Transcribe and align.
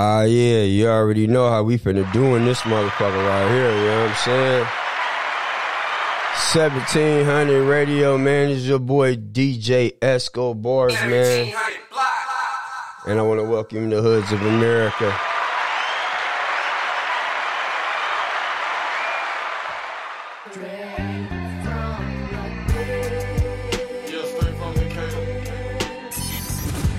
Ah, 0.00 0.22
yeah, 0.22 0.62
you 0.62 0.86
already 0.86 1.26
know 1.26 1.50
how 1.50 1.64
we 1.64 1.76
finna 1.76 2.06
doing 2.12 2.44
this 2.44 2.60
motherfucker 2.60 3.28
right 3.28 3.50
here, 3.50 3.68
you 3.68 3.84
know 3.84 4.02
what 4.02 4.10
I'm 4.10 4.14
saying? 4.14 4.66
1700 6.54 7.64
Radio, 7.64 8.16
man. 8.16 8.50
This 8.50 8.58
is 8.58 8.68
your 8.68 8.78
boy 8.78 9.16
DJ 9.16 9.98
Esco 9.98 10.54
Bars, 10.54 10.92
man. 10.92 11.52
And 13.08 13.18
I 13.18 13.22
want 13.22 13.40
to 13.40 13.44
welcome 13.44 13.90
the 13.90 14.00
hoods 14.00 14.30
of 14.30 14.40
America. 14.42 15.12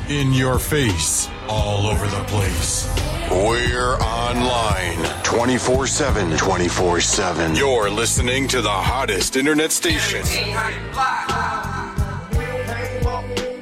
In 0.09 0.33
your 0.33 0.59
face, 0.59 1.29
all 1.49 1.87
over 1.87 2.07
the 2.07 2.23
place. 2.25 2.87
We're 3.31 3.95
online 3.95 5.03
24 5.23 5.87
7. 5.87 6.37
24 6.37 7.01
7. 7.01 7.55
You're 7.55 7.89
listening 7.89 8.47
to 8.49 8.61
the 8.61 8.69
hottest 8.69 9.35
internet 9.35 9.71
station. 9.71 10.23
Came 10.23 10.55
up, 10.55 10.71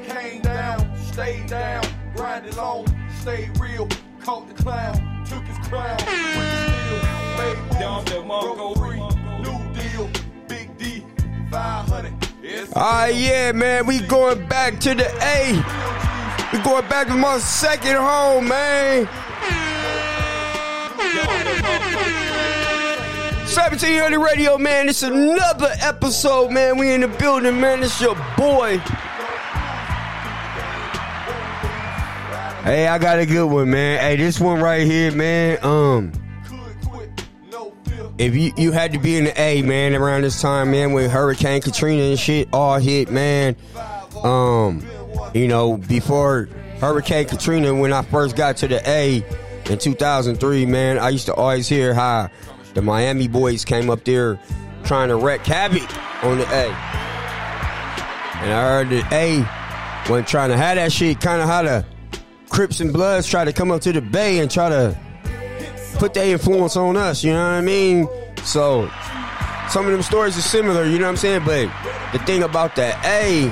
came 0.06 0.42
down, 0.42 0.98
stayed 0.98 1.48
down, 1.48 1.86
grinded 2.16 2.58
on, 2.58 2.86
stayed 3.22 3.58
real, 3.58 3.88
caught 4.20 4.48
the 4.50 4.62
clown, 4.62 5.26
took 5.26 5.44
his 5.46 5.58
crown, 5.68 5.98
went 6.06 6.52
still, 6.84 7.00
made 7.38 7.58
free, 8.78 9.00
new 9.42 9.74
deal, 9.74 10.10
big 10.48 10.78
D, 10.78 11.04
500. 11.50 12.14
Ah, 12.76 13.08
yeah, 13.08 13.52
man. 13.52 13.86
We 13.86 14.00
going 14.02 14.48
back 14.48 14.80
to 14.82 14.94
the 14.94 15.08
A. 15.22 15.97
Going 16.64 16.88
back 16.90 17.08
to 17.08 17.14
my 17.14 17.38
second 17.38 17.96
home, 17.96 18.48
man. 18.48 19.06
1700 23.58 24.20
Radio, 24.20 24.58
man. 24.58 24.90
It's 24.90 25.04
another 25.04 25.72
episode, 25.82 26.52
man. 26.52 26.78
We 26.78 26.94
in 26.94 27.02
the 27.02 27.08
building, 27.08 27.62
man. 27.62 27.84
It's 27.84 28.02
your 28.02 28.16
boy. 28.36 28.78
Hey, 32.64 32.88
I 32.88 32.98
got 33.00 33.20
a 33.20 33.26
good 33.26 33.46
one, 33.46 33.70
man. 33.70 34.00
Hey, 34.00 34.16
this 34.16 34.40
one 34.40 34.60
right 34.60 34.86
here, 34.86 35.12
man. 35.12 35.60
Um, 35.64 36.12
if 38.18 38.36
you 38.36 38.52
you 38.58 38.72
had 38.72 38.94
to 38.94 39.00
be 39.00 39.16
in 39.16 39.26
the 39.26 39.40
A, 39.40 39.62
man, 39.62 39.94
around 39.96 40.24
this 40.24 40.42
time, 40.42 40.72
man, 40.72 40.92
when 40.92 41.10
Hurricane 41.10 41.62
Katrina 41.62 42.04
and 42.04 42.20
shit 42.20 42.50
all 42.52 42.80
hit, 42.80 43.12
man. 43.12 43.56
Um, 44.24 44.84
you 45.34 45.48
know, 45.48 45.78
before 45.78 46.50
Hurricane 46.80 47.28
Katrina, 47.28 47.74
when 47.74 47.94
I 47.94 48.02
first 48.04 48.36
got 48.36 48.58
to 48.58 48.68
the 48.68 48.82
A 48.90 49.24
in 49.70 49.78
2003, 49.78 50.66
man, 50.66 50.98
I 51.00 51.10
used 51.10 51.26
to 51.26 51.34
always 51.34 51.68
hear 51.68 51.94
how 51.94 52.30
the 52.74 52.82
Miami 52.82 53.28
boys 53.28 53.66
came 53.66 53.90
up 53.90 54.04
there 54.04 54.40
trying 54.84 55.10
to 55.10 55.16
wreck 55.16 55.46
havoc 55.46 55.90
on 56.24 56.38
the 56.38 56.46
A. 56.46 56.68
And 58.40 58.54
I 58.54 58.62
heard 58.62 58.90
that 58.90 59.12
A 59.12 60.10
wasn't 60.10 60.28
trying 60.28 60.50
to 60.50 60.58
have 60.58 60.76
that 60.76 60.92
shit, 60.92 61.20
kind 61.20 61.42
of 61.42 61.48
how 61.48 61.64
the 61.64 61.86
Crips 62.50 62.80
and 62.80 62.94
Bloods 62.94 63.28
try 63.28 63.44
to 63.44 63.52
come 63.52 63.72
up 63.72 63.82
to 63.82 63.92
the 63.92 64.02
Bay 64.02 64.40
and 64.40 64.50
try 64.50 64.70
to 64.70 64.98
put 65.96 66.14
their 66.14 66.28
influence 66.32 66.78
on 66.78 66.96
us, 66.96 67.24
you 67.24 67.34
know 67.34 67.40
what 67.40 67.58
I 67.58 67.62
mean? 67.62 68.08
So 68.44 68.90
some 69.70 69.86
of 69.86 69.92
them 69.92 70.02
stories 70.02 70.38
are 70.38 70.42
similar, 70.42 70.86
you 70.86 71.00
know 71.00 71.06
what 71.06 71.12
I'm 71.12 71.18
saying? 71.18 71.44
But 71.46 71.70
the 72.14 72.20
thing 72.20 72.44
about 72.44 72.76
that, 72.76 73.04
A, 73.06 73.52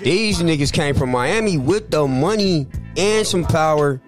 these 0.00 0.38
niggas 0.38 0.72
came 0.72 0.94
from 0.94 1.10
Miami 1.10 1.58
with 1.58 1.90
the 1.90 2.06
money 2.06 2.66
and 2.96 3.26
some 3.26 3.44
power 3.44 4.00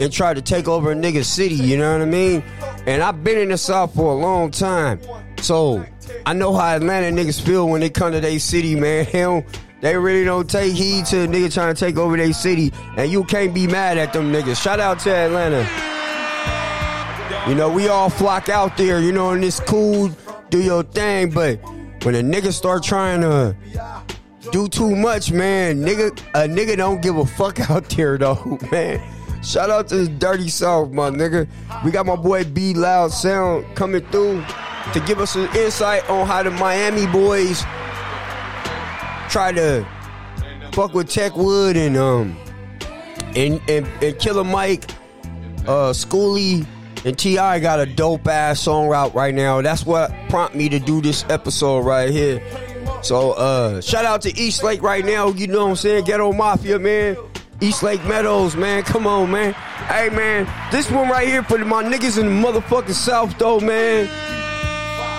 and 0.00 0.12
tried 0.12 0.34
to 0.34 0.42
take 0.42 0.68
over 0.68 0.92
a 0.92 0.94
nigga 0.94 1.24
city, 1.24 1.54
you 1.56 1.76
know 1.76 1.92
what 1.92 2.02
I 2.02 2.10
mean? 2.10 2.42
And 2.86 3.02
I've 3.02 3.24
been 3.24 3.38
in 3.38 3.48
the 3.48 3.58
South 3.58 3.94
for 3.94 4.12
a 4.12 4.16
long 4.16 4.50
time. 4.50 5.00
So 5.38 5.84
I 6.26 6.32
know 6.32 6.54
how 6.54 6.76
Atlanta 6.76 7.08
niggas 7.08 7.40
feel 7.40 7.68
when 7.68 7.80
they 7.80 7.90
come 7.90 8.12
to 8.12 8.20
their 8.20 8.38
city, 8.38 8.74
man. 8.74 9.06
They, 9.84 9.90
they 9.90 9.98
really 9.98 10.24
don't 10.24 10.48
take 10.48 10.72
heed 10.72 11.04
to 11.06 11.24
a 11.24 11.26
nigga 11.26 11.52
trying 11.52 11.74
to 11.74 11.78
take 11.78 11.98
over 11.98 12.16
their 12.16 12.32
city. 12.32 12.72
And 12.96 13.12
you 13.12 13.22
can't 13.24 13.52
be 13.52 13.66
mad 13.66 13.98
at 13.98 14.14
them 14.14 14.32
niggas. 14.32 14.62
Shout 14.62 14.80
out 14.80 14.98
to 15.00 15.10
Atlanta. 15.14 15.68
You 17.50 17.54
know, 17.54 17.70
we 17.70 17.88
all 17.88 18.08
flock 18.08 18.48
out 18.48 18.78
there, 18.78 18.98
you 19.00 19.12
know, 19.12 19.30
and 19.32 19.44
it's 19.44 19.60
cool, 19.60 20.10
do 20.48 20.62
your 20.62 20.84
thing, 20.84 21.30
but 21.32 21.56
when 22.02 22.14
a 22.14 22.22
nigga 22.22 22.50
start 22.50 22.82
trying 22.82 23.20
to 23.20 23.54
do 24.52 24.68
too 24.68 24.94
much, 24.94 25.32
man, 25.32 25.80
nigga, 25.82 26.10
a 26.34 26.48
nigga 26.48 26.76
don't 26.76 27.02
give 27.02 27.16
a 27.16 27.26
fuck 27.26 27.58
out 27.70 27.88
there 27.90 28.18
though, 28.18 28.58
man. 28.70 29.02
Shout 29.42 29.68
out 29.68 29.88
to 29.88 29.96
the 29.96 30.08
Dirty 30.08 30.48
South, 30.48 30.90
my 30.90 31.10
nigga. 31.10 31.46
We 31.84 31.90
got 31.90 32.06
my 32.06 32.16
boy 32.16 32.44
B 32.44 32.72
Loud 32.72 33.12
Sound 33.12 33.66
coming 33.76 34.00
through 34.06 34.42
to 34.92 35.00
give 35.00 35.20
us 35.20 35.34
an 35.34 35.54
insight 35.54 36.08
on 36.08 36.26
how 36.26 36.42
the 36.42 36.50
Miami 36.50 37.06
boys 37.06 37.62
try 39.28 39.52
to 39.52 39.86
fuck 40.72 40.94
with 40.94 41.08
Techwood 41.08 41.76
and 41.76 41.96
um 41.96 42.36
and 43.36 43.60
and, 43.68 43.86
and 44.02 44.18
Killer 44.18 44.44
Mike, 44.44 44.90
uh 45.66 45.92
Schoolie 45.92 46.66
and 47.04 47.18
T.I. 47.18 47.60
got 47.60 47.80
a 47.80 47.86
dope 47.86 48.26
ass 48.26 48.60
song 48.60 48.92
out 48.94 49.14
right 49.14 49.34
now. 49.34 49.60
That's 49.60 49.84
what 49.84 50.10
prompted 50.30 50.56
me 50.56 50.68
to 50.70 50.78
do 50.78 51.02
this 51.02 51.24
episode 51.28 51.80
right 51.80 52.08
here. 52.10 52.42
So 53.04 53.32
uh 53.32 53.82
shout 53.82 54.06
out 54.06 54.22
to 54.22 54.34
East 54.34 54.62
Lake 54.62 54.80
right 54.80 55.04
now, 55.04 55.28
you 55.28 55.46
know 55.46 55.64
what 55.64 55.70
I'm 55.70 55.76
saying? 55.76 56.04
Ghetto 56.04 56.32
Mafia, 56.32 56.78
man. 56.78 57.18
East 57.60 57.82
Lake 57.82 58.02
Meadows, 58.06 58.56
man. 58.56 58.82
Come 58.82 59.06
on, 59.06 59.30
man. 59.30 59.52
Hey 59.52 60.08
man, 60.08 60.48
this 60.72 60.90
one 60.90 61.10
right 61.10 61.28
here 61.28 61.42
for 61.42 61.58
my 61.58 61.84
niggas 61.84 62.18
in 62.18 62.24
the 62.26 62.32
motherfucking 62.48 62.94
South 62.94 63.36
though, 63.36 63.60
man. 63.60 64.08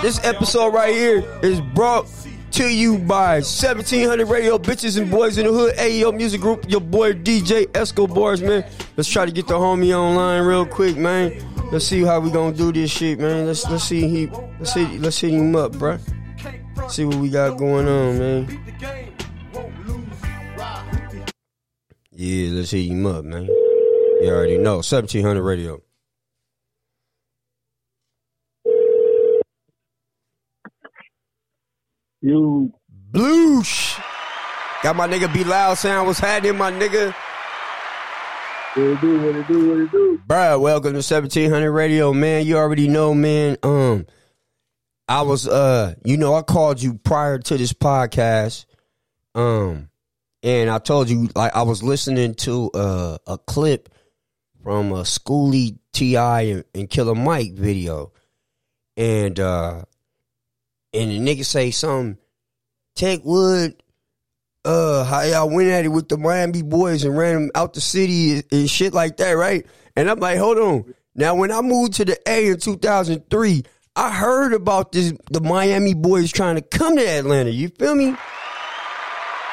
This 0.01 0.19
episode 0.23 0.73
right 0.73 0.95
here 0.95 1.23
is 1.43 1.61
brought 1.61 2.07
to 2.53 2.67
you 2.67 2.97
by 2.97 3.35
1700 3.35 4.25
Radio 4.29 4.57
Bitches 4.57 4.99
and 4.99 5.11
Boys 5.11 5.37
in 5.37 5.45
the 5.45 5.53
Hood, 5.53 5.75
AEO 5.75 6.15
Music 6.15 6.41
Group, 6.41 6.67
your 6.67 6.81
boy 6.81 7.13
DJ 7.13 7.67
Esco 7.67 8.11
Bars, 8.11 8.41
man. 8.41 8.65
Let's 8.97 9.09
try 9.09 9.27
to 9.27 9.31
get 9.31 9.45
the 9.45 9.55
homie 9.55 9.95
online 9.95 10.43
real 10.43 10.65
quick, 10.65 10.97
man. 10.97 11.33
Let's 11.71 11.85
see 11.85 12.01
how 12.01 12.19
we 12.19 12.31
gonna 12.31 12.55
do 12.55 12.71
this 12.71 12.89
shit, 12.89 13.19
man. 13.19 13.45
Let's 13.45 13.69
let's 13.69 13.83
see 13.83 14.07
he 14.07 14.27
let's 14.57 14.73
see 14.73 14.97
let's 14.97 15.19
hit 15.19 15.35
him 15.35 15.55
up, 15.55 15.73
bruh. 15.73 15.99
See 16.89 17.05
what 17.05 17.15
we 17.15 17.29
got 17.29 17.57
going 17.57 17.87
on, 17.87 18.19
man. 18.19 18.59
Yeah, 22.11 22.51
let's 22.51 22.71
hit 22.71 22.85
him 22.85 23.05
up, 23.05 23.25
man. 23.25 23.45
You 23.45 24.29
already 24.29 24.57
know. 24.57 24.75
1700 24.75 25.41
Radio. 25.41 25.81
You 32.21 32.71
Bloosh. 32.89 33.99
Got 34.83 34.95
my 34.95 35.07
nigga 35.07 35.31
Be 35.33 35.43
Loud 35.43 35.75
sound. 35.77 36.07
What's 36.07 36.19
happening, 36.19 36.57
my 36.57 36.71
nigga? 36.71 37.13
what 38.75 38.85
it 38.85 39.01
do, 39.01 39.19
what 39.21 39.35
it 39.35 39.47
do, 39.47 39.69
what 39.69 39.79
it 39.79 39.91
do. 39.91 40.21
Bruh, 40.27 40.59
welcome 40.59 40.91
to 40.91 40.97
1700 40.97 41.71
Radio, 41.71 42.13
man. 42.13 42.45
You 42.45 42.57
already 42.57 42.87
know, 42.87 43.13
man. 43.13 43.57
Um, 43.63 44.05
I 45.07 45.21
was, 45.21 45.47
uh, 45.47 45.95
you 46.03 46.17
know, 46.17 46.33
I 46.33 46.41
called 46.41 46.81
you 46.81 46.95
prior 46.95 47.37
to 47.37 47.57
this 47.57 47.73
podcast. 47.73 48.65
Um, 49.35 49.89
and 50.41 50.69
I 50.69 50.79
told 50.79 51.09
you, 51.09 51.29
like, 51.35 51.55
I 51.55 51.63
was 51.63 51.83
listening 51.83 52.35
to 52.35 52.71
uh, 52.73 53.17
a 53.27 53.37
clip 53.37 53.89
from 54.63 54.91
a 54.91 55.01
Schoolie 55.01 55.77
T.I. 55.93 56.41
and, 56.41 56.63
and 56.73 56.89
Killer 56.89 57.15
Mike 57.15 57.53
video. 57.53 58.13
And, 58.97 59.39
uh, 59.39 59.83
and 60.93 61.11
the 61.11 61.19
nigga 61.19 61.45
say 61.45 61.71
something, 61.71 62.17
Techwood, 62.95 63.75
uh, 64.63 65.03
how 65.03 65.21
y'all 65.21 65.49
went 65.49 65.69
at 65.69 65.85
it 65.85 65.89
with 65.89 66.09
the 66.09 66.17
Miami 66.17 66.63
boys 66.63 67.03
and 67.03 67.15
ran 67.15 67.35
them 67.35 67.51
out 67.53 67.73
the 67.73 67.81
city 67.81 68.41
and 68.51 68.69
shit 68.69 68.93
like 68.93 69.17
that, 69.17 69.33
right? 69.33 69.65
And 69.95 70.09
I'm 70.09 70.19
like, 70.19 70.39
hold 70.39 70.57
on. 70.57 70.93
Now, 71.13 71.35
when 71.35 71.51
I 71.51 71.61
moved 71.61 71.93
to 71.93 72.05
the 72.05 72.17
A 72.27 72.47
in 72.47 72.59
2003, 72.59 73.63
I 73.95 74.11
heard 74.11 74.53
about 74.53 74.91
this, 74.91 75.13
the 75.31 75.41
Miami 75.41 75.93
boys 75.93 76.31
trying 76.31 76.55
to 76.55 76.61
come 76.61 76.97
to 76.97 77.07
Atlanta. 77.07 77.49
You 77.49 77.69
feel 77.69 77.95
me? 77.95 78.15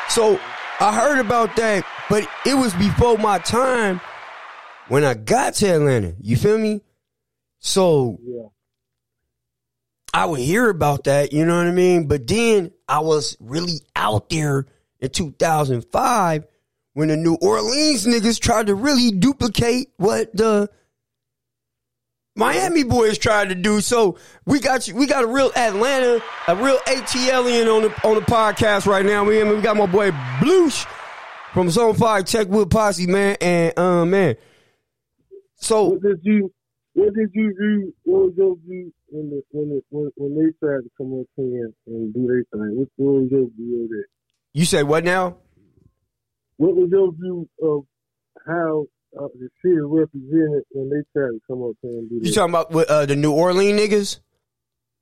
So 0.08 0.38
I 0.80 0.94
heard 0.94 1.18
about 1.18 1.54
that, 1.56 1.84
but 2.10 2.28
it 2.44 2.54
was 2.54 2.74
before 2.74 3.18
my 3.18 3.38
time 3.38 4.00
when 4.88 5.04
I 5.04 5.14
got 5.14 5.54
to 5.54 5.68
Atlanta. 5.68 6.14
You 6.20 6.36
feel 6.36 6.58
me? 6.58 6.80
So 7.60 8.18
Yeah. 8.22 8.48
I 10.14 10.26
would 10.26 10.40
hear 10.40 10.68
about 10.68 11.04
that, 11.04 11.32
you 11.32 11.46
know 11.46 11.56
what 11.56 11.68
I 11.68 11.70
mean? 11.70 12.06
But 12.06 12.26
then 12.26 12.72
I 12.86 12.98
was 12.98 13.36
really 13.40 13.80
out 13.96 14.28
there 14.28 14.66
in 15.00 15.08
2005 15.08 16.44
when 16.92 17.08
the 17.08 17.16
New 17.16 17.38
Orleans 17.40 18.06
niggas 18.06 18.38
tried 18.38 18.66
to 18.66 18.74
really 18.74 19.10
duplicate 19.12 19.88
what 19.96 20.36
the 20.36 20.68
Miami 22.34 22.82
boys 22.82 23.18
tried 23.18 23.50
to 23.50 23.54
do. 23.54 23.80
So 23.80 24.16
we 24.46 24.58
got 24.60 24.88
you, 24.88 24.94
we 24.94 25.06
got 25.06 25.24
a 25.24 25.26
real 25.26 25.52
Atlanta, 25.54 26.22
a 26.48 26.56
real 26.56 26.78
ATLien 26.86 27.74
on 27.74 27.82
the 27.82 28.08
on 28.08 28.14
the 28.14 28.22
podcast 28.22 28.86
right 28.86 29.04
now. 29.04 29.24
We, 29.24 29.42
we 29.44 29.60
got 29.60 29.76
my 29.76 29.86
boy 29.86 30.12
Bloosh 30.40 30.86
from 31.52 31.68
Zone 31.68 31.94
5 31.94 32.24
Techwood 32.24 32.70
Posse, 32.70 33.06
man. 33.06 33.36
And 33.40 33.78
um 33.78 34.10
man, 34.10 34.36
So 35.56 35.90
What 35.90 36.02
did 36.02 36.20
you 36.22 36.52
what 36.94 37.14
did 37.14 37.30
you 37.34 37.54
do? 37.58 37.94
What 38.04 38.22
was 38.26 38.34
your 38.36 38.56
view 38.66 38.92
when 39.08 39.30
the 39.30 39.42
when 39.50 39.68
the, 39.68 39.82
when, 39.90 40.10
when 40.16 40.34
they 40.34 40.52
tried 40.58 40.80
to 40.82 40.90
come 40.96 41.20
up 41.20 41.26
here 41.36 41.70
and 41.86 42.14
do 42.14 42.26
their 42.26 42.44
thing? 42.50 42.78
What, 42.78 42.88
what 42.96 43.22
was 43.22 43.30
your 43.30 43.48
view 43.56 43.84
of 43.84 43.88
that? 43.90 44.04
you 44.54 44.64
say 44.64 44.82
what 44.82 45.04
now? 45.04 45.36
What 46.56 46.76
was 46.76 46.88
your 46.90 47.12
view 47.12 47.48
of 47.62 47.84
how 48.46 48.86
uh, 49.18 49.28
the 49.38 49.48
city 49.62 49.76
represented 49.80 50.62
when 50.70 50.88
they 50.90 51.02
tried 51.12 51.28
to 51.30 51.40
come 51.46 51.62
up 51.62 51.76
here 51.82 51.90
and 51.90 52.08
do 52.08 52.14
You 52.16 52.20
that? 52.22 52.32
talking 52.34 52.50
about 52.54 52.70
with, 52.72 52.88
uh, 52.90 53.06
the 53.06 53.16
New 53.16 53.32
Orleans 53.32 53.80
niggas? 53.80 54.20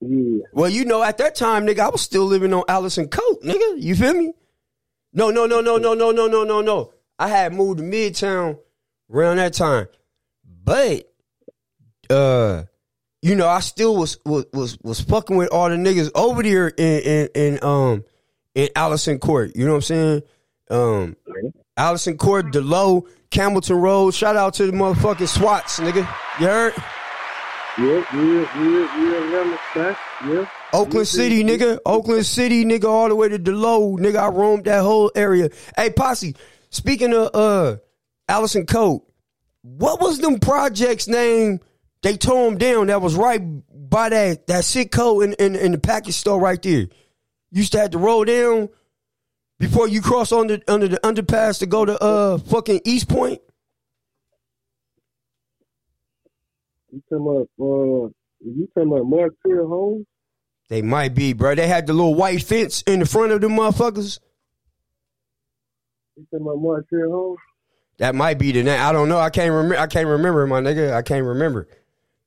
yeah. 0.00 0.42
Well, 0.52 0.70
you 0.70 0.84
know, 0.84 1.02
at 1.02 1.18
that 1.18 1.34
time, 1.34 1.66
nigga, 1.66 1.80
I 1.80 1.88
was 1.90 2.00
still 2.00 2.24
living 2.24 2.52
on 2.54 2.64
Allison 2.68 3.08
Court, 3.08 3.42
nigga. 3.42 3.80
You 3.82 3.94
feel 3.94 4.14
me? 4.14 4.32
No, 5.12 5.30
no, 5.30 5.46
no, 5.46 5.60
no, 5.60 5.76
no, 5.76 5.94
no, 5.94 6.10
no, 6.10 6.26
no, 6.26 6.44
no, 6.44 6.60
no. 6.60 6.92
I 7.18 7.28
had 7.28 7.52
moved 7.52 7.78
to 7.78 7.84
Midtown 7.84 8.58
around 9.12 9.36
that 9.36 9.52
time, 9.52 9.88
but 10.64 11.12
uh, 12.08 12.62
you 13.20 13.34
know, 13.34 13.46
I 13.48 13.60
still 13.60 13.96
was 13.96 14.18
was 14.24 14.46
was, 14.52 14.78
was 14.82 15.00
fucking 15.02 15.36
with 15.36 15.50
all 15.52 15.68
the 15.68 15.76
niggas 15.76 16.10
over 16.14 16.42
there 16.42 16.68
in 16.68 17.00
in, 17.02 17.28
in 17.34 17.64
um 17.64 18.04
in 18.54 18.68
Allison 18.74 19.18
Court. 19.18 19.52
You 19.54 19.66
know 19.66 19.72
what 19.72 19.76
I'm 19.76 19.82
saying? 19.82 20.22
Um, 20.70 21.16
Allison 21.80 22.18
Court, 22.18 22.52
Delowe, 22.52 23.06
Campbellton 23.30 23.80
Road. 23.80 24.12
Shout 24.12 24.36
out 24.36 24.52
to 24.54 24.66
the 24.66 24.72
motherfucking 24.72 25.26
SWATs, 25.26 25.80
nigga. 25.80 26.06
You 26.38 26.46
heard? 26.46 26.74
Yeah, 27.78 28.04
yeah, 28.12 28.60
yeah, 28.60 29.56
yeah, 29.74 29.96
yeah. 30.26 30.46
Oakland 30.74 31.08
City, 31.08 31.42
nigga. 31.42 31.78
Oakland 31.86 32.26
City, 32.26 32.66
nigga, 32.66 32.84
all 32.84 33.08
the 33.08 33.14
way 33.14 33.30
to 33.30 33.38
Delowe, 33.38 33.98
nigga. 33.98 34.16
I 34.16 34.28
roamed 34.28 34.66
that 34.66 34.82
whole 34.82 35.10
area. 35.14 35.48
Hey, 35.74 35.88
Posse, 35.88 36.36
speaking 36.68 37.14
of 37.14 37.30
uh 37.32 37.76
Allison 38.28 38.66
Court, 38.66 39.02
what 39.62 40.02
was 40.02 40.18
them 40.18 40.38
projects 40.38 41.08
name 41.08 41.60
they 42.02 42.18
tore 42.18 42.50
them 42.50 42.58
down 42.58 42.88
that 42.88 43.00
was 43.00 43.14
right 43.14 43.40
by 43.72 44.10
that 44.10 44.46
that 44.48 44.64
Citgo 44.64 45.24
in, 45.24 45.32
in, 45.34 45.56
in 45.56 45.72
the 45.72 45.78
package 45.78 46.16
store 46.16 46.38
right 46.38 46.60
there? 46.60 46.88
Used 47.50 47.72
to 47.72 47.78
have 47.78 47.92
to 47.92 47.98
roll 47.98 48.26
down 48.26 48.68
before 49.60 49.86
you 49.86 50.00
cross 50.00 50.32
under 50.32 50.58
under 50.66 50.88
the 50.88 50.98
underpass 51.04 51.60
to 51.60 51.66
go 51.66 51.84
to 51.84 51.96
uh 52.02 52.38
fucking 52.38 52.80
East 52.84 53.08
Point. 53.08 53.40
You 56.90 57.00
talking 57.08 57.26
about 57.26 57.48
uh 57.60 58.08
you 58.40 58.68
talking 58.74 58.90
about 58.90 59.04
Martell 59.04 59.68
Holmes? 59.68 60.06
They 60.68 60.82
might 60.82 61.14
be, 61.14 61.34
bro. 61.34 61.54
They 61.54 61.68
had 61.68 61.86
the 61.86 61.92
little 61.92 62.14
white 62.14 62.42
fence 62.42 62.82
in 62.82 63.00
the 63.00 63.06
front 63.06 63.32
of 63.32 63.40
the 63.40 63.48
motherfuckers. 63.48 64.18
You 66.16 66.26
talking 66.30 66.46
about 66.46 66.58
Martell 66.58 67.10
Holmes? 67.10 67.38
That 67.98 68.14
might 68.14 68.38
be 68.38 68.52
the 68.52 68.62
name. 68.62 68.80
I 68.80 68.92
don't 68.92 69.10
know. 69.10 69.18
I 69.18 69.28
can't 69.28 69.52
remember. 69.52 69.76
I 69.76 69.86
can't 69.86 70.08
remember, 70.08 70.46
my 70.46 70.60
nigga. 70.60 70.94
I 70.94 71.02
can't 71.02 71.26
remember. 71.26 71.68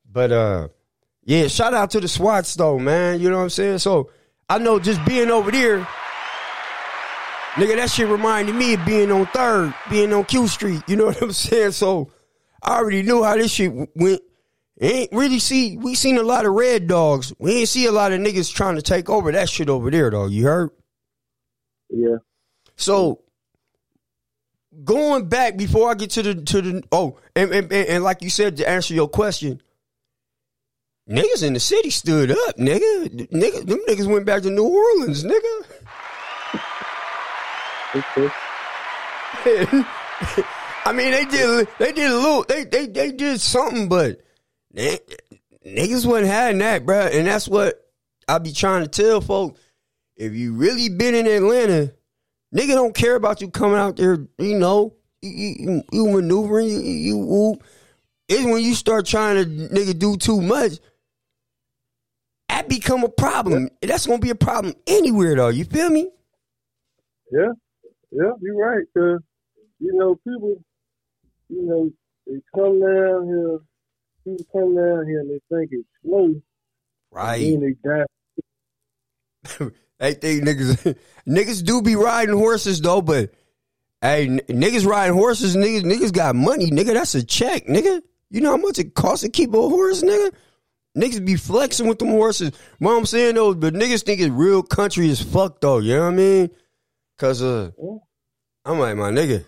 But 0.10 0.32
uh, 0.32 0.68
yeah. 1.24 1.48
Shout 1.48 1.74
out 1.74 1.90
to 1.92 2.00
the 2.00 2.08
SWATs 2.08 2.54
though, 2.54 2.78
man. 2.78 3.20
You 3.20 3.32
know 3.32 3.38
what 3.38 3.44
I'm 3.44 3.50
saying? 3.50 3.80
So 3.80 4.12
I 4.48 4.60
know 4.60 4.78
just 4.78 5.04
being 5.04 5.32
over 5.32 5.50
there, 5.50 5.88
nigga. 7.54 7.76
That 7.76 7.90
shit 7.90 8.08
reminded 8.08 8.56
me 8.56 8.74
of 8.74 8.86
being 8.86 9.12
on 9.12 9.26
Third, 9.28 9.74
being 9.90 10.14
on 10.14 10.26
Q 10.26 10.48
Street. 10.48 10.82
You 10.88 10.96
know 10.96 11.06
what 11.08 11.22
I'm 11.22 11.32
saying? 11.32 11.72
So 11.72 12.12
I 12.62 12.78
already 12.78 13.04
knew 13.04 13.24
how 13.24 13.36
this 13.36 13.52
shit 13.52 13.72
went. 13.96 14.22
Ain't 14.82 15.12
really 15.12 15.40
see. 15.40 15.78
We 15.78 15.96
seen 15.96 16.18
a 16.18 16.24
lot 16.24 16.46
of 16.46 16.54
red 16.54 16.88
dogs. 16.88 17.34
We 17.38 17.60
ain't 17.60 17.70
see 17.70 17.86
a 17.86 17.92
lot 17.92 18.12
of 18.12 18.20
niggas 18.20 18.54
trying 18.54 18.76
to 18.76 18.82
take 18.82 19.10
over 19.10 19.32
that 19.32 19.50
shit 19.50 19.70
over 19.70 19.92
there 19.92 20.10
though. 20.10 20.28
You 20.28 20.46
heard? 20.46 20.72
Yeah. 21.90 22.18
So 22.76 23.22
going 24.84 25.30
back 25.30 25.58
before 25.58 25.90
I 25.92 25.94
get 25.94 26.10
to 26.12 26.24
the 26.24 26.36
to 26.36 26.62
the 26.62 26.84
oh 26.92 27.20
and 27.36 27.52
and, 27.52 27.72
and, 27.72 27.88
and 27.88 28.04
like 28.04 28.22
you 28.22 28.30
said 28.30 28.58
to 28.58 28.68
answer 28.68 28.94
your 28.94 29.08
question, 29.08 29.62
niggas 31.10 31.44
in 31.44 31.54
the 31.54 31.60
city 31.60 31.90
stood 31.90 32.32
up, 32.32 32.58
nigga. 32.58 33.30
Nigga, 33.30 33.66
them 33.66 33.80
niggas 33.88 34.08
went 34.08 34.26
back 34.26 34.42
to 34.42 34.50
New 34.50 34.68
Orleans, 34.68 35.24
nigga. 35.24 35.66
I 40.86 40.92
mean, 40.94 41.12
they 41.12 41.26
did 41.26 41.68
they 41.78 41.92
did 41.92 42.10
a 42.10 42.16
little 42.16 42.44
they 42.48 42.64
they 42.64 42.88
they 42.88 43.12
did 43.12 43.40
something, 43.40 43.88
but 43.88 44.20
they, 44.72 45.00
niggas 45.66 46.06
wasn't 46.06 46.28
having 46.28 46.58
that, 46.60 46.86
bro. 46.86 47.02
And 47.02 47.28
that's 47.28 47.48
what 47.48 47.80
I 48.28 48.40
be 48.40 48.52
trying 48.52 48.84
to 48.84 48.90
tell 48.90 49.22
folks. 49.22 49.60
If 50.16 50.34
you 50.34 50.54
really 50.54 50.90
been 50.90 51.16
in 51.16 51.28
Atlanta, 51.28 51.94
nigga 52.54 52.70
don't 52.70 52.96
care 52.96 53.16
about 53.16 53.42
you 53.42 53.50
coming 53.50 53.78
out 53.78 53.98
there. 53.98 54.28
You 54.38 54.58
know, 54.58 54.96
you, 55.22 55.56
you, 55.58 55.84
you 55.92 56.08
maneuvering, 56.08 56.70
you, 56.70 56.80
you 56.80 57.18
whoop. 57.18 57.64
It's 58.28 58.44
when 58.44 58.64
you 58.64 58.74
start 58.74 59.06
trying 59.06 59.44
to 59.44 59.46
nigga 59.46 59.98
do 59.98 60.18
too 60.18 60.42
much. 60.42 60.74
That 62.50 62.70
become 62.70 63.04
a 63.04 63.10
problem. 63.10 63.70
That's 63.82 64.06
gonna 64.06 64.20
be 64.20 64.30
a 64.30 64.36
problem 64.36 64.76
anywhere, 64.88 65.36
though. 65.36 65.50
You 65.50 65.66
feel 65.66 65.90
me? 65.90 66.10
Yeah. 67.32 67.54
Yeah, 68.16 68.32
you're 68.42 68.58
right, 68.58 68.86
cause 68.96 69.20
you 69.80 69.94
know, 69.94 70.16
people 70.16 70.64
you 71.50 71.64
know, 71.64 71.92
they 72.28 72.40
come 72.56 72.80
down 72.80 73.28
here 73.28 73.60
people 74.24 74.46
come 74.52 74.76
down 74.76 75.08
here 75.08 75.20
and 75.20 75.30
they 75.30 75.40
think 75.50 75.70
it's 75.72 75.88
slow. 76.04 76.34
Right. 77.12 77.42
Then 77.42 77.62
they 77.62 77.90
die. 77.90 79.72
They 80.00 80.16
think 80.16 80.44
niggas 80.44 80.98
niggas 81.28 81.64
do 81.64 81.82
be 81.82 81.96
riding 81.96 82.36
horses 82.36 82.82
though, 82.82 83.02
but 83.02 83.32
hey, 84.02 84.26
n- 84.26 84.42
niggas 84.50 84.86
riding 84.86 85.16
horses, 85.16 85.56
niggas 85.56 85.84
niggas 85.84 86.12
got 86.12 86.36
money, 86.36 86.72
nigga. 86.72 86.94
That's 86.94 87.16
a 87.16 87.24
check, 87.24 87.68
nigga. 87.68 88.02
You 88.30 88.42
know 88.42 88.52
how 88.52 88.58
much 88.58 88.80
it 88.80 88.96
costs 88.96 89.24
to 89.24 89.30
keep 89.30 89.54
a 89.54 89.62
horse, 89.62 90.04
nigga? 90.04 90.34
Niggas 90.98 91.24
be 91.26 91.38
flexing 91.38 91.88
with 91.88 92.00
them 92.00 92.10
horses. 92.10 92.52
What 92.80 92.98
I'm 92.98 93.06
saying 93.06 93.36
though, 93.36 93.54
but 93.54 93.76
niggas 93.76 94.04
think 94.04 94.20
it's 94.20 94.30
real 94.32 94.62
country 94.62 95.10
as 95.10 95.22
fuck 95.22 95.62
though. 95.62 95.78
You 95.78 95.96
know 95.96 96.02
what 96.02 96.14
I 96.14 96.16
mean? 96.16 96.50
Cause 97.18 97.42
uh, 97.42 97.72
I'm 98.66 98.80
like 98.80 98.98
my 98.98 99.12
nigga, 99.12 99.46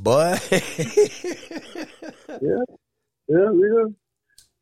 but 0.00 0.46
Yeah. 2.42 2.64
Yeah, 3.26 3.50
we 3.50 3.68
done 3.68 3.96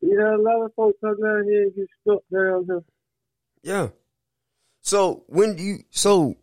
we 0.01 0.17
a 0.17 0.37
lot 0.37 0.65
of 0.65 0.73
folks 0.75 0.97
come 1.01 1.15
down 1.21 1.45
here 1.45 1.63
and 1.63 1.75
get 1.75 1.87
stuck 2.01 2.21
down 2.31 2.65
here. 2.65 2.83
Yeah. 3.63 3.87
So 4.81 5.23
when 5.27 5.55
do 5.55 5.63
you 5.63 5.79
so 5.91 6.35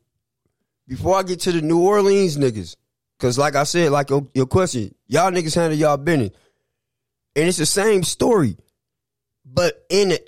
before 0.88 1.16
I 1.16 1.22
get 1.22 1.40
to 1.40 1.52
the 1.52 1.60
New 1.60 1.80
Orleans 1.80 2.36
niggas, 2.36 2.76
cause 3.18 3.38
like 3.38 3.54
I 3.54 3.64
said, 3.64 3.92
like 3.92 4.10
your, 4.10 4.26
your 4.34 4.46
question, 4.46 4.94
y'all 5.06 5.30
niggas 5.30 5.54
handle 5.54 5.78
y'all 5.78 5.96
business. 5.96 6.30
And 7.36 7.48
it's 7.48 7.58
the 7.58 7.66
same 7.66 8.02
story. 8.02 8.56
But 9.44 9.84
in 9.88 10.10
the 10.10 10.20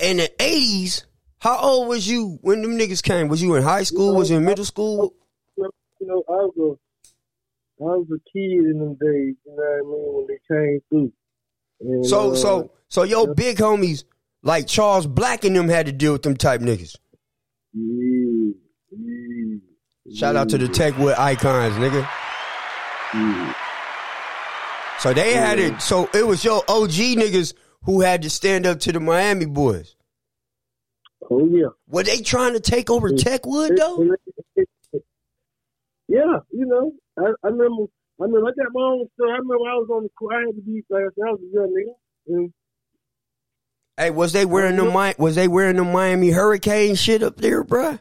in 0.00 0.16
the 0.18 0.42
eighties, 0.42 1.04
how 1.40 1.58
old 1.58 1.88
was 1.88 2.08
you 2.08 2.38
when 2.42 2.62
them 2.62 2.78
niggas 2.78 3.02
came? 3.02 3.28
Was 3.28 3.42
you 3.42 3.54
in 3.54 3.62
high 3.62 3.82
school? 3.84 4.14
Was 4.16 4.30
you 4.30 4.36
in 4.38 4.44
middle 4.44 4.64
school? 4.64 5.14
You 5.56 5.70
know, 6.06 6.22
I 6.28 6.32
was 6.32 6.54
a 6.58 7.82
I 7.82 7.86
was 7.96 8.06
a 8.10 8.18
kid 8.32 8.64
in 8.70 8.78
them 8.78 8.94
days, 8.94 9.34
you 9.46 9.54
know 9.54 9.54
what 9.56 9.78
I 9.78 9.82
mean, 9.82 10.14
when 10.14 10.26
they 10.26 10.40
came 10.48 10.80
through. 10.88 11.12
And, 11.80 12.06
So 12.06 12.32
uh, 12.32 12.36
so 12.36 12.70
so 12.88 13.02
your 13.04 13.34
big 13.34 13.58
homies 13.58 14.04
like 14.42 14.66
Charles 14.66 15.06
Black 15.06 15.44
and 15.44 15.54
them 15.56 15.68
had 15.68 15.86
to 15.86 15.92
deal 15.92 16.12
with 16.12 16.22
them 16.22 16.36
type 16.36 16.60
niggas. 16.60 16.96
yeah, 17.72 18.52
yeah, 18.90 19.56
Shout 20.14 20.36
out 20.36 20.48
to 20.50 20.58
the 20.58 20.66
Techwood 20.66 21.18
icons, 21.18 21.74
nigga. 21.74 22.08
yeah. 23.14 23.54
So 25.00 25.12
they 25.14 25.32
had 25.34 25.58
it. 25.60 25.80
So 25.80 26.08
it 26.14 26.26
was 26.26 26.42
your 26.44 26.62
OG 26.68 26.90
niggas 26.90 27.54
who 27.84 28.00
had 28.00 28.22
to 28.22 28.30
stand 28.30 28.66
up 28.66 28.80
to 28.80 28.92
the 28.92 28.98
Miami 29.00 29.46
boys. 29.46 29.94
Oh 31.30 31.46
yeah. 31.46 31.68
Were 31.88 32.02
they 32.02 32.20
trying 32.20 32.54
to 32.54 32.60
take 32.60 32.90
over 32.90 33.10
Techwood 33.10 33.76
though? 33.76 34.16
Yeah, 36.08 36.38
you 36.50 36.64
know, 36.66 36.92
I, 37.18 37.32
I 37.44 37.48
remember. 37.48 37.84
I 38.20 38.24
remember 38.24 38.48
I 38.48 38.52
got 38.52 38.72
my 38.72 38.80
own 38.82 39.06
stuff. 39.14 39.28
I 39.28 39.36
remember 39.36 39.54
I 39.54 39.74
was 39.74 39.88
on 39.92 40.02
the 40.04 40.08
court. 40.10 40.34
I 40.34 40.46
had 40.46 40.56
to 40.56 40.62
be 40.62 40.82
like 40.90 41.02
I 41.02 41.30
was 41.30 41.40
a 41.40 41.54
young 41.54 41.68
nigga. 41.68 41.94
And 42.34 42.52
Hey, 43.96 44.10
was 44.10 44.32
they 44.32 44.44
wearing 44.44 44.76
the 44.76 44.84
Mi- 44.84 45.14
was 45.18 45.34
they 45.34 45.48
wearing 45.48 45.76
the 45.76 45.84
Miami 45.84 46.30
Hurricane 46.30 46.94
shit 46.94 47.22
up 47.22 47.36
there, 47.36 47.62
bruh? 47.64 48.00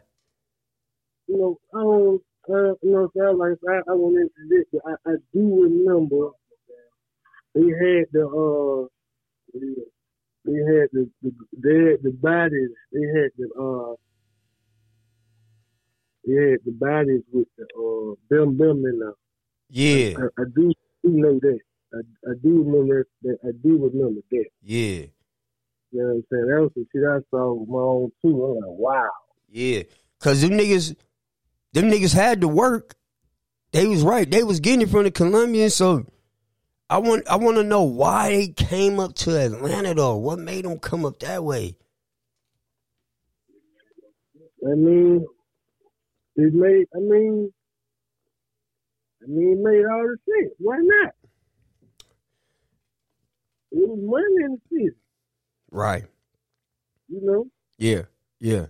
you 1.28 1.38
know, 1.38 1.60
I 1.74 1.82
don't, 1.82 2.22
uh, 2.50 2.76
you 2.82 2.92
know, 2.92 3.12
so 3.16 3.22
I 3.22 3.32
like 3.32 3.58
I, 3.68 3.92
I 3.92 3.94
went 3.96 4.18
into 4.18 4.32
this, 4.50 4.82
I, 4.86 5.10
I 5.10 5.16
do 5.34 5.64
remember 5.64 6.32
they 7.54 7.62
had 7.62 8.06
the 8.14 8.28
uh, 8.28 8.88
had 10.68 10.88
the, 10.94 11.10
the 11.24 11.32
they 11.64 11.92
had 11.92 12.04
the 12.04 12.12
bodies, 12.12 12.70
they 12.94 13.06
had 13.20 13.32
the 13.38 13.48
uh, 13.60 13.96
they 16.26 16.34
had 16.52 16.60
the 16.66 16.72
bodies 16.72 17.22
with 17.32 17.48
the 17.58 17.64
uh, 17.64 18.16
them 18.30 18.58
them 18.58 18.84
in 18.86 19.00
there. 19.00 19.14
Yeah, 19.70 20.18
I, 20.18 20.42
I 20.42 20.46
do 20.56 20.72
do 21.04 21.10
know 21.12 21.40
that. 21.42 21.60
I, 21.94 22.00
I 22.30 22.34
do 22.44 22.64
remember 22.64 23.08
that. 23.24 23.38
I 23.44 23.52
do 23.64 23.90
remember 23.92 24.22
that. 24.32 24.46
yeah, 24.62 24.78
You 24.84 25.10
know 25.94 26.04
what 26.06 26.12
I'm 26.16 26.24
saying? 26.32 26.48
That 26.48 26.62
was 26.62 26.72
some 26.74 26.88
shit 26.92 27.04
I 27.04 27.20
saw 27.32 27.54
with 27.54 27.70
my 27.70 27.80
own 27.80 28.12
too. 28.22 28.44
I'm 28.44 28.56
like, 28.56 28.80
wow. 28.80 29.10
yeah. 29.50 29.84
Cause 30.20 30.42
them 30.42 30.52
niggas, 30.52 30.96
them 31.74 31.92
niggas 31.92 32.14
had 32.14 32.42
to 32.42 32.48
work. 32.48 32.96
They 33.72 33.86
was 33.88 34.02
right. 34.02 34.30
They 34.30 34.44
was 34.44 34.60
getting 34.60 34.82
it 34.82 34.90
from 34.90 35.04
the 35.04 35.12
Colombians. 35.12 35.76
So 35.76 36.06
I 36.90 37.00
want 37.00 37.28
I 37.28 37.36
want 37.36 37.58
to 37.58 37.64
know 37.64 37.84
why 37.84 38.30
they 38.30 38.48
came 38.48 39.00
up 39.00 39.14
to 39.16 39.38
Atlanta 39.38 39.94
though. 39.94 40.16
What 40.16 40.40
made 40.40 40.66
them 40.66 40.80
come 40.80 41.06
up 41.06 41.20
that 41.20 41.44
way? 41.44 41.76
I 44.66 44.74
mean, 44.74 45.26
it 46.36 46.54
made. 46.54 46.86
I 46.96 47.00
mean, 47.00 47.52
I 49.24 49.28
mean, 49.28 49.58
it 49.58 49.64
made 49.64 49.86
all 49.86 50.04
the 50.08 50.18
sense. 50.26 50.54
Why 50.60 50.78
not? 50.82 51.14
It 53.72 53.88
was 53.90 54.00
money 54.02 54.46
in 54.46 54.52
the 54.54 54.62
city, 54.72 54.96
Right. 55.72 56.06
you 57.10 57.20
know. 57.22 57.48
Yeah. 57.78 58.04
Yeah. 58.40 58.68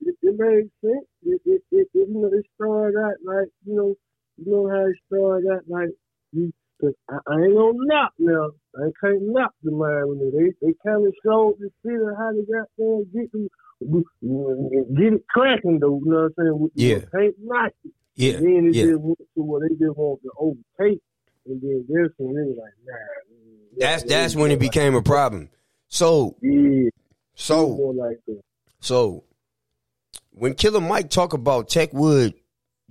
It, 0.00 0.16
it 0.22 0.34
made 0.38 0.70
sense. 0.80 1.06
It, 1.22 1.40
it, 1.44 1.62
it, 1.70 1.78
it, 1.82 1.88
you 1.92 2.06
know, 2.08 2.26
it 2.32 2.46
started 2.56 2.98
out 2.98 3.14
like, 3.24 3.48
you 3.66 3.76
know, 3.76 3.94
you 4.38 4.50
know 4.50 4.68
how 4.68 4.86
it 4.86 4.96
started 5.06 5.46
out 5.52 5.62
like, 5.68 5.90
you, 6.32 6.52
cause 6.84 6.94
I, 7.08 7.32
I 7.32 7.36
ain't 7.44 7.54
gonna 7.56 7.72
knock 7.76 8.12
now. 8.18 8.50
I 8.76 8.88
can't 9.00 9.22
knock 9.22 9.52
the 9.62 9.70
Miami. 9.70 10.30
They 10.30 10.66
they 10.66 10.74
kind 10.84 11.06
of 11.06 11.14
showed 11.24 11.54
the 11.58 11.70
city 11.84 11.96
how 12.18 12.32
they 12.32 12.42
got 12.52 12.68
there 12.76 12.94
and 12.96 13.12
get 13.12 13.32
them, 13.32 13.48
get 14.96 15.12
it 15.14 15.24
cracking 15.28 15.78
though. 15.80 16.00
You 16.04 16.10
know 16.10 16.16
what 16.16 16.24
I'm 16.24 16.34
saying? 16.38 16.58
With, 16.58 16.72
Yeah. 16.74 16.98
Can't 17.12 17.34
knock 17.42 17.72
it. 17.84 17.92
Yeah. 18.16 18.32
Then 18.32 18.68
it 18.70 18.74
Yeah. 18.74 18.84
just 18.86 19.00
went 19.00 19.18
to 19.18 19.42
where 19.42 19.68
they 19.68 19.74
just 19.74 19.96
want 19.96 20.20
to 20.22 20.30
overtake, 20.38 21.00
and 21.46 21.60
then 21.62 21.84
this 21.88 22.10
one 22.18 22.34
they 22.34 22.42
was 22.42 22.56
like, 22.58 22.72
nah. 22.86 22.94
That's 23.78 24.02
that's 24.04 24.36
when 24.36 24.50
it 24.52 24.60
became 24.60 24.94
a 24.94 25.02
problem. 25.02 25.50
So 25.88 26.36
Yeah, 26.40 26.90
so 27.34 27.76
more 27.76 27.94
like 27.94 28.20
that. 28.26 28.40
So 28.80 29.24
when 30.30 30.54
Killer 30.54 30.80
Mike 30.80 31.10
talk 31.10 31.32
about 31.32 31.68
Techwood 31.68 32.34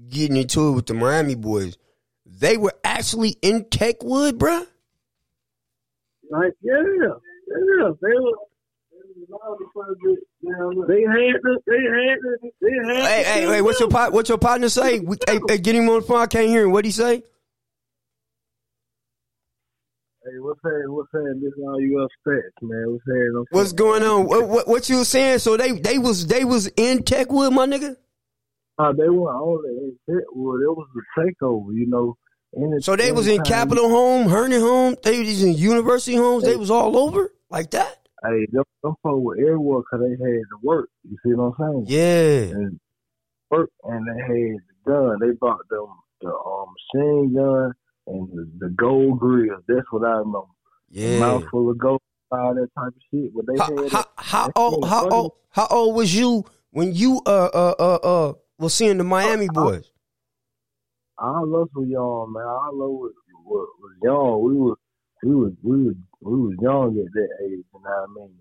getting 0.10 0.38
into 0.38 0.70
it 0.70 0.72
with 0.72 0.86
the 0.88 0.94
Miami 0.94 1.36
boys, 1.36 1.78
they 2.26 2.58
were 2.58 2.74
actually 2.84 3.36
in 3.42 3.66
Techwood, 3.66 4.34
bruh. 4.34 4.66
Like, 6.30 6.54
yeah, 6.62 6.82
yeah, 7.02 7.14
they 8.02 8.14
were. 8.20 8.34
They 10.88 11.02
had 11.02 11.42
the, 11.42 11.60
they 11.68 11.82
had 11.82 12.20
the, 12.22 12.52
they 12.62 12.72
had. 12.72 13.06
Hey, 13.06 13.24
hey, 13.24 13.42
hey, 13.48 13.62
what's 13.62 13.80
your 13.80 13.90
pot, 13.90 14.14
what's 14.14 14.30
your 14.30 14.38
partner 14.38 14.70
say? 14.70 15.00
We, 15.00 15.18
hey, 15.28 15.40
hey, 15.48 15.58
get 15.58 15.76
him 15.76 15.90
on 15.90 16.02
the 16.02 16.06
phone. 16.06 16.22
I 16.22 16.28
can't 16.28 16.48
hear 16.48 16.64
him. 16.64 16.72
What'd 16.72 16.86
he 16.86 16.92
say? 16.92 17.24
Hey, 20.24 20.40
what's 20.40 20.62
that? 20.64 20.84
What's 20.88 21.12
that? 21.12 21.40
This 21.42 21.54
all 21.62 21.82
you 21.82 22.00
upset, 22.00 22.52
man? 22.62 22.94
What's? 22.94 23.04
I'm 23.08 23.46
What's 23.52 23.74
going 23.74 24.04
on? 24.04 24.26
What, 24.26 24.48
what, 24.48 24.68
what 24.68 24.90
you 24.90 25.00
was 25.00 25.10
saying? 25.10 25.40
So 25.40 25.58
they 25.58 25.74
they 25.74 25.98
was 25.98 26.26
they 26.28 26.46
was 26.46 26.68
in 26.78 27.00
Techwood, 27.00 27.52
my 27.52 27.66
nigga. 27.66 27.98
Uh, 28.78 28.92
they 28.94 29.10
were 29.10 29.32
only 29.34 29.70
in 29.70 29.98
Pittswood. 30.08 30.62
It 30.62 30.76
was 30.76 30.88
the 30.96 31.04
takeover, 31.22 31.74
you 31.74 31.88
know. 31.88 32.18
So 32.82 32.96
they 32.96 33.12
was 33.12 33.28
in 33.28 33.42
Capitol 33.44 33.90
Home, 33.90 34.28
Herndon 34.28 34.62
Home. 34.62 34.96
They 35.04 35.20
was 35.20 35.42
in 35.44 35.54
University 35.54 36.16
Homes. 36.16 36.44
They 36.44 36.56
was 36.56 36.70
all 36.70 36.98
over 36.98 37.34
like 37.50 37.72
that. 37.72 38.08
Hey, 38.24 38.46
them, 38.52 38.64
them 38.84 38.94
folks 39.04 39.24
were 39.24 39.36
everywhere 39.36 39.80
because 39.82 40.06
they 40.06 40.12
had 40.12 40.18
to 40.20 40.58
work. 40.64 40.90
You 41.04 41.18
see 41.26 41.34
what 41.34 41.56
I'm 41.60 41.86
saying? 41.86 41.86
Yeah, 41.88 42.56
and 42.56 42.80
work, 43.50 43.70
and 43.84 44.08
they 44.08 44.22
had 44.22 44.58
the 44.58 44.92
gun. 44.92 45.18
They 45.20 45.32
bought 45.40 45.68
them 45.70 45.88
the 46.22 46.30
um, 46.30 46.74
machine 46.94 47.36
gun 47.36 47.74
and 48.08 48.30
the, 48.32 48.68
the 48.68 48.70
gold 48.70 49.20
grills. 49.20 49.64
That's 49.68 49.86
what 49.92 50.08
I 50.08 50.18
remember. 50.18 50.48
yeah. 50.90 51.20
Mouthful 51.20 51.72
of 51.72 51.78
gold, 51.78 52.02
all 52.32 52.54
that 52.56 52.70
type 52.78 52.88
of 52.88 52.94
shit. 53.12 53.34
But 53.36 53.46
they 53.48 53.58
How 53.58 53.84
had 53.84 53.92
how, 53.92 54.06
how 54.18 54.52
old 54.56 54.88
how 54.88 55.10
old 55.10 55.32
how 55.50 55.68
old 55.70 55.96
was 55.96 56.16
you 56.16 56.46
when 56.72 56.94
you 56.94 57.22
uh 57.26 57.50
uh 57.54 57.76
uh 57.80 57.96
uh 57.96 58.34
was 58.64 58.74
seeing 58.74 58.98
the 58.98 59.04
Miami 59.04 59.48
boys? 59.48 59.90
I 61.20 61.40
love 61.42 61.68
us 61.68 61.70
were 61.76 61.86
young, 61.86 62.34
man. 62.34 62.44
I 62.44 62.70
love 62.74 62.90
was, 62.92 63.14
was 63.46 63.68
young. 64.02 64.44
We 64.44 64.56
was 64.56 64.78
we 65.24 65.36
was 65.36 65.52
we 65.62 65.84
was 65.88 65.96
we 66.22 66.38
was 66.42 66.56
young 66.62 66.98
at 67.06 67.14
that 67.14 67.30
age. 67.46 67.52
You 67.52 67.64
know 67.74 67.80
what 67.82 68.10
I 68.10 68.14
mean? 68.28 68.36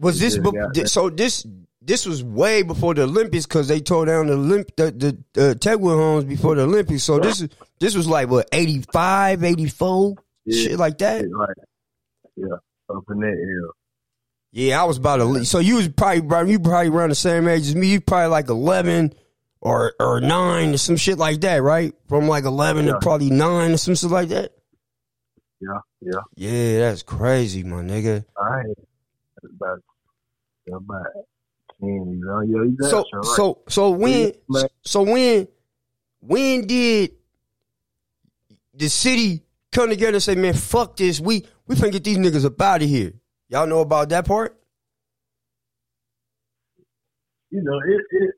Was 0.00 0.20
this 0.20 0.36
Yeah, 0.36 0.66
be- 0.72 0.86
so? 0.86 1.10
This 1.10 1.46
this 1.80 2.06
was 2.06 2.22
way 2.22 2.62
before 2.62 2.94
the 2.94 3.02
Olympics 3.04 3.46
because 3.46 3.66
they 3.68 3.80
tore 3.80 4.06
down 4.06 4.26
the 4.26 4.34
Olymp 4.36 4.66
the 4.76 4.90
the 5.34 5.50
uh, 5.50 5.54
Techwood 5.54 5.96
homes 5.96 6.24
before 6.24 6.54
the 6.54 6.62
Olympics. 6.62 7.02
So 7.04 7.18
this 7.18 7.40
is 7.40 7.48
this 7.80 7.96
was 7.96 8.06
like 8.06 8.28
what 8.28 8.48
85, 8.52 9.42
84, 9.42 10.14
Yeah. 10.44 10.62
shit 10.62 10.78
like 10.78 10.98
that. 10.98 11.24
Like, 11.30 11.56
yeah, 12.36 12.46
up 12.90 13.04
in 13.10 13.20
that 13.20 13.26
area. 13.26 13.68
Yeah, 14.52 14.80
I 14.80 14.84
was 14.84 14.96
about 14.98 15.16
to. 15.16 15.44
So 15.44 15.58
you 15.58 15.76
was 15.76 15.88
probably 15.88 16.52
you 16.52 16.60
probably 16.60 16.88
around 16.90 17.08
the 17.10 17.14
same 17.14 17.48
age 17.48 17.62
as 17.62 17.74
me. 17.74 17.88
You 17.88 18.00
probably 18.00 18.28
like 18.28 18.48
eleven 18.48 19.12
or 19.60 19.94
or 19.98 20.20
nine 20.20 20.74
or 20.74 20.78
some 20.78 20.96
shit 20.96 21.18
like 21.18 21.40
that, 21.40 21.62
right? 21.62 21.94
From 22.08 22.28
like 22.28 22.44
eleven 22.44 22.86
to 22.86 22.98
probably 23.00 23.30
nine 23.30 23.72
or 23.72 23.76
some 23.76 23.94
shit 23.94 24.10
like 24.10 24.28
that. 24.28 24.52
Yeah, 25.60 25.78
yeah. 26.00 26.20
Yeah, 26.36 26.78
that's 26.80 27.02
crazy, 27.02 27.64
my 27.64 27.82
nigga. 27.82 28.24
I 28.36 28.60
ain't 28.60 28.78
about 29.56 29.80
about 30.72 31.06
ten. 31.80 31.88
You 31.88 32.24
know, 32.24 32.40
yeah, 32.40 32.70
you 32.70 32.76
So 32.88 33.04
right. 33.12 33.24
so 33.24 33.62
so 33.68 33.90
when 33.90 34.32
so 34.84 35.02
when 35.02 35.48
when 36.20 36.66
did 36.66 37.12
the 38.74 38.88
city 38.88 39.42
come 39.72 39.88
together 39.88 40.14
and 40.14 40.22
say, 40.22 40.36
man, 40.36 40.54
fuck 40.54 40.96
this, 40.96 41.20
we 41.20 41.44
we 41.66 41.74
finna 41.74 41.92
get 41.92 42.04
these 42.04 42.18
niggas 42.18 42.44
up 42.44 42.60
out 42.60 42.82
of 42.82 42.88
here. 42.88 43.12
Y'all 43.48 43.66
know 43.66 43.80
about 43.80 44.10
that 44.10 44.26
part? 44.26 44.58
you 47.50 47.62
know, 47.62 47.78
it, 47.86 48.02
it 48.10 48.34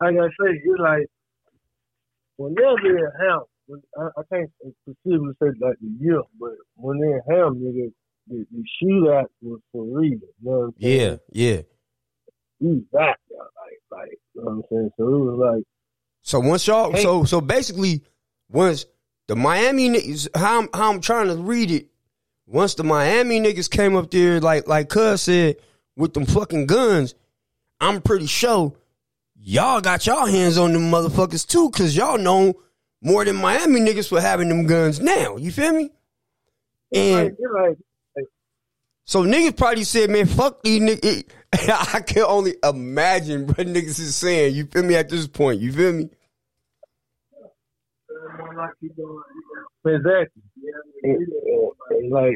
like 0.00 0.14
I 0.16 0.26
say, 0.28 0.60
it's 0.64 0.80
like 0.80 1.06
when 2.36 2.54
they're 2.54 2.78
in 2.78 3.10
Ham, 3.20 3.40
when, 3.66 3.82
I, 3.98 4.08
I 4.18 4.22
can't 4.32 4.50
specifically 4.82 5.32
say 5.42 5.48
like 5.60 5.76
the 5.80 5.96
year, 6.00 6.20
but 6.38 6.52
when 6.76 6.98
they're 6.98 7.16
in 7.16 7.22
Ham, 7.28 7.54
nigga, 7.56 7.92
the, 8.28 8.46
the 8.50 8.64
shootout 8.82 9.26
was 9.42 9.60
for 9.72 9.84
real. 9.84 10.10
You 10.10 10.20
know 10.42 10.50
what 10.50 10.64
I'm 10.64 10.74
saying? 10.80 11.20
Yeah, 11.32 11.54
yeah. 11.54 11.60
Was 12.60 12.82
back 12.92 13.18
there, 13.28 13.38
like, 13.38 13.80
like, 13.90 14.18
you 14.34 14.42
know 14.42 14.50
what 14.50 14.52
I'm 14.52 14.62
saying? 14.70 14.90
So 14.96 15.08
it 15.08 15.18
was 15.18 15.54
like, 15.56 15.64
So 16.22 16.40
once 16.40 16.66
y'all, 16.66 16.92
Hey. 16.92 17.02
so 17.02 17.24
so 17.24 17.40
basically, 17.40 18.02
once 18.48 18.86
the 19.28 19.36
Miami 19.36 19.90
niggas, 19.90 20.28
how 20.34 20.60
I'm, 20.60 20.68
how 20.72 20.92
I'm 20.92 21.00
trying 21.00 21.28
to 21.28 21.36
read 21.36 21.70
it, 21.70 21.88
once 22.46 22.74
the 22.74 22.84
Miami 22.84 23.40
niggas 23.40 23.70
came 23.70 23.96
up 23.96 24.10
there, 24.10 24.40
like 24.40 24.66
like 24.66 24.88
Cuz 24.88 25.22
said, 25.22 25.56
with 25.96 26.14
them 26.14 26.26
fucking 26.26 26.66
guns, 26.66 27.14
I'm 27.80 28.00
pretty 28.00 28.26
sure 28.26 28.72
y'all 29.36 29.80
got 29.80 30.06
y'all 30.06 30.26
hands 30.26 30.58
on 30.58 30.72
them 30.72 30.90
motherfuckers 30.90 31.46
too, 31.46 31.70
cause 31.70 31.96
y'all 31.96 32.18
know 32.18 32.54
more 33.00 33.24
than 33.24 33.36
Miami 33.36 33.80
niggas 33.80 34.08
for 34.08 34.20
having 34.20 34.48
them 34.48 34.66
guns 34.66 35.00
now. 35.00 35.36
You 35.36 35.52
feel 35.52 35.72
me? 35.72 35.90
it's 36.90 37.14
like, 37.14 37.26
And 37.26 37.36
it's 37.38 37.52
like, 37.52 37.78
so 39.04 39.22
niggas 39.22 39.56
probably 39.56 39.84
said, 39.84 40.10
man, 40.10 40.26
fuck 40.26 40.62
these 40.62 40.80
niggas. 40.80 41.24
I 41.52 42.00
can 42.00 42.22
only 42.22 42.54
imagine 42.64 43.46
what 43.46 43.58
niggas 43.58 44.00
is 44.00 44.16
saying. 44.16 44.54
You 44.54 44.66
feel 44.66 44.82
me 44.82 44.94
at 44.96 45.08
this 45.08 45.26
point? 45.26 45.60
You 45.60 45.72
feel 45.72 45.92
me? 45.92 46.10
exactly. 49.86 50.42
And, 51.02 51.16
and, 51.16 51.70
and 51.90 52.10
like, 52.10 52.34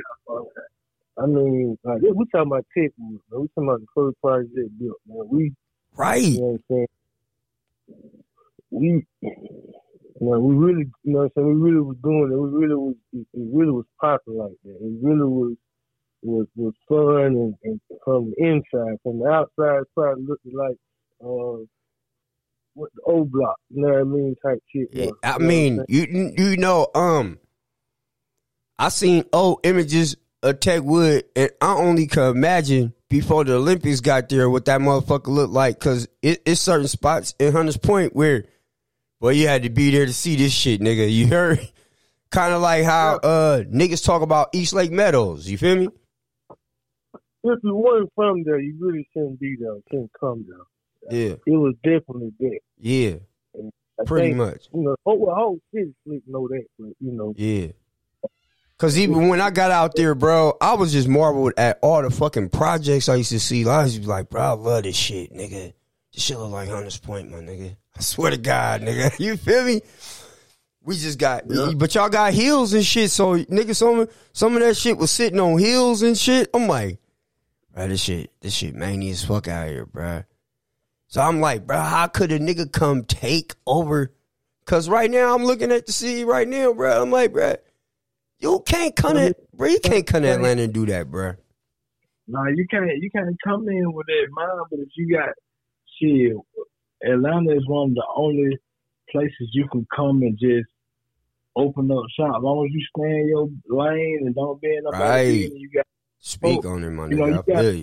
I 1.18 1.26
mean, 1.26 1.78
like, 1.82 2.02
we 2.02 2.26
talking 2.30 2.52
about 2.52 2.66
tech, 2.76 2.92
man. 2.98 3.18
We 3.32 3.48
talking 3.48 3.68
about 3.68 3.80
the 3.80 3.86
first 3.94 4.20
project 4.20 4.78
built, 4.78 4.98
man. 5.06 5.26
We, 5.30 5.54
Right. 5.98 6.22
You 6.22 6.40
know 6.40 6.46
what 6.46 6.52
I'm 6.52 6.64
saying? 6.70 6.86
We, 8.70 9.06
you 9.20 10.20
know, 10.20 10.38
we 10.38 10.54
really, 10.54 10.84
you 11.02 11.12
know 11.12 11.18
what 11.18 11.24
I'm 11.24 11.30
saying? 11.34 11.46
We 11.48 11.70
really 11.70 11.80
was 11.80 11.96
doing 12.02 12.30
it. 12.32 12.36
We 12.36 12.48
really 12.50 12.74
was, 12.74 12.96
it, 13.12 13.26
it 13.34 13.48
really 13.52 13.72
was 13.72 13.86
popping 14.00 14.38
like 14.38 14.52
that. 14.64 14.76
It 14.80 14.98
really 15.02 15.28
was, 15.28 15.56
was, 16.22 16.46
was 16.54 16.74
fun 16.88 17.36
and, 17.36 17.54
and 17.64 17.80
from 18.04 18.30
the 18.30 18.44
inside. 18.46 18.98
From 19.02 19.18
the 19.18 19.26
outside, 19.26 19.82
probably 19.94 20.24
looking 20.24 20.56
like, 20.56 20.76
uh, 21.20 21.64
what 22.74 22.90
the 22.94 23.02
old 23.06 23.32
block, 23.32 23.56
you 23.70 23.82
know 23.82 23.88
what 23.88 24.00
I 24.00 24.04
mean? 24.04 24.36
Type 24.40 24.62
shit. 24.72 24.88
Yeah. 24.92 25.10
I 25.24 25.38
mean, 25.38 25.84
you 25.88 26.32
you 26.38 26.56
know, 26.56 26.86
um, 26.94 27.40
I 28.78 28.90
seen 28.90 29.24
old 29.32 29.60
images 29.64 30.16
of 30.44 30.60
Techwood, 30.60 31.24
and 31.34 31.50
I 31.60 31.74
only 31.74 32.06
could 32.06 32.30
imagine 32.30 32.92
before 33.08 33.44
the 33.44 33.54
Olympics 33.54 34.00
got 34.00 34.28
there 34.28 34.48
what 34.50 34.64
that 34.66 34.80
motherfucker 34.80 35.28
looked 35.28 35.52
like. 35.52 35.78
Cause 35.80 36.08
it, 36.22 36.42
it's 36.44 36.60
certain 36.60 36.88
spots 36.88 37.34
in 37.38 37.52
Hunters 37.52 37.76
Point 37.76 38.14
where, 38.14 38.44
well, 39.20 39.32
you 39.32 39.48
had 39.48 39.62
to 39.64 39.70
be 39.70 39.90
there 39.90 40.06
to 40.06 40.12
see 40.12 40.36
this 40.36 40.52
shit, 40.52 40.80
nigga. 40.80 41.10
You 41.10 41.26
heard? 41.28 41.60
Kind 42.30 42.52
of 42.52 42.60
like 42.60 42.84
how 42.84 43.16
uh 43.16 43.62
niggas 43.62 44.04
talk 44.04 44.20
about 44.20 44.50
East 44.52 44.74
Lake 44.74 44.92
Meadows. 44.92 45.48
You 45.48 45.56
feel 45.56 45.76
me? 45.76 45.88
if 47.44 47.58
you 47.62 47.74
weren't 47.74 48.12
from 48.14 48.42
there, 48.44 48.58
you 48.60 48.76
really 48.78 49.08
shouldn't 49.14 49.40
be 49.40 49.56
there. 49.58 49.72
Shouldn't 49.90 50.10
come 50.18 50.44
there. 50.46 50.58
Yeah, 51.10 51.34
It 51.46 51.56
was 51.56 51.74
definitely 51.82 52.32
there. 52.38 52.58
yeah, 52.76 53.14
pretty 54.04 54.28
think, 54.28 54.36
much. 54.36 54.68
You 54.74 54.82
know, 54.82 54.96
whole, 55.06 55.32
whole 55.34 55.58
city 55.72 55.94
slick 56.04 56.20
know 56.26 56.46
that, 56.48 56.64
but 56.78 56.88
you 57.00 57.12
know, 57.12 57.32
Yeah. 57.36 57.68
Cause 58.78 58.96
even 58.96 59.28
when 59.28 59.40
I 59.40 59.50
got 59.50 59.72
out 59.72 59.96
there, 59.96 60.14
bro, 60.14 60.56
I 60.60 60.74
was 60.74 60.92
just 60.92 61.08
marveled 61.08 61.52
at 61.56 61.80
all 61.82 62.00
the 62.00 62.10
fucking 62.10 62.50
projects 62.50 63.08
I 63.08 63.16
used 63.16 63.30
to 63.32 63.40
see. 63.40 63.68
I 63.68 63.82
was 63.82 64.06
like, 64.06 64.30
bro, 64.30 64.40
I 64.40 64.50
love 64.52 64.84
this 64.84 64.94
shit, 64.96 65.32
nigga. 65.34 65.72
This 66.14 66.22
shit 66.22 66.38
look 66.38 66.52
like 66.52 66.68
Hunters 66.68 66.96
Point, 66.98 67.28
my 67.30 67.38
nigga. 67.38 67.76
I 67.96 68.00
swear 68.00 68.30
to 68.30 68.36
God, 68.36 68.82
nigga. 68.82 69.18
You 69.18 69.36
feel 69.36 69.64
me? 69.64 69.80
We 70.84 70.96
just 70.96 71.18
got, 71.18 71.42
Yeah. 71.48 71.72
but 71.76 71.92
y'all 71.96 72.08
got 72.08 72.32
heels 72.32 72.72
and 72.72 72.84
shit. 72.84 73.10
So 73.10 73.36
nigga, 73.36 73.74
some 73.74 74.00
of- 74.00 74.12
some 74.32 74.54
of 74.54 74.60
that 74.62 74.76
shit 74.76 74.96
was 74.96 75.10
sitting 75.10 75.40
on 75.40 75.58
heels 75.58 76.02
and 76.02 76.16
shit. 76.16 76.48
I'm 76.54 76.68
like, 76.68 76.98
bro, 77.74 77.88
this 77.88 78.00
shit, 78.02 78.30
this 78.40 78.54
shit 78.54 78.76
mania 78.76 79.10
as 79.10 79.24
fuck 79.24 79.48
out 79.48 79.66
here, 79.68 79.86
bro. 79.86 80.22
So 81.08 81.20
I'm 81.20 81.40
like, 81.40 81.66
bro, 81.66 81.78
how 81.80 82.06
could 82.06 82.30
a 82.30 82.38
nigga 82.38 82.70
come 82.70 83.02
take 83.04 83.56
over? 83.66 84.12
Cause 84.66 84.88
right 84.88 85.10
now 85.10 85.34
I'm 85.34 85.44
looking 85.44 85.72
at 85.72 85.86
the 85.86 85.92
city 85.92 86.24
right 86.24 86.46
now, 86.46 86.72
bro. 86.74 87.02
I'm 87.02 87.10
like, 87.10 87.32
bro, 87.32 87.56
you 88.40 88.62
can't 88.66 88.94
come 88.94 89.16
in, 89.16 89.34
bro, 89.54 89.68
you 89.68 89.80
can't 89.80 90.06
come 90.06 90.22
to 90.22 90.28
Atlanta 90.28 90.62
and 90.62 90.72
do 90.72 90.86
that, 90.86 91.10
bro. 91.10 91.34
Nah, 92.26 92.46
you 92.54 92.66
can't 92.70 92.90
you 93.00 93.10
can't 93.10 93.34
come 93.44 93.68
in 93.68 93.92
with 93.92 94.06
that 94.06 94.26
mind, 94.30 94.66
but 94.70 94.80
if 94.80 94.88
you 94.96 95.16
got 95.16 95.30
shit, 95.98 96.36
Atlanta 97.10 97.52
is 97.56 97.66
one 97.66 97.90
of 97.90 97.94
the 97.94 98.04
only 98.16 98.56
places 99.10 99.50
you 99.52 99.66
can 99.72 99.86
come 99.94 100.22
and 100.22 100.38
just 100.38 100.68
open 101.56 101.90
up 101.90 102.04
shop. 102.18 102.36
As 102.36 102.42
long 102.42 102.66
as 102.66 102.72
you 102.72 102.84
stay 102.96 103.20
in 103.20 103.28
your 103.28 103.48
lane 103.68 104.20
and 104.26 104.34
don't 104.34 104.60
be 104.60 104.68
in 104.68 104.84
nobody 104.84 105.42
Right. 105.42 105.52
you 105.52 105.70
got 105.74 105.86
Speak 106.20 106.64
on 106.66 106.84
it, 106.84 106.90
my 106.90 107.08
you 107.08 107.16
know, 107.16 107.26
you 107.26 107.38
I 107.38 107.42
got 107.42 107.62
you. 107.62 107.82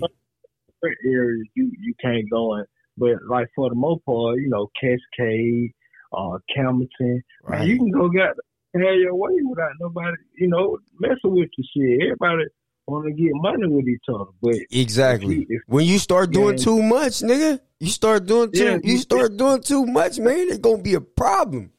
areas 0.84 1.48
you 1.54 1.72
you 1.80 1.94
can't 2.00 2.28
go 2.30 2.56
in. 2.56 2.64
But 2.96 3.16
like 3.28 3.48
for 3.54 3.68
the 3.68 3.74
most 3.74 4.04
part, 4.04 4.38
you 4.38 4.48
know, 4.48 4.70
Cascade, 4.80 5.72
uh, 6.12 6.38
Campbellton, 6.56 7.20
man, 7.48 7.66
you 7.66 7.78
can 7.78 7.90
go 7.90 8.08
get 8.08 8.28
have 8.78 8.96
your 8.96 9.14
way 9.14 9.30
without 9.48 9.70
nobody, 9.80 10.16
you 10.38 10.48
know, 10.48 10.78
messing 10.98 11.34
with 11.34 11.48
the 11.56 11.64
shit. 11.74 12.02
Everybody 12.02 12.44
want 12.86 13.06
to 13.06 13.12
get 13.12 13.30
money 13.34 13.66
with 13.66 13.86
each 13.88 14.04
other, 14.08 14.30
but 14.40 14.54
Exactly. 14.70 15.40
If 15.42 15.46
if- 15.50 15.62
when 15.66 15.84
you 15.86 15.98
start 15.98 16.30
doing 16.30 16.56
Yeah. 16.58 16.64
too 16.64 16.82
much, 16.82 17.20
nigga, 17.20 17.60
you 17.80 17.88
start 17.88 18.26
doing 18.26 18.52
too. 18.52 18.64
Yeah, 18.64 18.78
you 18.82 18.98
start 18.98 19.36
doing 19.36 19.60
too 19.60 19.86
much, 19.86 20.18
man. 20.18 20.48
It's 20.48 20.58
gonna 20.58 20.82
be 20.82 20.94
a 20.94 21.00
problem. 21.00 21.70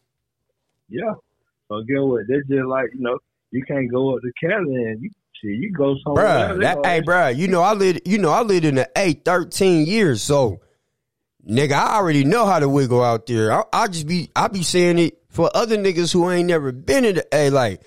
Yeah. 0.89 1.13
So 1.69 1.81
get 1.83 1.99
what? 2.01 2.23
They're 2.27 2.41
just 2.43 2.67
like, 2.67 2.87
you 2.93 3.01
know, 3.01 3.17
you 3.51 3.63
can't 3.67 3.89
go 3.91 4.15
up 4.15 4.21
to 4.21 4.31
Cali 4.41 4.75
and 4.75 5.01
you 5.01 5.09
shit, 5.41 5.51
you 5.59 5.71
go 5.71 5.95
somewhere. 6.03 6.25
Bruh, 6.25 6.61
that, 6.61 6.85
hey, 6.85 7.01
bruh, 7.01 7.35
you 7.35 7.47
know 7.47 7.61
I 7.61 7.73
lived, 7.73 8.01
you 8.05 8.17
know 8.17 8.29
I 8.31 8.41
lived 8.41 8.65
in 8.65 8.75
the 8.75 8.89
A 8.97 9.13
thirteen 9.13 9.85
years, 9.85 10.21
so 10.21 10.59
nigga, 11.47 11.73
I 11.73 11.95
already 11.97 12.23
know 12.25 12.45
how 12.45 12.59
to 12.59 12.67
wiggle 12.67 13.03
out 13.03 13.25
there. 13.27 13.53
I, 13.53 13.63
I 13.71 13.87
just 13.87 14.07
be, 14.07 14.29
I 14.35 14.47
be 14.49 14.63
saying 14.63 14.99
it 14.99 15.16
for 15.29 15.49
other 15.55 15.77
niggas 15.77 16.13
who 16.13 16.29
ain't 16.29 16.47
never 16.47 16.71
been 16.71 17.05
in 17.05 17.15
the 17.15 17.27
A, 17.33 17.49
like, 17.49 17.81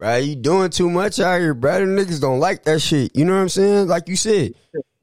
bruh, 0.00 0.26
you 0.26 0.36
doing 0.36 0.70
too 0.70 0.90
much 0.90 1.20
out 1.20 1.40
here, 1.40 1.54
bruh. 1.54 1.78
Them 1.78 1.96
niggas 1.96 2.20
don't 2.20 2.40
like 2.40 2.64
that 2.64 2.80
shit. 2.80 3.14
You 3.16 3.24
know 3.24 3.34
what 3.34 3.42
I'm 3.42 3.48
saying? 3.48 3.88
Like 3.88 4.08
you 4.08 4.16
said, 4.16 4.54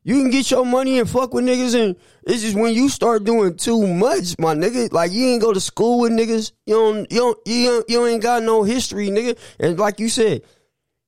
you 0.04 0.16
can 0.16 0.32
get 0.32 0.50
your 0.50 0.66
money 0.66 1.00
and 1.00 1.10
fuck 1.10 1.34
with 1.34 1.46
niggas, 1.46 1.82
and 1.82 1.96
it's 2.24 2.42
just 2.42 2.56
when 2.58 2.74
you 2.74 2.90
start 2.90 3.24
doing 3.24 3.56
too 3.56 3.86
much, 3.86 4.38
my 4.40 4.56
nigga. 4.56 4.92
Like 4.92 5.12
you 5.12 5.28
ain't 5.28 5.42
go 5.42 5.54
to 5.54 5.60
school 5.60 6.00
with 6.00 6.12
niggas. 6.12 6.52
You 6.66 6.76
don't, 6.76 7.12
you 7.12 7.18
don't, 7.20 7.40
you 7.46 7.66
don't, 7.66 7.90
you 7.90 8.06
ain't 8.08 8.24
got 8.24 8.44
no 8.44 8.64
history, 8.64 9.10
nigga. 9.10 9.38
And 9.60 9.78
like 9.78 10.00
you 10.00 10.10
said, 10.10 10.42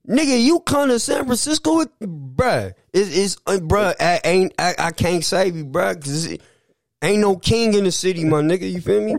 Nigga, 0.07 0.41
you 0.43 0.59
come 0.59 0.89
to 0.89 0.99
San 0.99 1.23
Francisco 1.25 1.77
with, 1.77 1.99
bruh. 2.01 2.73
It's, 2.91 3.17
it's 3.17 3.37
uh, 3.47 3.59
bruh, 3.59 3.95
I 4.01 4.19
ain't, 4.25 4.53
I, 4.59 4.75
I 4.77 4.91
can't 4.91 5.23
save 5.23 5.55
you, 5.55 5.65
bruh, 5.65 6.01
cause 6.01 6.25
it, 6.25 6.41
ain't 7.01 7.21
no 7.21 7.37
king 7.37 7.73
in 7.73 7.85
the 7.85 7.91
city, 7.91 8.25
my 8.25 8.41
nigga, 8.41 8.69
you 8.69 8.81
feel 8.81 9.01
me? 9.01 9.15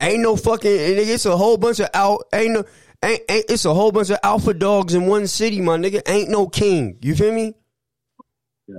Ain't 0.00 0.20
no 0.22 0.36
fucking, 0.36 0.70
nigga, 0.70 1.14
it's 1.14 1.26
a 1.26 1.36
whole 1.36 1.56
bunch 1.56 1.80
of 1.80 1.88
out, 1.94 2.24
ain't 2.32 2.52
no, 2.52 2.64
ain't, 3.02 3.20
ain't, 3.28 3.44
it's 3.48 3.64
a 3.64 3.74
whole 3.74 3.92
bunch 3.92 4.10
of 4.10 4.18
alpha 4.22 4.54
dogs 4.54 4.94
in 4.94 5.06
one 5.06 5.26
city, 5.26 5.60
my 5.60 5.76
nigga, 5.76 6.02
ain't 6.08 6.30
no 6.30 6.46
king, 6.48 6.98
you 7.02 7.14
feel 7.14 7.32
me? 7.32 7.54
Yeah. 8.68 8.76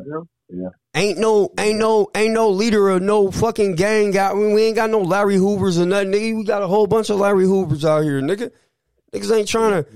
yeah. 0.50 0.70
Ain't 0.96 1.20
no, 1.20 1.52
ain't 1.60 1.78
no, 1.78 2.10
ain't 2.16 2.34
no 2.34 2.50
leader 2.50 2.90
of 2.90 3.04
no 3.04 3.30
fucking 3.30 3.76
gang. 3.76 4.10
Got 4.10 4.36
we, 4.36 4.52
we 4.52 4.64
ain't 4.64 4.76
got 4.76 4.90
no 4.90 5.02
Larry 5.02 5.36
Hoovers 5.36 5.78
or 5.78 5.86
nothing. 5.86 6.12
Nigga, 6.12 6.36
we 6.36 6.44
got 6.44 6.64
a 6.64 6.68
whole 6.68 6.88
bunch 6.88 7.12
of 7.12 7.20
Larry 7.20 7.46
Hoovers 7.46 7.86
out 7.86 8.02
here, 8.02 8.20
nigga. 8.20 8.50
Niggas 9.14 9.38
ain't 9.38 9.48
trying 9.48 9.84
to, 9.84 9.90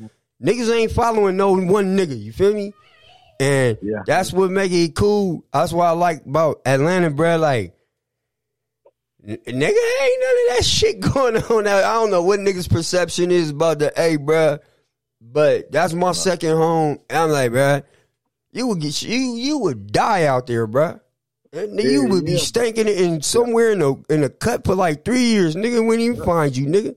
niggas 0.44 0.72
ain't 0.72 0.92
following 0.92 1.38
no 1.38 1.54
one 1.54 1.98
nigga. 1.98 2.22
You 2.22 2.32
feel 2.32 2.54
me? 2.54 2.74
And 3.40 3.80
Yeah. 3.82 4.04
that's 4.06 4.32
what 4.32 4.52
make 4.52 4.72
it 4.72 4.94
cool. 4.94 5.44
That's 5.52 5.74
what 5.74 5.86
I 5.86 5.92
like 5.92 6.24
about 6.24 6.62
Atlanta, 6.68 7.10
bro. 7.10 7.38
Like, 7.38 7.74
nigga, 9.26 9.48
ain't 9.48 9.54
none 9.54 9.70
of 9.70 10.56
that 10.56 10.64
shit 10.64 11.00
going 11.00 11.38
on. 11.38 11.68
I 11.68 11.82
don't 11.82 12.12
know 12.12 12.24
what 12.24 12.40
niggas' 12.40 12.70
perception 12.70 13.32
is 13.32 13.52
about 13.52 13.80
the 13.80 13.94
A, 14.00 14.18
bro. 14.18 14.60
But 15.22 15.72
that's 15.72 15.94
my 15.94 16.12
second 16.14 16.58
home. 16.58 17.00
And 17.10 17.20
I'm 17.20 17.30
like, 17.30 17.52
bro, 17.52 17.84
you 18.52 18.68
would 18.68 18.82
get 18.82 19.02
you 19.04 19.36
you 19.36 19.60
would 19.60 19.92
die 19.92 20.26
out 20.26 20.48
there, 20.48 20.66
bro. 20.66 21.00
And 21.54 21.80
you 21.80 22.08
would 22.08 22.26
be 22.26 22.32
yeah. 22.34 22.40
stinking 22.40 22.88
it 22.88 23.00
in 23.00 23.22
somewhere 23.22 23.72
in 23.72 23.82
a 23.82 23.94
in 24.12 24.24
a 24.24 24.30
cut 24.30 24.66
for 24.66 24.74
like 24.74 25.06
three 25.06 25.26
years, 25.26 25.56
nigga. 25.56 25.86
When 25.86 26.00
he 26.00 26.16
find 26.16 26.56
you, 26.56 26.66
nigga. 26.66 26.96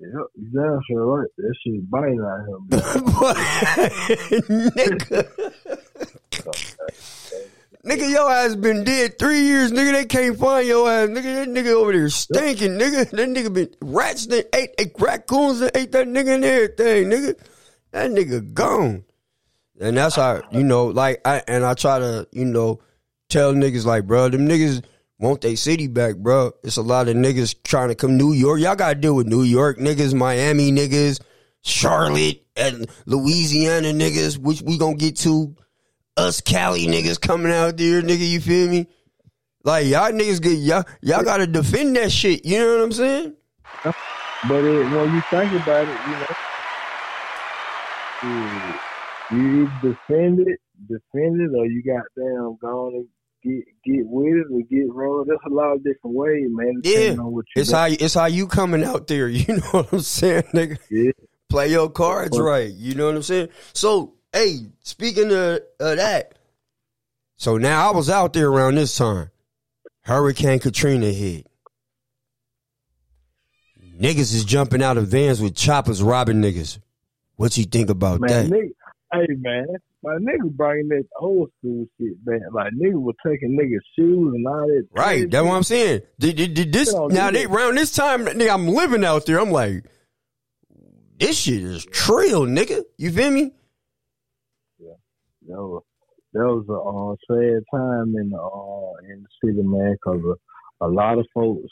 Yeah, 0.00 0.08
exactly 0.36 0.96
right. 0.96 1.28
That 1.38 1.54
shit 1.62 1.88
biting 1.90 2.20
out 2.20 2.46
here, 2.46 2.58
nigga. 4.70 5.28
Nigga, 7.84 8.10
your 8.10 8.30
ass 8.30 8.54
been 8.56 8.84
dead 8.84 9.18
three 9.18 9.42
years, 9.42 9.72
nigga. 9.72 9.92
They 9.92 10.04
can't 10.06 10.38
find 10.38 10.66
your 10.66 10.90
ass, 10.90 11.08
nigga. 11.08 11.22
That 11.22 11.48
nigga 11.48 11.72
over 11.72 11.92
there 11.92 12.08
stinking, 12.08 12.72
nigga. 12.72 13.10
That 13.10 13.28
nigga 13.28 13.52
been 13.52 13.74
rats 13.82 14.26
that 14.26 14.48
ate, 14.54 14.70
ate 14.78 14.92
raccoons 14.98 15.60
and 15.60 15.70
ate 15.74 15.92
that 15.92 16.06
nigga 16.06 16.34
and 16.34 16.44
everything, 16.44 17.10
nigga. 17.10 17.38
That 17.92 18.10
nigga 18.10 18.52
gone. 18.52 19.04
And 19.80 19.96
that's 19.96 20.16
how 20.16 20.42
you 20.50 20.64
know, 20.64 20.86
like, 20.86 21.20
I 21.24 21.42
and 21.48 21.64
I 21.64 21.74
try 21.74 21.98
to, 21.98 22.28
you 22.32 22.44
know, 22.44 22.80
tell 23.28 23.52
niggas 23.52 23.84
like, 23.84 24.06
bro, 24.06 24.28
them 24.28 24.48
niggas 24.48 24.84
want 25.18 25.40
they 25.40 25.56
city 25.56 25.86
back, 25.88 26.16
bro. 26.16 26.52
It's 26.62 26.76
a 26.76 26.82
lot 26.82 27.08
of 27.08 27.16
niggas 27.16 27.56
trying 27.64 27.88
to 27.88 27.94
come 27.94 28.16
New 28.16 28.32
York. 28.32 28.60
Y'all 28.60 28.76
gotta 28.76 28.94
deal 28.94 29.14
with 29.14 29.26
New 29.26 29.42
York 29.42 29.78
niggas, 29.78 30.14
Miami 30.14 30.70
niggas, 30.70 31.20
Charlotte 31.62 32.44
and 32.56 32.88
Louisiana 33.06 33.88
niggas, 33.88 34.38
which 34.38 34.62
we 34.62 34.78
gonna 34.78 34.96
get 34.96 35.16
to. 35.18 35.56
Us 36.16 36.40
Cali 36.40 36.86
niggas 36.86 37.20
coming 37.20 37.52
out 37.52 37.76
there, 37.76 38.00
nigga. 38.00 38.28
You 38.28 38.40
feel 38.40 38.68
me? 38.68 38.86
Like 39.64 39.86
y'all 39.86 40.12
niggas 40.12 40.40
get 40.40 40.58
y'all 40.58 40.84
y'all 41.00 41.24
gotta 41.24 41.46
defend 41.46 41.96
that 41.96 42.12
shit. 42.12 42.44
You 42.44 42.58
know 42.58 42.76
what 42.76 42.84
I'm 42.84 42.92
saying? 42.92 43.34
But 43.82 44.64
it, 44.64 44.90
when 44.90 45.14
you 45.14 45.22
think 45.30 45.52
about 45.52 45.88
it, 45.88 45.98
you 46.06 46.16
know, 48.20 48.76
you 49.32 49.70
defend 49.82 50.40
it, 50.40 50.60
defend 50.86 51.40
it, 51.40 51.50
or 51.56 51.66
you 51.66 51.82
got 51.82 52.02
damn 52.14 52.56
gone 52.60 52.94
and 52.94 53.08
get 53.42 53.64
get 53.84 54.06
with 54.06 54.36
it 54.36 54.46
or 54.52 54.60
get 54.70 54.92
rolled. 54.92 55.28
There's 55.28 55.38
a 55.46 55.50
lot 55.52 55.72
of 55.72 55.82
different 55.82 56.14
ways, 56.14 56.46
man. 56.48 56.80
Yeah, 56.84 57.16
on 57.18 57.32
what 57.32 57.46
you 57.56 57.62
it's 57.62 57.70
how 57.72 57.86
it's 57.86 58.14
how 58.14 58.26
you 58.26 58.46
coming 58.46 58.84
out 58.84 59.06
there. 59.06 59.28
You 59.34 59.56
know 59.56 59.68
what 59.72 59.92
I'm 59.92 60.00
saying, 60.00 60.44
nigga? 60.54 60.78
Yeah. 60.90 61.12
Play 61.48 61.70
your 61.70 61.90
cards 61.90 62.38
right. 62.38 62.70
You 62.70 62.94
know 62.94 63.06
what 63.06 63.16
I'm 63.16 63.22
saying? 63.22 63.48
So, 63.72 64.13
hey, 64.34 64.66
speaking 64.82 65.32
of, 65.32 65.60
of 65.80 65.96
that, 65.96 66.34
so 67.36 67.56
now 67.56 67.90
I 67.90 67.94
was 67.94 68.10
out 68.10 68.32
there 68.32 68.48
around 68.48 68.74
this 68.74 68.96
time. 68.96 69.30
Hurricane 70.02 70.58
Katrina 70.58 71.06
hit. 71.06 71.46
Niggas 73.98 74.34
is 74.34 74.44
jumping 74.44 74.82
out 74.82 74.98
of 74.98 75.08
vans 75.08 75.40
with 75.40 75.54
choppers 75.54 76.02
robbing 76.02 76.42
niggas. 76.42 76.78
What 77.36 77.56
you 77.56 77.64
think 77.64 77.90
about 77.90 78.20
Man, 78.20 78.50
that? 78.50 78.56
nigga, 78.56 78.70
hey 79.12 79.34
man, 79.38 79.66
my 80.02 80.16
nigga 80.16 80.50
bringing 80.50 80.88
that 80.88 81.04
old 81.20 81.50
school 81.58 81.86
shit 81.98 82.24
back. 82.24 82.40
Like 82.52 82.72
nigga 82.72 83.00
was 83.00 83.14
taking 83.26 83.56
niggas 83.58 83.80
shoes 83.96 84.34
and 84.34 84.46
all 84.46 84.66
that. 84.66 84.86
Right, 84.92 85.30
that's 85.30 85.46
what 85.46 85.54
I'm 85.54 85.62
saying. 85.62 86.02
Did, 86.18 86.36
did, 86.36 86.54
did 86.54 86.72
this 86.72 86.92
on, 86.92 87.12
now? 87.12 87.30
They, 87.30 87.46
around 87.46 87.76
this 87.76 87.92
time, 87.92 88.26
nigga, 88.26 88.52
I'm 88.52 88.68
living 88.68 89.04
out 89.04 89.26
there. 89.26 89.40
I'm 89.40 89.50
like, 89.50 89.84
this 91.18 91.38
shit 91.38 91.62
is 91.62 91.84
trill, 91.86 92.42
nigga. 92.42 92.82
You 92.98 93.10
feel 93.10 93.30
me? 93.30 93.52
That 95.48 95.56
was 95.56 95.82
that 96.32 96.40
was 96.40 96.66
a 96.68 96.74
uh, 96.74 97.36
sad 97.36 97.62
time 97.74 98.14
in 98.16 98.30
the 98.30 98.38
uh, 98.38 99.12
in 99.12 99.22
the 99.22 99.28
city, 99.44 99.62
man, 99.62 99.92
because 99.92 100.20
a, 100.80 100.86
a 100.86 100.88
lot 100.88 101.18
of 101.18 101.26
folks 101.34 101.70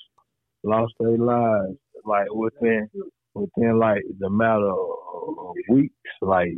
lost 0.62 0.92
their 1.00 1.16
lives 1.18 1.76
like 2.04 2.26
within 2.32 2.88
within 3.34 3.78
like 3.78 4.02
the 4.18 4.30
matter 4.30 4.70
of, 4.70 5.54
weeks. 5.68 5.94
Like 6.20 6.52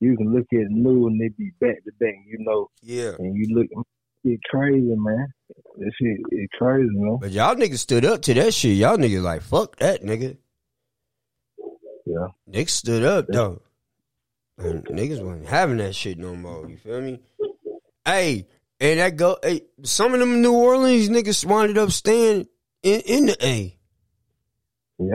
you 0.00 0.16
can 0.16 0.32
look 0.34 0.46
at 0.52 0.58
the 0.58 0.66
news 0.70 1.06
and 1.06 1.20
they 1.20 1.28
be 1.28 1.50
back 1.60 1.76
to 1.84 1.92
back, 2.00 2.14
you 2.26 2.38
know, 2.40 2.68
Yeah. 2.82 3.12
and 3.18 3.34
you 3.36 3.54
look, 3.54 3.66
it 4.24 4.40
crazy, 4.50 4.94
man. 4.96 5.28
This 5.78 5.90
shit, 6.00 6.18
it 6.30 6.50
crazy, 6.58 6.88
man. 6.92 7.18
But 7.20 7.30
y'all 7.30 7.54
niggas 7.54 7.78
stood 7.78 8.04
up 8.04 8.22
to 8.22 8.34
that 8.34 8.54
shit. 8.54 8.76
Y'all 8.76 8.96
niggas 8.96 9.22
like, 9.22 9.42
fuck 9.42 9.76
that, 9.76 10.02
nigga. 10.02 10.36
Yeah. 12.06 12.28
Niggas 12.50 12.68
stood 12.70 13.02
up, 13.02 13.26
though. 13.28 13.60
And 14.58 14.84
niggas 14.86 15.22
wasn't 15.22 15.46
having 15.46 15.78
that 15.78 15.94
shit 15.94 16.18
no 16.18 16.36
more. 16.36 16.68
You 16.68 16.76
feel 16.76 17.00
me? 17.00 17.20
Hey, 18.04 18.46
and 18.80 19.00
that 19.00 19.16
go, 19.16 19.36
hey, 19.42 19.62
some 19.82 20.14
of 20.14 20.20
them 20.20 20.42
New 20.42 20.52
Orleans 20.52 21.08
niggas 21.08 21.44
winded 21.44 21.78
up 21.78 21.90
staying 21.90 22.46
in, 22.82 23.00
in 23.00 23.26
the 23.26 23.36
A. 23.44 23.76
Yeah. 24.98 25.06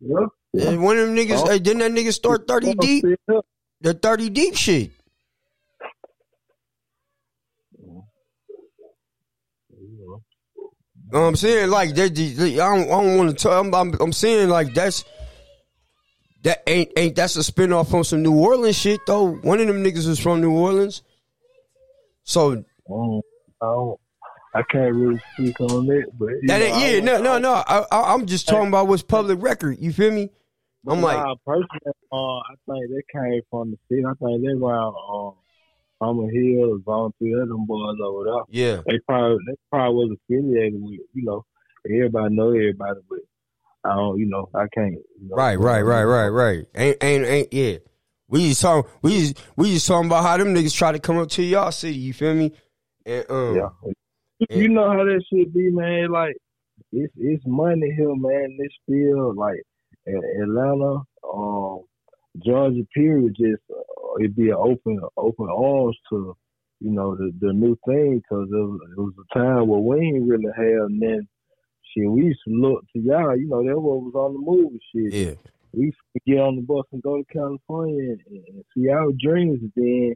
Yeah. 0.00 0.26
yeah. 0.52 0.68
And 0.70 0.82
one 0.82 0.98
of 0.98 1.06
them 1.06 1.16
niggas, 1.16 1.42
Oh. 1.44 1.48
hey, 1.50 1.58
didn't 1.58 1.78
that 1.80 1.92
nigga 1.92 2.12
start 2.12 2.46
30 2.46 2.74
deep? 2.74 3.04
The 3.80 3.94
30 3.94 4.30
deep 4.30 4.54
shit. 4.56 4.90
You 9.70 11.12
know 11.12 11.20
what 11.22 11.26
I'm 11.28 11.36
saying? 11.36 11.70
Like 11.70 11.94
that, 11.94 12.12
I 12.12 12.54
don't, 12.56 12.82
I 12.84 13.02
don't 13.02 13.16
want 13.16 13.30
to 13.30 13.36
tell. 13.36 13.58
I'm, 13.58 13.74
I'm, 13.74 13.94
I'm 14.00 14.12
saying 14.12 14.50
like 14.50 14.74
that's 14.74 15.04
that 16.42 16.62
ain't 16.66 16.92
ain't 16.96 17.16
that's 17.16 17.36
a 17.36 17.40
spinoff 17.40 17.90
from 17.90 18.04
some 18.04 18.22
New 18.22 18.36
Orleans 18.36 18.76
shit 18.76 19.00
though. 19.06 19.34
One 19.36 19.60
of 19.60 19.66
them 19.66 19.82
niggas 19.82 20.06
was 20.06 20.18
from 20.18 20.40
New 20.40 20.52
Orleans. 20.52 21.02
So 22.24 22.64
Um, 22.90 23.20
I. 23.60 23.94
I 24.54 24.62
can't 24.72 24.94
really 24.94 25.20
speak 25.34 25.60
on 25.60 25.90
it, 25.90 26.06
but 26.18 26.30
that 26.46 26.58
know, 26.58 26.78
yeah 26.78 27.00
no 27.00 27.20
no 27.20 27.38
no. 27.38 27.52
I, 27.52 27.84
I, 27.92 28.14
I'm 28.14 28.24
just 28.26 28.48
talking 28.48 28.68
about 28.68 28.88
what's 28.88 29.02
public 29.02 29.42
record. 29.42 29.78
You 29.78 29.92
feel 29.92 30.10
me? 30.10 30.30
I'm 30.88 31.02
like 31.02 31.18
Nah, 31.18 31.34
personally, 31.46 31.92
uh, 32.10 32.38
I 32.38 32.54
think 32.66 32.90
they 32.90 33.20
came 33.20 33.42
from 33.50 33.72
the 33.72 33.78
city. 33.88 34.04
I 34.06 34.14
think 34.14 34.42
they 34.42 34.52
around 34.52 34.94
um, 35.12 35.34
Summer 36.02 36.30
Hill, 36.30 36.78
Volunteer, 36.84 37.44
them 37.44 37.66
boys 37.66 37.96
over 38.02 38.24
there. 38.24 38.42
yeah 38.48 38.82
They 38.86 38.98
probably 39.06 39.36
they 39.46 39.54
probably 39.70 40.08
was 40.08 40.16
affiliated 40.24 40.80
with 40.80 41.00
you 41.12 41.24
know 41.24 41.44
everybody 41.84 42.34
know 42.34 42.48
everybody, 42.48 43.00
but 43.08 43.18
I 43.88 43.96
don't 43.96 44.18
you 44.18 44.26
know 44.26 44.48
I 44.54 44.66
can't. 44.74 44.92
You 44.92 45.28
know, 45.28 45.36
right 45.36 45.58
right 45.58 45.82
right 45.82 46.04
right 46.04 46.28
right. 46.28 46.66
Ain't 46.74 46.96
ain't 47.02 47.24
ain't 47.24 47.52
yeah. 47.52 47.78
We 48.28 48.48
just 48.48 48.62
talking 48.62 48.90
we 49.02 49.20
just 49.20 49.38
we 49.56 49.72
just 49.72 49.86
talking 49.86 50.08
about 50.08 50.22
how 50.22 50.36
them 50.36 50.54
niggas 50.54 50.74
try 50.74 50.92
to 50.92 50.98
come 50.98 51.18
up 51.18 51.28
to 51.30 51.42
y'all 51.42 51.72
city. 51.72 51.96
You 51.96 52.12
feel 52.12 52.34
me? 52.34 52.52
And 53.06 53.24
um 53.30 53.56
Yeah. 53.56 53.68
You 54.50 54.68
know 54.68 54.88
how 54.90 55.04
that 55.04 55.24
should 55.28 55.52
be, 55.52 55.70
man. 55.70 56.10
Like 56.10 56.36
it's 56.92 57.12
it's 57.16 57.42
money 57.46 57.92
here, 57.96 58.14
man. 58.14 58.56
This 58.58 58.68
still 58.84 59.34
like 59.34 59.60
A- 60.06 60.42
Atlanta, 60.42 61.02
um, 61.32 61.80
Georgia. 62.44 62.82
Period. 62.94 63.34
Just 63.36 63.62
uh, 63.70 64.20
it'd 64.20 64.36
be 64.36 64.50
an 64.50 64.56
open 64.56 65.00
open 65.16 65.48
arms 65.48 65.96
to 66.10 66.36
you 66.80 66.90
know 66.92 67.16
the 67.16 67.32
the 67.40 67.52
new 67.52 67.76
thing 67.86 68.22
because 68.22 68.48
it 68.50 68.54
was, 68.54 68.80
it 68.96 69.00
was 69.00 69.14
a 69.18 69.38
time 69.38 69.66
where 69.66 69.80
we 69.80 70.06
ain't 70.06 70.28
really 70.28 70.52
have 70.56 70.90
nothing. 70.90 71.28
Shit, 71.94 72.10
we 72.10 72.24
used 72.24 72.40
to 72.46 72.54
look 72.54 72.84
to 72.92 73.00
y'all. 73.00 73.36
You 73.36 73.48
know, 73.48 73.62
that 73.62 73.80
what 73.80 74.02
was 74.02 74.14
on 74.14 74.34
the 74.34 74.38
move 74.38 74.72
shit. 74.94 75.12
yeah. 75.12 75.34
We 75.72 75.86
used 75.86 75.98
to 76.14 76.20
get 76.26 76.40
on 76.40 76.56
the 76.56 76.62
bus 76.62 76.84
and 76.92 77.02
go 77.02 77.18
to 77.18 77.24
California 77.32 78.12
and, 78.12 78.44
and 78.48 78.64
see 78.74 78.88
our 78.88 79.12
dreams. 79.20 79.60
Then 79.76 80.14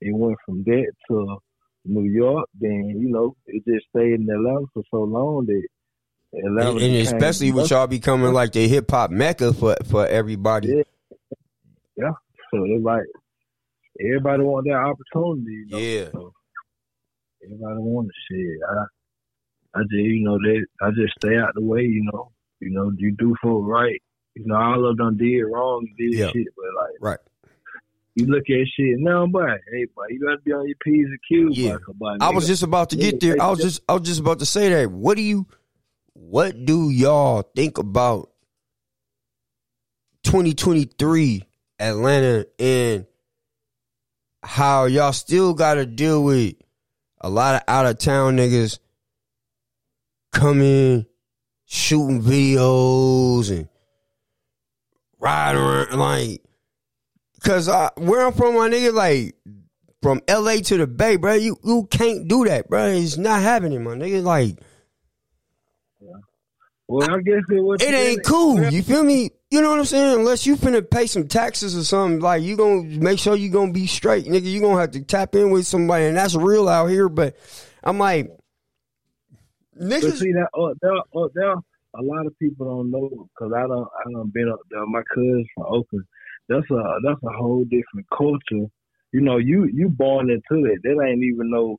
it 0.00 0.14
went 0.14 0.38
from 0.44 0.64
that 0.64 0.92
to 1.08 1.38
New 1.84 2.10
York. 2.10 2.48
Then 2.58 2.94
you 2.98 3.10
know 3.10 3.36
it 3.46 3.64
just 3.66 3.86
stayed 3.90 4.20
in 4.20 4.28
Atlanta 4.30 4.66
for 4.72 4.82
so 4.90 5.02
long 5.02 5.46
that 5.46 5.62
Atlanta 6.38 6.70
And, 6.70 6.80
and 6.80 6.96
especially 6.96 7.52
with 7.52 7.70
y'all 7.70 7.86
becoming 7.86 8.32
like 8.32 8.52
the 8.52 8.66
hip 8.66 8.90
hop 8.90 9.10
mecca 9.10 9.52
for 9.52 9.76
for 9.84 10.06
everybody. 10.06 10.84
Yeah. 11.96 12.12
So 12.50 12.64
it's 12.64 12.84
like 12.84 13.04
everybody 14.00 14.42
want 14.42 14.66
that 14.66 14.74
opportunity. 14.74 15.52
You 15.52 15.66
know? 15.68 15.78
Yeah. 15.78 16.08
So 16.12 16.32
everybody 17.44 17.78
want 17.80 18.08
the 18.08 18.14
shit. 18.28 18.58
I 18.68 18.84
I 19.74 19.80
just 19.82 19.92
you 19.94 20.24
know 20.24 20.38
that 20.38 20.66
I 20.82 20.90
just 20.90 21.14
stay 21.18 21.36
out 21.36 21.54
the 21.54 21.62
way. 21.62 21.82
You 21.82 22.08
know. 22.12 22.30
You 22.60 22.70
know 22.70 22.92
you 22.96 23.12
do 23.18 23.34
for 23.42 23.62
right. 23.62 24.00
You 24.34 24.46
know 24.46 24.56
all 24.56 24.88
of 24.88 24.96
them 24.96 25.16
did 25.18 25.42
wrong, 25.42 25.86
did 25.98 26.14
Yeah. 26.14 26.28
shit, 26.28 26.46
but 26.56 26.64
like. 26.80 26.94
Right. 27.00 27.18
You 28.14 28.26
look 28.26 28.44
at 28.48 28.66
shit 28.74 28.96
now, 29.00 29.26
boy. 29.26 29.42
Hey, 29.72 29.86
boy, 29.94 30.04
you 30.10 30.20
gotta 30.24 30.38
be 30.44 30.52
on 30.52 30.66
your 30.66 30.76
p's 30.82 31.06
and 31.06 31.18
q's, 31.28 31.58
Yeah. 31.58 31.76
I 32.20 32.30
was 32.30 32.46
just 32.46 32.62
about 32.62 32.90
to 32.90 32.96
get 32.96 33.20
there. 33.20 33.36
I 33.42 33.50
was 33.50 33.58
just 33.58 33.82
I 33.88 33.92
was 33.94 34.02
just 34.02 34.20
about 34.20 34.38
to 34.38 34.46
say 34.46 34.68
that. 34.70 34.90
What 34.90 35.16
do 35.16 35.22
you 35.22 35.46
what 36.14 36.64
do 36.64 36.90
y'all 36.90 37.42
think 37.56 37.76
about 37.76 38.30
2023 40.22 41.42
Atlanta 41.78 42.46
and 42.58 43.06
how 44.42 44.84
y'all 44.84 45.12
still 45.12 45.54
got 45.54 45.74
to 45.74 45.86
deal 45.86 46.22
with 46.22 46.54
a 47.20 47.28
lot 47.28 47.56
of 47.56 47.62
out 47.68 47.86
of 47.86 47.98
town 47.98 48.36
niggas 48.36 48.78
coming 50.34 51.06
shooting 51.64 52.20
videos 52.20 53.50
and 53.50 53.68
riding 55.18 55.62
around 55.62 55.98
like 55.98 56.42
cuz 57.42 57.68
I 57.68 57.90
where 57.96 58.26
I'm 58.26 58.34
from 58.34 58.54
my 58.54 58.68
nigga 58.68 58.92
like 58.92 59.34
from 60.02 60.20
LA 60.28 60.56
to 60.56 60.76
the 60.76 60.86
Bay, 60.86 61.16
bro. 61.16 61.32
You 61.32 61.56
you 61.64 61.88
can't 61.90 62.28
do 62.28 62.44
that, 62.44 62.68
bro. 62.68 62.88
It's 62.88 63.16
not 63.16 63.40
happening, 63.40 63.82
my 63.82 63.92
nigga. 63.94 64.22
Like 64.22 64.58
Well, 66.86 67.10
I 67.10 67.20
guess 67.22 67.42
it 67.48 67.62
was. 67.62 67.82
it 67.82 67.94
ain't 67.94 68.24
cool. 68.24 68.62
You 68.70 68.82
feel 68.82 69.02
me? 69.02 69.30
You 69.50 69.62
know 69.62 69.70
what 69.70 69.78
I'm 69.78 69.84
saying? 69.86 70.18
Unless 70.18 70.46
you 70.46 70.56
finna 70.56 70.88
pay 70.88 71.06
some 71.06 71.28
taxes 71.28 71.76
or 71.76 71.84
something, 71.84 72.20
like 72.20 72.42
you 72.42 72.56
gonna 72.56 72.82
make 72.82 73.18
sure 73.18 73.34
you 73.36 73.48
gonna 73.48 73.72
be 73.72 73.86
straight, 73.86 74.26
nigga. 74.26 74.44
You 74.44 74.60
gonna 74.60 74.80
have 74.80 74.90
to 74.90 75.00
tap 75.02 75.34
in 75.34 75.50
with 75.50 75.66
somebody, 75.66 76.04
and 76.04 76.16
that's 76.16 76.34
real 76.34 76.68
out 76.68 76.88
here. 76.88 77.08
But 77.08 77.36
I'm 77.82 77.98
like, 77.98 78.30
But 80.02 80.18
see 80.18 80.32
that 80.32 80.48
up 80.58 80.76
there, 80.80 80.96
up 80.96 81.30
there, 81.34 81.52
a 81.52 82.02
lot 82.02 82.26
of 82.26 82.38
people 82.38 82.66
don't 82.66 82.90
know 82.90 83.28
because 83.34 83.52
I 83.54 83.66
don't, 83.66 83.88
I 83.88 84.10
don't 84.12 84.32
been 84.32 84.50
up 84.50 84.60
there. 84.70 84.84
My 84.86 85.02
cousins 85.14 85.46
from 85.54 85.66
Oakland. 85.66 86.04
That's 86.48 86.70
a 86.70 86.98
that's 87.04 87.22
a 87.24 87.36
whole 87.36 87.64
different 87.64 88.06
culture. 88.16 88.68
You 89.12 89.20
know, 89.20 89.38
you 89.38 89.68
you 89.72 89.88
born 89.88 90.30
into 90.30 90.66
it. 90.66 90.80
They 90.82 90.90
ain't 90.90 91.22
even 91.22 91.50
know 91.50 91.78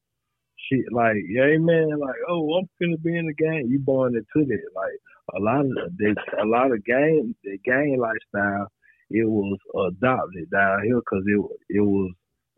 shit 0.69 0.85
like, 0.91 1.17
yeah, 1.29 1.57
man, 1.59 1.89
like, 1.99 2.15
oh, 2.29 2.57
I'm 2.57 2.69
gonna 2.81 2.97
be 2.97 3.15
in 3.15 3.27
the 3.27 3.33
game. 3.33 3.67
You 3.69 3.79
born 3.79 4.15
into 4.15 4.49
it. 4.49 4.61
Like 4.75 4.97
a 5.35 5.39
lot 5.39 5.61
of 5.61 5.97
the, 5.97 6.15
a 6.41 6.45
lot 6.45 6.71
of 6.71 6.83
game, 6.85 7.35
the 7.43 7.57
game 7.63 7.99
lifestyle, 7.99 8.71
it 9.09 9.27
was 9.27 9.57
adopted 9.75 10.49
down 10.51 10.83
here 10.83 10.99
because 10.99 11.23
it 11.27 11.77
it 11.77 11.81
was 11.81 12.11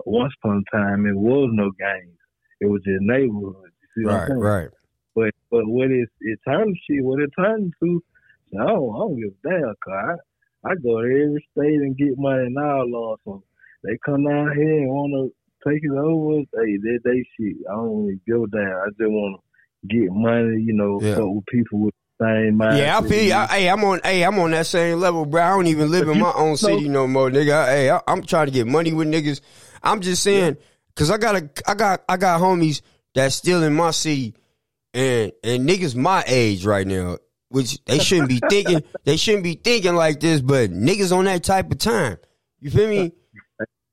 once 0.06 0.34
upon 0.42 0.64
a 0.74 0.78
time 0.78 1.06
it 1.06 1.16
was 1.16 1.50
no 1.52 1.72
games. 1.72 2.18
It 2.62 2.68
was 2.68 2.82
just 2.84 3.02
neighborhood. 3.02 3.72
You 3.96 4.04
see 4.04 4.08
Right, 4.08 4.30
right. 4.30 4.70
But 5.50 5.58
but 5.60 5.68
what 5.68 5.92
it 5.92 6.10
it 6.22 6.40
turned 6.48 6.76
shit, 6.90 7.04
what 7.04 7.22
it 7.22 7.30
turned 7.38 7.74
to, 7.84 8.04
I 8.60 8.66
don't, 8.68 8.96
I 8.96 8.98
don't 9.00 9.16
give 9.20 9.34
a 9.44 9.50
damn. 9.50 9.74
Cause 9.84 9.94
I, 10.66 10.70
I 10.70 10.76
go 10.84 11.02
to 11.02 11.08
every 11.08 11.48
state 11.52 11.82
and 11.82 11.98
get 11.98 12.18
money 12.18 12.48
and 12.48 12.58
all 12.58 12.84
along. 12.84 13.16
So 13.26 13.44
they 13.84 13.98
come 14.06 14.24
down 14.26 14.54
here 14.56 14.80
and 14.80 14.90
want 14.90 15.14
to 15.14 15.70
take 15.70 15.84
it 15.84 15.92
over. 15.92 16.40
Hey, 16.40 16.78
they 16.78 16.98
they 17.04 17.24
shit. 17.38 17.58
I 17.70 17.74
don't 17.76 18.06
really 18.06 18.20
give 18.28 18.42
a 18.42 18.48
damn. 18.48 18.62
I 18.72 18.88
just 18.98 19.10
want 19.12 19.40
to 19.42 19.88
get 19.88 20.12
money. 20.12 20.62
You 20.64 20.74
know, 20.74 21.00
Yeah. 21.02 21.16
fuck 21.16 21.26
with 21.36 21.46
people 21.48 21.80
with 21.80 21.94
the 22.20 22.26
same 22.26 22.58
mind. 22.58 22.78
Yeah, 22.80 22.98
I 22.98 23.02
feel. 23.08 23.24
you. 23.24 23.34
I, 23.34 23.46
hey, 23.48 23.70
I'm 23.70 23.84
on. 23.84 24.02
Hey, 24.04 24.24
I'm 24.24 24.38
on 24.40 24.52
that 24.52 24.66
same 24.68 25.00
level, 25.00 25.26
bro. 25.26 25.42
I 25.44 25.50
don't 25.50 25.68
even 25.68 25.92
live 25.92 26.10
in 26.10 26.20
my 26.20 26.34
own 26.34 26.58
city 26.58 26.90
no 26.90 27.08
more, 27.08 27.30
nigga. 27.30 27.68
Hey, 27.68 27.90
I, 27.90 28.02
I'm 28.08 28.24
trying 28.24 28.48
to 28.48 28.52
get 28.52 28.68
money 28.68 28.92
with 28.94 29.08
niggas. 29.08 29.42
I'm 29.84 30.02
just 30.02 30.24
saying, 30.24 30.58
cause 30.96 31.12
I 31.12 31.18
got 31.18 31.36
a, 31.36 31.50
I 31.68 31.76
got, 31.76 32.04
I 32.10 32.18
got 32.18 32.42
homies 32.42 32.82
that's 33.14 33.36
still 33.36 33.64
in 33.64 33.74
my 33.74 33.92
city, 33.92 34.34
and 34.94 35.32
and 35.44 35.68
niggas 35.68 35.96
my 35.96 36.24
age 36.28 36.66
right 36.66 36.86
now, 36.86 37.18
which 37.50 37.84
they 37.86 38.00
shouldn't 38.00 38.30
be 38.30 38.42
thinking. 38.50 38.84
They 39.06 39.16
shouldn't 39.16 39.46
be 39.46 39.54
thinking 39.54 39.96
like 39.96 40.20
this, 40.20 40.42
but 40.42 40.70
niggas 40.70 41.16
on 41.16 41.26
that 41.26 41.44
type 41.44 41.72
of 41.72 41.78
time. 41.78 42.18
You 42.60 42.70
feel 42.70 42.90
me? 42.90 43.14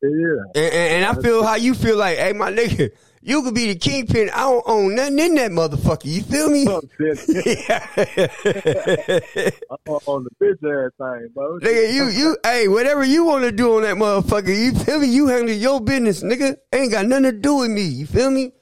Yeah. 0.02 0.08
And, 0.56 0.74
and, 0.74 0.76
and 1.04 1.04
I 1.04 1.22
feel 1.22 1.44
how 1.44 1.54
you 1.54 1.74
feel 1.74 1.96
like, 1.96 2.18
hey, 2.18 2.32
my 2.32 2.50
nigga, 2.50 2.90
you 3.26 3.42
could 3.42 3.54
be 3.54 3.72
the 3.72 3.78
kingpin. 3.78 4.28
I 4.34 4.40
don't 4.40 4.62
own 4.66 4.94
nothing 4.94 5.18
in 5.18 5.34
that 5.36 5.50
motherfucker. 5.50 6.04
You 6.04 6.22
feel 6.22 6.50
me? 6.50 6.66
Oh, 6.68 6.82
Fuck. 6.82 6.90
I'm 9.86 9.98
on 10.06 10.24
the 10.24 10.30
bitch 10.42 10.62
ass 10.62 10.92
thing, 10.98 11.30
bro. 11.34 11.58
Nigga, 11.60 11.94
you 11.94 12.08
you 12.08 12.36
hey, 12.44 12.68
whatever 12.68 13.02
you 13.02 13.24
want 13.24 13.44
to 13.44 13.52
do 13.52 13.76
on 13.76 13.82
that 13.82 13.96
motherfucker, 13.96 14.54
you 14.54 14.74
feel 14.74 15.00
me? 15.00 15.06
You 15.06 15.28
handle 15.28 15.54
your 15.54 15.80
business, 15.80 16.22
nigga. 16.22 16.56
Ain't 16.72 16.92
got 16.92 17.06
nothing 17.06 17.24
to 17.24 17.32
do 17.32 17.54
with 17.56 17.70
me. 17.70 17.84
You 17.84 18.04
feel 18.06 18.30
me? 18.30 18.52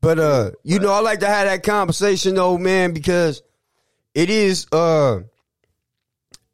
But 0.00 0.18
uh, 0.18 0.50
you 0.62 0.78
know, 0.78 0.92
I 0.92 1.00
like 1.00 1.20
to 1.20 1.26
have 1.26 1.46
that 1.46 1.62
conversation 1.62 2.34
though, 2.34 2.56
man, 2.58 2.92
because 2.92 3.42
it 4.14 4.30
is 4.30 4.66
uh 4.72 5.20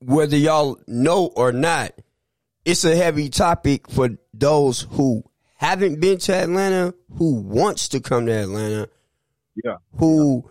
whether 0.00 0.36
y'all 0.36 0.78
know 0.86 1.26
or 1.26 1.52
not, 1.52 1.92
it's 2.64 2.84
a 2.84 2.94
heavy 2.96 3.28
topic 3.28 3.90
for 3.90 4.10
those 4.34 4.82
who 4.90 5.24
haven't 5.54 6.00
been 6.00 6.18
to 6.18 6.34
Atlanta, 6.34 6.94
who 7.16 7.34
wants 7.36 7.88
to 7.90 8.00
come 8.00 8.26
to 8.26 8.32
Atlanta, 8.32 8.88
Yeah. 9.64 9.76
who 9.98 10.50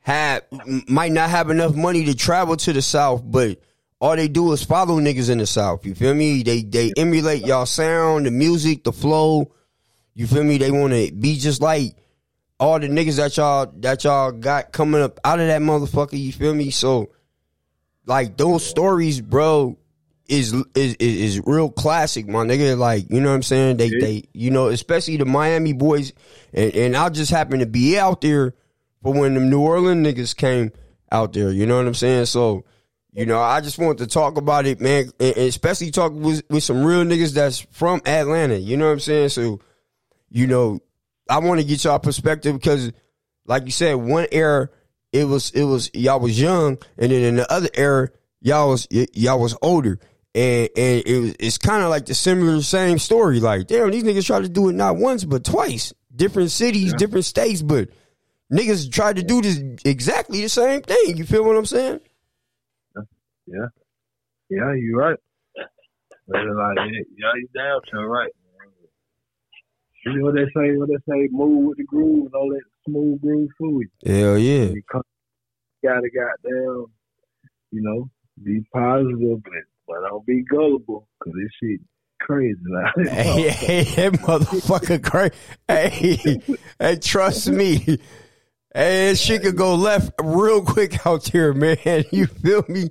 have 0.00 0.42
might 0.88 1.12
not 1.12 1.30
have 1.30 1.48
enough 1.50 1.74
money 1.74 2.04
to 2.06 2.14
travel 2.14 2.56
to 2.58 2.72
the 2.72 2.82
South, 2.82 3.22
but 3.24 3.58
all 4.00 4.16
they 4.16 4.28
do 4.28 4.52
is 4.52 4.62
follow 4.62 5.00
niggas 5.00 5.30
in 5.30 5.38
the 5.38 5.46
South. 5.46 5.86
You 5.86 5.94
feel 5.94 6.12
me? 6.12 6.42
They 6.42 6.62
they 6.62 6.92
emulate 6.96 7.46
y'all 7.46 7.66
sound, 7.66 8.26
the 8.26 8.30
music, 8.30 8.84
the 8.84 8.92
flow. 8.92 9.52
You 10.14 10.26
feel 10.26 10.44
me? 10.44 10.58
They 10.58 10.70
want 10.70 10.92
to 10.92 11.12
be 11.12 11.36
just 11.36 11.60
like 11.60 11.96
all 12.60 12.78
the 12.78 12.88
niggas 12.88 13.16
that 13.16 13.36
y'all 13.36 13.72
that 13.80 14.04
y'all 14.04 14.32
got 14.32 14.72
coming 14.72 15.02
up 15.02 15.18
out 15.24 15.40
of 15.40 15.48
that 15.48 15.60
motherfucker. 15.60 16.18
You 16.18 16.32
feel 16.32 16.54
me? 16.54 16.70
So, 16.70 17.10
like 18.06 18.36
those 18.36 18.64
stories, 18.64 19.20
bro, 19.20 19.76
is 20.28 20.52
is 20.74 20.94
is, 20.94 21.36
is 21.36 21.40
real 21.44 21.70
classic, 21.70 22.28
my 22.28 22.44
nigga. 22.44 22.78
Like 22.78 23.10
you 23.10 23.20
know 23.20 23.30
what 23.30 23.36
I'm 23.36 23.42
saying? 23.42 23.78
They 23.78 23.90
they 23.90 24.24
you 24.32 24.50
know 24.50 24.68
especially 24.68 25.16
the 25.16 25.24
Miami 25.24 25.72
boys, 25.72 26.12
and 26.52 26.74
and 26.74 26.96
I 26.96 27.08
just 27.08 27.30
happened 27.30 27.60
to 27.60 27.66
be 27.66 27.98
out 27.98 28.20
there 28.20 28.54
for 29.02 29.12
when 29.12 29.34
the 29.34 29.40
New 29.40 29.60
Orleans 29.60 30.06
niggas 30.06 30.36
came 30.36 30.72
out 31.10 31.32
there. 31.32 31.50
You 31.50 31.66
know 31.66 31.76
what 31.76 31.86
I'm 31.86 31.94
saying? 31.94 32.26
So. 32.26 32.64
You 33.16 33.26
know, 33.26 33.40
I 33.40 33.60
just 33.60 33.78
wanted 33.78 33.98
to 33.98 34.06
talk 34.08 34.38
about 34.38 34.66
it, 34.66 34.80
man, 34.80 35.08
and 35.20 35.36
especially 35.36 35.92
talk 35.92 36.12
with, 36.12 36.42
with 36.50 36.64
some 36.64 36.84
real 36.84 37.04
niggas 37.04 37.32
that's 37.32 37.60
from 37.70 38.02
Atlanta. 38.04 38.56
You 38.56 38.76
know 38.76 38.86
what 38.86 38.94
I'm 38.94 38.98
saying? 38.98 39.28
So, 39.28 39.60
you 40.34 40.48
know, 40.48 40.80
I 41.30 41.38
want 41.38 41.60
to 41.60 41.66
get 41.66 41.84
y'all 41.84 42.00
perspective 42.00 42.54
because 42.54 42.92
like 43.46 43.64
you 43.66 43.70
said, 43.70 43.94
one 43.94 44.26
era 44.32 44.68
it 45.12 45.24
was 45.24 45.52
it 45.52 45.62
was 45.62 45.90
y'all 45.94 46.18
was 46.18 46.38
young, 46.38 46.76
and 46.98 47.12
then 47.12 47.22
in 47.22 47.36
the 47.36 47.50
other 47.50 47.68
era 47.72 48.10
y'all 48.40 48.70
was 48.70 48.88
y'all 48.90 49.40
was 49.40 49.56
older, 49.62 50.00
and 50.34 50.68
and 50.76 51.02
it 51.06 51.20
was, 51.20 51.36
it's 51.38 51.56
kind 51.56 51.84
of 51.84 51.88
like 51.88 52.06
the 52.06 52.14
similar 52.14 52.60
same 52.62 52.98
story. 52.98 53.38
Like 53.38 53.68
damn, 53.68 53.92
these 53.92 54.02
niggas 54.02 54.26
tried 54.26 54.42
to 54.42 54.48
do 54.48 54.68
it 54.68 54.72
not 54.72 54.96
once 54.96 55.24
but 55.24 55.44
twice, 55.44 55.94
different 56.14 56.50
cities, 56.50 56.92
different 56.94 57.26
states, 57.26 57.62
but 57.62 57.90
niggas 58.52 58.90
tried 58.90 59.16
to 59.16 59.22
do 59.22 59.40
this 59.40 59.62
exactly 59.84 60.40
the 60.42 60.48
same 60.48 60.82
thing. 60.82 61.16
You 61.16 61.24
feel 61.24 61.44
what 61.44 61.56
I'm 61.56 61.64
saying? 61.64 62.00
Yeah, 63.46 63.66
yeah, 64.50 64.74
you're 64.74 64.98
right. 64.98 65.18
But 66.26 66.38
like, 66.38 66.76
yeah, 66.78 67.02
yeah, 67.16 67.32
you 67.36 67.48
damn 67.54 67.78
sure 67.88 68.08
right. 68.08 68.32
You 70.06 70.18
know 70.18 70.24
what 70.26 70.34
they 70.34 70.44
say? 70.44 70.76
What 70.76 70.88
they 70.88 70.96
say? 71.08 71.28
Move 71.30 71.68
with 71.68 71.78
the 71.78 71.84
groove 71.84 72.26
and 72.26 72.34
all 72.34 72.50
that 72.50 72.62
smooth 72.86 73.20
groove 73.20 73.48
food. 73.58 73.86
Hell 74.04 74.38
yeah. 74.38 74.64
You 74.64 74.82
gotta 75.82 76.08
goddamn, 76.10 76.86
you 77.70 77.82
know, 77.82 78.10
be 78.42 78.64
positive, 78.72 79.42
but, 79.42 79.52
but 79.86 80.08
don't 80.08 80.26
be 80.26 80.42
gullible, 80.42 81.08
cause 81.22 81.32
this 81.34 81.50
shit 81.62 81.80
crazy 82.20 82.58
now. 82.64 82.90
Hey, 83.10 83.48
hey, 83.48 83.82
that 83.82 84.12
motherfucker 84.20 85.02
crazy. 85.02 85.34
Hey, 85.68 86.40
hey, 86.78 86.96
trust 86.96 87.48
me. 87.48 87.98
Hey, 88.74 89.14
shit 89.14 89.42
could 89.42 89.56
go 89.56 89.74
left 89.74 90.12
real 90.22 90.62
quick 90.64 91.06
out 91.06 91.28
here, 91.28 91.52
man. 91.54 91.76
You 92.10 92.26
feel 92.26 92.64
me? 92.68 92.90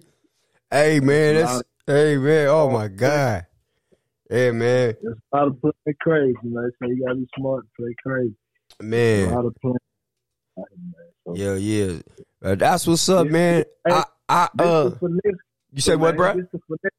Hey, 0.72 1.00
man, 1.00 1.36
that's, 1.36 1.64
hey, 1.86 2.18
man, 2.18 2.48
oh 2.48 2.70
my 2.70 2.88
God. 2.88 3.46
Hey, 4.34 4.50
man, 4.50 4.96
a 5.32 5.38
lot 5.38 5.48
of 5.50 5.62
play 5.62 5.72
crazy. 6.02 6.34
They 6.42 6.50
say 6.50 6.88
you 6.88 7.04
gotta 7.06 7.20
be 7.20 7.28
smart 7.38 7.66
to 7.66 7.70
play 7.84 7.94
crazy. 8.04 8.34
Man. 8.82 9.32
lot 9.32 9.46
of 9.46 9.56
play. 9.62 9.74
So, 11.24 11.36
Yeah, 11.36 11.54
yeah. 11.54 12.00
Uh, 12.44 12.56
that's 12.56 12.88
what's 12.88 13.08
up, 13.10 13.28
man. 13.28 13.64
I, 13.88 14.06
I, 14.28 14.50
uh, 14.58 14.90
you 15.72 15.82
said 15.82 16.00
what, 16.00 16.16
bro? 16.16 16.36
This 16.36 16.48
the 16.52 16.60
finesse. 16.68 16.92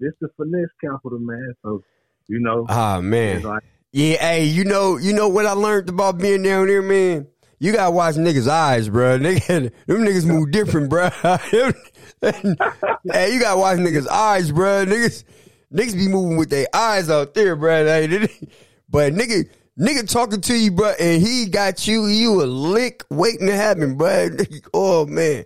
This 0.00 0.12
the 0.22 0.28
finesse 0.38 0.70
capital, 0.82 1.18
man. 1.18 1.52
So, 1.62 1.82
you 2.28 2.40
know, 2.40 2.64
Ah, 2.66 3.02
man. 3.02 3.42
like, 3.42 3.62
Yeah, 3.92 4.16
hey, 4.16 4.44
you 4.44 4.64
know, 4.64 4.96
you 4.96 5.12
know 5.12 5.28
what 5.28 5.44
I 5.44 5.52
learned 5.52 5.90
about 5.90 6.16
being 6.16 6.42
down 6.42 6.66
there, 6.66 6.80
man. 6.80 7.26
You 7.58 7.72
gotta 7.74 7.90
watch 7.90 8.14
niggas' 8.14 8.48
eyes, 8.48 8.88
bro. 8.88 9.18
Nigga, 9.18 9.70
them 9.86 9.98
niggas 9.98 10.24
move 10.24 10.50
different, 10.50 10.88
bro. 10.88 11.10
hey, 12.22 13.34
you 13.34 13.38
gotta 13.38 13.60
watch 13.60 13.76
niggas' 13.76 14.08
eyes, 14.08 14.50
bro. 14.50 14.86
Niggas, 14.86 15.24
niggas 15.72 15.94
be 15.94 16.08
moving 16.08 16.36
with 16.36 16.50
their 16.50 16.66
eyes 16.74 17.10
out 17.10 17.34
there, 17.34 17.56
bro. 17.56 17.84
But 18.90 19.12
nigga, 19.12 19.48
nigga 19.78 20.10
talking 20.10 20.40
to 20.40 20.54
you, 20.56 20.70
bro, 20.70 20.92
and 20.98 21.20
he 21.20 21.46
got 21.46 21.86
you, 21.86 22.06
you 22.06 22.42
a 22.42 22.46
lick 22.46 23.04
waiting 23.10 23.46
to 23.48 23.54
happen, 23.54 23.96
bro. 23.96 24.30
Oh 24.72 25.04
man, 25.06 25.44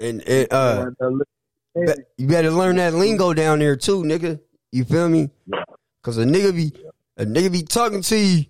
and 0.00 0.20
and 0.28 0.52
uh, 0.52 0.86
like 0.86 0.94
that 0.98 1.10
little- 1.10 1.26
be- 1.96 2.02
you 2.16 2.26
better 2.26 2.50
learn 2.50 2.76
that 2.76 2.94
lingo 2.94 3.32
down 3.32 3.60
there 3.60 3.76
too, 3.76 4.02
nigga. 4.02 4.40
You 4.72 4.84
feel 4.84 5.08
me? 5.08 5.30
Cause 6.02 6.18
a 6.18 6.24
nigga 6.24 6.54
be 6.54 6.72
a 7.16 7.24
nigga 7.24 7.52
be 7.52 7.62
talking 7.62 8.02
to 8.02 8.16
you, 8.16 8.46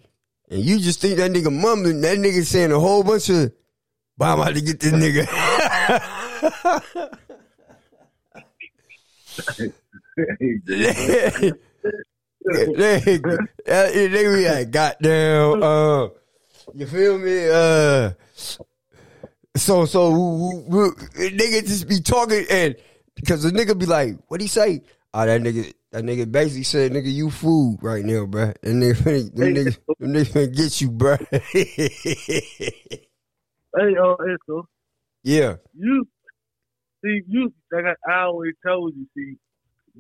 and 0.51 0.61
you 0.64 0.79
just 0.79 1.01
think 1.03 1.19
that 1.19 1.31
nigga 1.31 1.53
mumbling. 1.53 2.01
That 2.01 2.16
nigga 2.19 2.43
saying 2.45 2.73
a 2.73 2.81
whole 2.81 3.03
bunch 3.05 3.29
of, 3.29 3.53
"But 4.16 4.25
I'm 4.29 4.40
about 4.40 4.55
to 4.55 4.61
get 4.62 4.81
this 4.81 4.93
nigga." 4.93 5.27
they, 12.45 13.01
they, 13.65 14.09
they 14.09 14.25
be 14.25 14.49
like, 14.49 14.71
goddamn, 14.71 15.63
uh, 15.63 16.09
you 16.75 16.87
feel 16.87 17.19
me? 17.19 17.49
Uh, 17.49 18.13
so, 19.57 19.85
so, 19.85 20.11
w- 20.11 20.65
w- 20.65 20.95
nigga 21.31 21.67
just 21.67 21.89
be 21.89 22.01
talking 22.01 22.45
and, 22.51 22.77
because 23.15 23.43
the 23.43 23.51
nigga 23.51 23.79
be 23.79 23.87
like, 23.87 24.17
what 24.29 24.41
he 24.41 24.47
say? 24.47 24.83
Oh, 25.13 25.27
that 25.27 25.41
nigga, 25.43 25.73
that 25.91 26.05
nigga 26.05 26.31
basically 26.31 26.63
said, 26.63 26.93
nigga, 26.93 27.13
you 27.13 27.31
food 27.31 27.79
right 27.83 28.05
now, 28.05 28.25
bruh. 28.27 28.55
And 28.63 28.83
nigga, 28.83 28.95
finna- 28.97 29.35
them 29.35 29.55
niggas, 29.55 29.79
them 29.99 30.13
niggas 30.15 30.33
finna 30.33 30.57
get 30.57 30.81
you, 30.81 30.91
bruh. 30.91 31.19
Hey, 33.77 33.95
uh, 33.97 34.15
Echo, 34.15 34.69
yeah, 35.23 35.57
you 35.79 36.09
see, 37.05 37.21
you 37.29 37.53
like 37.71 37.85
I 38.09 38.23
always 38.23 38.55
told 38.67 38.95
you, 38.97 39.07
see, 39.17 39.37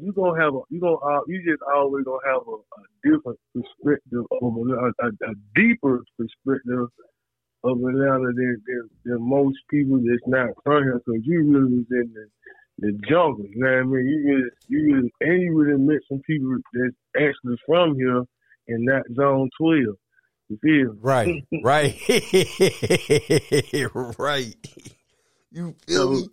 you 0.00 0.12
gonna 0.12 0.40
have 0.40 0.54
a, 0.54 0.60
you 0.70 0.80
gonna, 0.80 0.96
uh, 0.96 1.20
you 1.26 1.42
just 1.44 1.62
always 1.62 2.04
gonna 2.04 2.18
have 2.26 2.42
a, 2.46 2.56
a 2.56 2.82
different 3.04 3.38
perspective 3.54 4.24
of 4.30 4.56
a, 4.56 5.06
a, 5.06 5.08
a 5.08 5.34
deeper 5.54 6.02
perspective 6.18 6.88
of 7.64 7.76
Atlanta 7.78 8.32
than, 8.34 8.62
than, 8.66 8.90
than 9.04 9.28
most 9.28 9.58
people 9.70 9.98
that's 9.98 10.26
not 10.26 10.50
from 10.64 10.82
here. 10.84 11.00
Cause 11.06 11.20
you 11.22 11.42
really 11.42 11.76
was 11.76 11.86
in 11.90 12.14
the, 12.14 12.26
the 12.78 12.92
jungle, 13.08 13.44
you 13.48 13.62
know 13.62 13.68
what 13.68 13.78
I 13.78 13.82
mean? 13.82 14.06
You 14.06 14.24
really, 14.26 14.50
you 14.68 14.94
really, 14.94 15.12
and 15.20 15.42
you 15.42 15.58
really 15.58 15.78
met 15.78 16.00
some 16.08 16.20
people 16.26 16.56
that's 16.72 16.94
actually 17.16 17.56
from 17.66 17.96
here 17.96 18.24
in 18.68 18.84
that 18.86 19.04
zone 19.14 19.50
twelve. 19.58 19.96
You 20.48 20.58
feel? 20.62 20.96
right, 21.00 21.44
right, 21.62 21.94
right. 24.18 24.54
You 25.52 25.74
feel 25.86 26.10
me? 26.12 26.28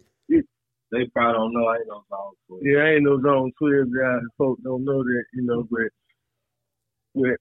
They 0.92 1.06
probably 1.14 1.34
don't 1.34 1.54
know 1.54 1.68
I 1.68 1.76
ain't 1.78 1.88
no 1.88 2.04
zone 2.10 2.34
twelve. 2.48 2.62
Yeah, 2.64 2.80
I 2.80 2.90
ain't 2.96 3.04
no 3.04 3.22
zone 3.22 3.52
twelve 3.60 3.88
guys. 3.92 4.22
Folks 4.38 4.64
don't 4.64 4.86
know 4.86 5.04
that, 5.04 5.24
you 5.34 5.44
know, 5.44 5.68
but 5.70 5.90
but 7.16 7.38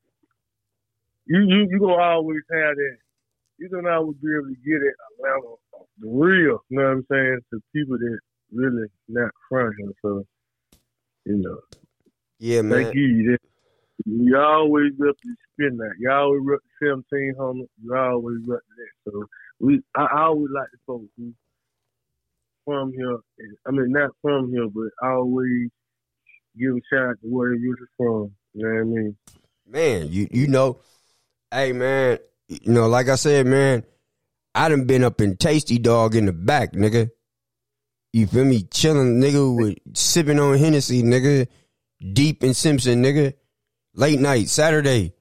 you 1.26 1.40
you 1.46 1.66
you 1.70 1.78
gonna 1.80 2.02
always 2.02 2.42
have 2.50 2.74
that. 2.74 2.96
You 3.58 3.68
gonna 3.68 3.90
always 3.90 4.16
be 4.18 4.28
able 4.34 4.48
to 4.48 4.60
get 4.64 4.82
it 4.82 4.94
Atlanta 5.18 5.56
the 5.98 6.08
real, 6.08 6.58
you 6.68 6.78
know 6.78 6.84
what 6.84 6.90
I'm 6.90 7.06
saying, 7.10 7.40
to 7.52 7.60
people 7.74 7.98
that 7.98 8.18
really 8.52 8.86
not 9.08 9.30
from 9.48 9.72
here. 9.78 9.92
So, 10.02 10.24
you 11.24 11.36
know, 11.36 11.58
Yeah, 12.38 12.62
they 12.62 12.84
man. 12.84 12.92
give 12.92 12.96
you 12.96 13.30
that. 13.32 13.40
You 14.04 14.36
always 14.36 14.92
up 15.08 15.16
to 15.16 15.34
spin 15.52 15.76
that. 15.78 15.94
You 15.98 16.10
always 16.10 16.42
rep 16.44 16.60
seventeen 16.82 17.34
hundred. 17.38 17.68
You 17.82 17.96
always 17.96 18.42
up 18.42 18.60
to 18.60 18.74
that. 18.76 19.10
So 19.10 19.24
we, 19.58 19.80
I, 19.96 20.04
I 20.04 20.22
always 20.24 20.50
like 20.54 20.68
the 20.72 20.78
folks 20.86 21.06
who 21.16 21.32
from 22.66 22.92
here. 22.92 23.18
I 23.66 23.70
mean, 23.70 23.92
not 23.92 24.10
from 24.20 24.50
here, 24.50 24.68
but 24.68 24.90
I 25.02 25.12
always 25.12 25.70
give 26.58 26.72
a 26.72 26.80
shout 26.92 27.10
out 27.10 27.16
to 27.22 27.28
where 27.28 27.54
you 27.54 27.74
was 27.78 27.88
from. 27.96 28.32
You 28.52 28.66
know 28.66 28.74
what 28.74 28.80
I 28.80 28.84
mean? 28.84 29.16
man, 29.66 30.08
you 30.10 30.28
you 30.30 30.46
know, 30.46 30.80
hey 31.50 31.72
man, 31.72 32.18
you 32.48 32.72
know, 32.72 32.88
like 32.88 33.08
I 33.08 33.16
said, 33.16 33.46
man, 33.46 33.84
I 34.54 34.68
done 34.68 34.84
been 34.84 35.04
up 35.04 35.20
in 35.20 35.36
Tasty 35.36 35.78
Dog 35.78 36.14
in 36.14 36.26
the 36.26 36.32
back, 36.32 36.72
nigga. 36.72 37.10
You 38.12 38.26
feel 38.26 38.44
me? 38.44 38.62
Chilling, 38.62 39.20
nigga, 39.20 39.54
with 39.54 39.78
sipping 39.94 40.38
on 40.38 40.56
Hennessy, 40.56 41.02
nigga. 41.02 41.48
Deep 42.12 42.42
in 42.44 42.54
Simpson, 42.54 43.02
nigga. 43.02 43.34
Late 43.94 44.20
night, 44.20 44.48
Saturday. 44.48 45.12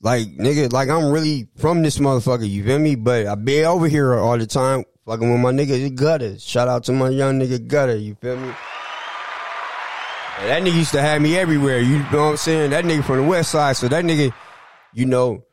Like, 0.00 0.28
nigga, 0.36 0.72
like 0.72 0.88
I'm 0.88 1.10
really 1.10 1.48
from 1.56 1.82
this 1.82 1.98
motherfucker, 1.98 2.48
you 2.48 2.64
feel 2.64 2.78
me? 2.78 2.94
But 2.94 3.26
I 3.26 3.34
be 3.34 3.64
over 3.64 3.88
here 3.88 4.14
all 4.14 4.38
the 4.38 4.46
time, 4.46 4.84
fucking 5.06 5.30
with 5.30 5.40
my 5.40 5.50
nigga 5.52 5.94
Gutter. 5.94 6.38
Shout 6.38 6.68
out 6.68 6.84
to 6.84 6.92
my 6.92 7.08
young 7.08 7.40
nigga 7.40 7.66
Gutter, 7.66 7.96
you 7.96 8.14
feel 8.14 8.36
me? 8.36 8.54
And 10.40 10.50
that 10.50 10.62
nigga 10.62 10.76
used 10.76 10.92
to 10.92 11.00
have 11.00 11.20
me 11.20 11.36
everywhere. 11.36 11.80
You 11.80 11.98
know 11.98 12.04
what 12.04 12.30
I'm 12.30 12.36
saying? 12.36 12.70
That 12.70 12.84
nigga 12.84 13.02
from 13.04 13.16
the 13.16 13.22
west 13.24 13.50
side. 13.50 13.76
So 13.76 13.88
that 13.88 14.04
nigga, 14.04 14.32
you 14.94 15.04
know, 15.04 15.44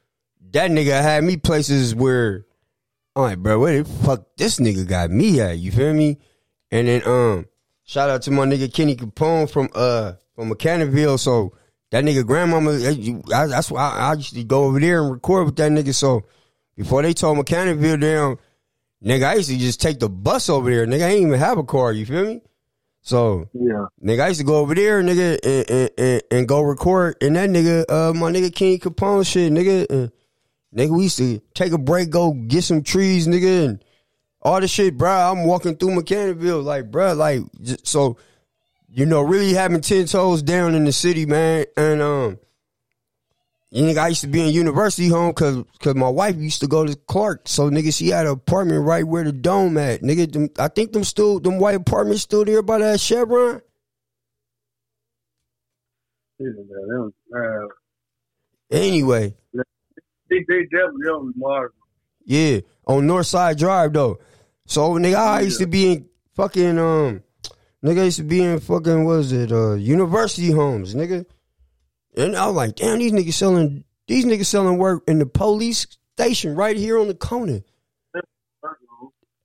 that 0.51 0.69
nigga 0.69 1.01
had 1.01 1.23
me 1.23 1.37
places 1.37 1.95
where 1.95 2.45
I'm 3.15 3.23
like, 3.23 3.39
bro, 3.39 3.57
where 3.57 3.81
the 3.81 3.89
fuck 3.89 4.27
this 4.37 4.59
nigga 4.59 4.87
got 4.87 5.09
me 5.09 5.41
at? 5.41 5.57
You 5.57 5.71
feel 5.71 5.93
me? 5.93 6.19
And 6.69 6.87
then 6.87 7.01
um, 7.07 7.47
shout 7.83 8.11
out 8.11 8.21
to 8.23 8.31
my 8.31 8.45
nigga 8.45 8.71
Kenny 8.71 8.95
Capone 8.95 9.49
from 9.49 9.69
uh 9.73 10.13
from 10.35 10.49
Mechanicsville. 10.49 11.17
So 11.17 11.57
that 11.95 12.03
nigga 12.03 12.25
grandmama, 12.25 12.71
I, 13.33 13.47
that's 13.47 13.71
why 13.71 13.89
I, 13.89 14.09
I 14.09 14.13
used 14.15 14.33
to 14.33 14.43
go 14.43 14.65
over 14.65 14.81
there 14.81 15.01
and 15.01 15.13
record 15.13 15.45
with 15.45 15.55
that 15.55 15.71
nigga. 15.71 15.95
So 15.95 16.25
before 16.75 17.01
they 17.01 17.13
told 17.13 17.37
Mechanicsville 17.37 18.01
down, 18.01 18.37
nigga, 19.01 19.23
I 19.23 19.35
used 19.35 19.49
to 19.49 19.57
just 19.57 19.81
take 19.81 19.99
the 19.99 20.09
bus 20.09 20.49
over 20.49 20.69
there. 20.69 20.85
Nigga, 20.85 21.03
I 21.03 21.11
ain't 21.11 21.27
even 21.27 21.39
have 21.39 21.57
a 21.57 21.63
car. 21.63 21.93
You 21.93 22.05
feel 22.05 22.25
me? 22.25 22.41
So 23.01 23.47
Yeah. 23.53 23.85
Nigga, 24.03 24.19
I 24.19 24.27
used 24.27 24.41
to 24.41 24.45
go 24.45 24.57
over 24.57 24.75
there, 24.75 25.01
nigga, 25.01 25.39
and, 25.41 25.69
and, 25.71 25.89
and, 25.97 26.21
and 26.31 26.47
go 26.49 26.63
record. 26.63 27.15
And 27.21 27.37
that 27.37 27.49
nigga, 27.49 27.85
uh, 27.87 28.13
my 28.13 28.29
nigga 28.29 28.53
King 28.53 28.77
Capone 28.77 29.25
shit, 29.25 29.53
nigga. 29.53 29.85
Uh, 29.89 30.09
nigga, 30.75 30.89
we 30.89 31.03
used 31.03 31.17
to 31.19 31.39
take 31.53 31.71
a 31.71 31.77
break, 31.77 32.09
go 32.09 32.33
get 32.33 32.65
some 32.65 32.83
trees, 32.83 33.25
nigga, 33.25 33.69
and 33.69 33.85
all 34.41 34.59
the 34.59 34.67
shit, 34.67 34.97
bro. 34.97 35.09
I'm 35.09 35.45
walking 35.45 35.77
through 35.77 35.95
Mechanicsville, 35.95 36.61
like, 36.61 36.91
bro, 36.91 37.13
like, 37.13 37.39
just, 37.61 37.87
so, 37.87 38.17
you 38.95 39.05
know, 39.05 39.21
really 39.21 39.53
having 39.53 39.81
10 39.81 40.05
toes 40.05 40.41
down 40.41 40.73
in 40.73 40.85
the 40.85 40.93
city, 40.93 41.25
man. 41.25 41.65
And, 41.75 42.01
um, 42.01 42.39
you 43.69 43.83
nigga, 43.83 43.97
I 43.97 44.07
used 44.07 44.21
to 44.21 44.27
be 44.27 44.39
in 44.39 44.53
university 44.53 45.09
home 45.09 45.33
cause, 45.33 45.65
cause 45.79 45.95
my 45.95 46.07
wife 46.07 46.37
used 46.37 46.61
to 46.61 46.67
go 46.67 46.85
to 46.85 46.95
Clark. 46.95 47.41
So 47.43 47.69
nigga, 47.69 47.93
she 47.93 48.07
had 48.07 48.25
an 48.25 48.31
apartment 48.31 48.85
right 48.85 49.05
where 49.05 49.25
the 49.25 49.33
dome 49.33 49.77
at. 49.77 50.01
Nigga, 50.01 50.31
them, 50.31 50.49
I 50.57 50.69
think 50.69 50.93
them 50.93 51.03
still, 51.03 51.41
them 51.41 51.59
white 51.59 51.75
apartments 51.75 52.21
still 52.21 52.45
there 52.45 52.61
by 52.61 52.77
that 52.77 53.01
Chevron. 53.01 53.61
Yeah, 56.39 56.47
man, 56.55 57.13
uh, 57.35 57.67
Anyway, 58.71 59.35
they, 59.53 59.63
they 60.47 60.63
definitely 60.71 61.07
on 61.07 61.33
mark. 61.35 61.73
Yeah, 62.23 62.61
on 62.87 63.07
Northside 63.07 63.57
Drive 63.57 63.91
though. 63.93 64.19
So 64.65 64.93
nigga, 64.93 65.15
I 65.15 65.41
used 65.41 65.59
to 65.59 65.67
be 65.67 65.91
in 65.91 66.09
fucking 66.33 66.79
um, 66.79 67.23
nigga 67.85 68.05
used 68.05 68.17
to 68.17 68.23
be 68.23 68.41
in 68.41 68.59
fucking 68.59 69.05
what 69.05 69.17
was 69.17 69.31
it 69.31 69.51
uh 69.51 69.73
university 69.73 70.51
homes, 70.51 70.95
nigga. 70.95 71.25
And 72.17 72.35
I 72.35 72.47
was 72.47 72.55
like, 72.55 72.75
damn, 72.75 72.99
these 72.99 73.11
niggas 73.11 73.33
selling 73.33 73.83
these 74.07 74.25
niggas 74.25 74.45
selling 74.45 74.77
work 74.77 75.03
in 75.07 75.19
the 75.19 75.25
police 75.25 75.87
station 76.13 76.55
right 76.55 76.75
here 76.75 76.97
on 76.97 77.07
the 77.07 77.15
corner. 77.15 77.61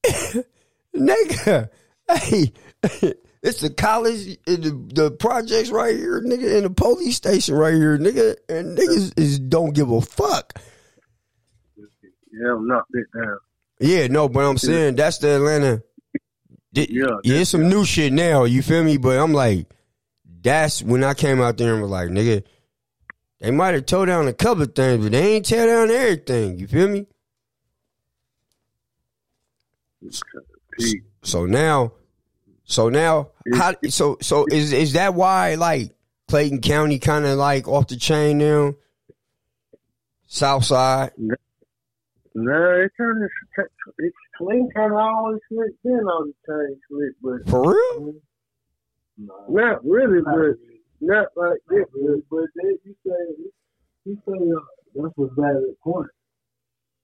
nigga, 0.97 1.69
hey, 2.09 2.53
it's 3.43 3.61
the 3.61 3.71
college, 3.77 4.39
the, 4.45 4.89
the 4.95 5.11
projects 5.11 5.71
right 5.71 5.97
here, 5.97 6.23
nigga, 6.23 6.57
and 6.57 6.65
the 6.65 6.71
police 6.71 7.17
station 7.17 7.55
right 7.55 7.75
here, 7.75 7.99
nigga, 7.99 8.37
and 8.49 8.79
niggas 8.79 9.19
is 9.19 9.39
don't 9.39 9.75
give 9.75 9.91
a 9.91 10.01
fuck. 10.01 10.59
Yeah, 12.33 12.53
I'm 12.53 12.67
not 12.67 12.85
that 12.91 13.05
down. 13.15 13.39
Yeah, 13.81 14.07
no, 14.09 14.29
but 14.29 14.45
I'm 14.45 14.59
saying 14.59 14.97
that's 14.97 15.19
the 15.19 15.37
Atlanta. 15.37 15.83
Yeah, 16.73 16.85
yeah, 17.25 17.41
it's 17.41 17.51
some 17.51 17.69
new 17.69 17.85
shit 17.85 18.13
now. 18.13 18.45
You 18.45 18.63
feel 18.63 18.85
me? 18.85 18.97
But 18.97 19.19
I'm 19.19 19.33
like, 19.33 19.67
that's 20.43 20.83
when 20.83 21.03
I 21.03 21.15
came 21.15 21.41
out 21.41 21.57
there 21.57 21.73
and 21.73 21.83
was 21.83 21.91
like, 21.91 22.09
nigga, 22.09 22.45
they 23.41 23.51
might 23.51 23.75
have 23.75 23.87
tore 23.87 24.07
down 24.07 24.29
a 24.29 24.33
couple 24.33 24.65
things, 24.67 25.03
but 25.03 25.13
they 25.13 25.35
ain't 25.35 25.47
tear 25.47 25.67
down 25.67 25.91
everything. 25.91 26.59
You 26.59 26.69
feel 26.69 26.89
me? 26.89 27.07
So 31.23 31.47
now, 31.47 31.93
so 32.65 32.89
now, 32.89 33.31
how? 33.55 33.75
So 33.89 34.17
so 34.21 34.47
is 34.51 34.73
is 34.73 34.93
that 34.93 35.15
why 35.15 35.57
like 35.57 35.93
Clayton 36.29 36.61
County 36.61 36.99
kind 36.99 37.27
of 37.27 37.37
like 37.37 37.67
off 37.67 37.89
the 37.89 37.97
chain 37.97 38.39
now? 38.39 38.75
South 40.27 40.65
side. 40.65 41.11
No, 42.35 42.81
it's 42.81 42.95
kind 42.97 43.25
of 43.25 43.31
it's 43.99 44.17
clean, 44.41 44.69
kind 44.75 44.93
of 44.93 44.99
always 44.99 45.41
slick, 45.49 45.73
been 45.85 45.93
on 45.93 46.33
the 46.33 46.35
chain 46.49 46.81
slick, 46.89 47.15
but 47.23 47.51
For 47.51 47.75
real? 47.75 48.15
not 49.49 49.85
really, 49.85 50.23
but 50.25 50.57
not 51.01 51.27
like 51.37 51.59
this. 51.69 51.85
But, 51.93 52.21
but 52.31 52.45
then 52.57 52.79
you 52.85 52.95
say 53.07 53.51
you 54.05 54.17
say 54.27 54.33
uh, 54.33 55.03
that's 55.03 55.15
a 55.19 55.27
valid 55.41 55.75
point. 55.83 56.09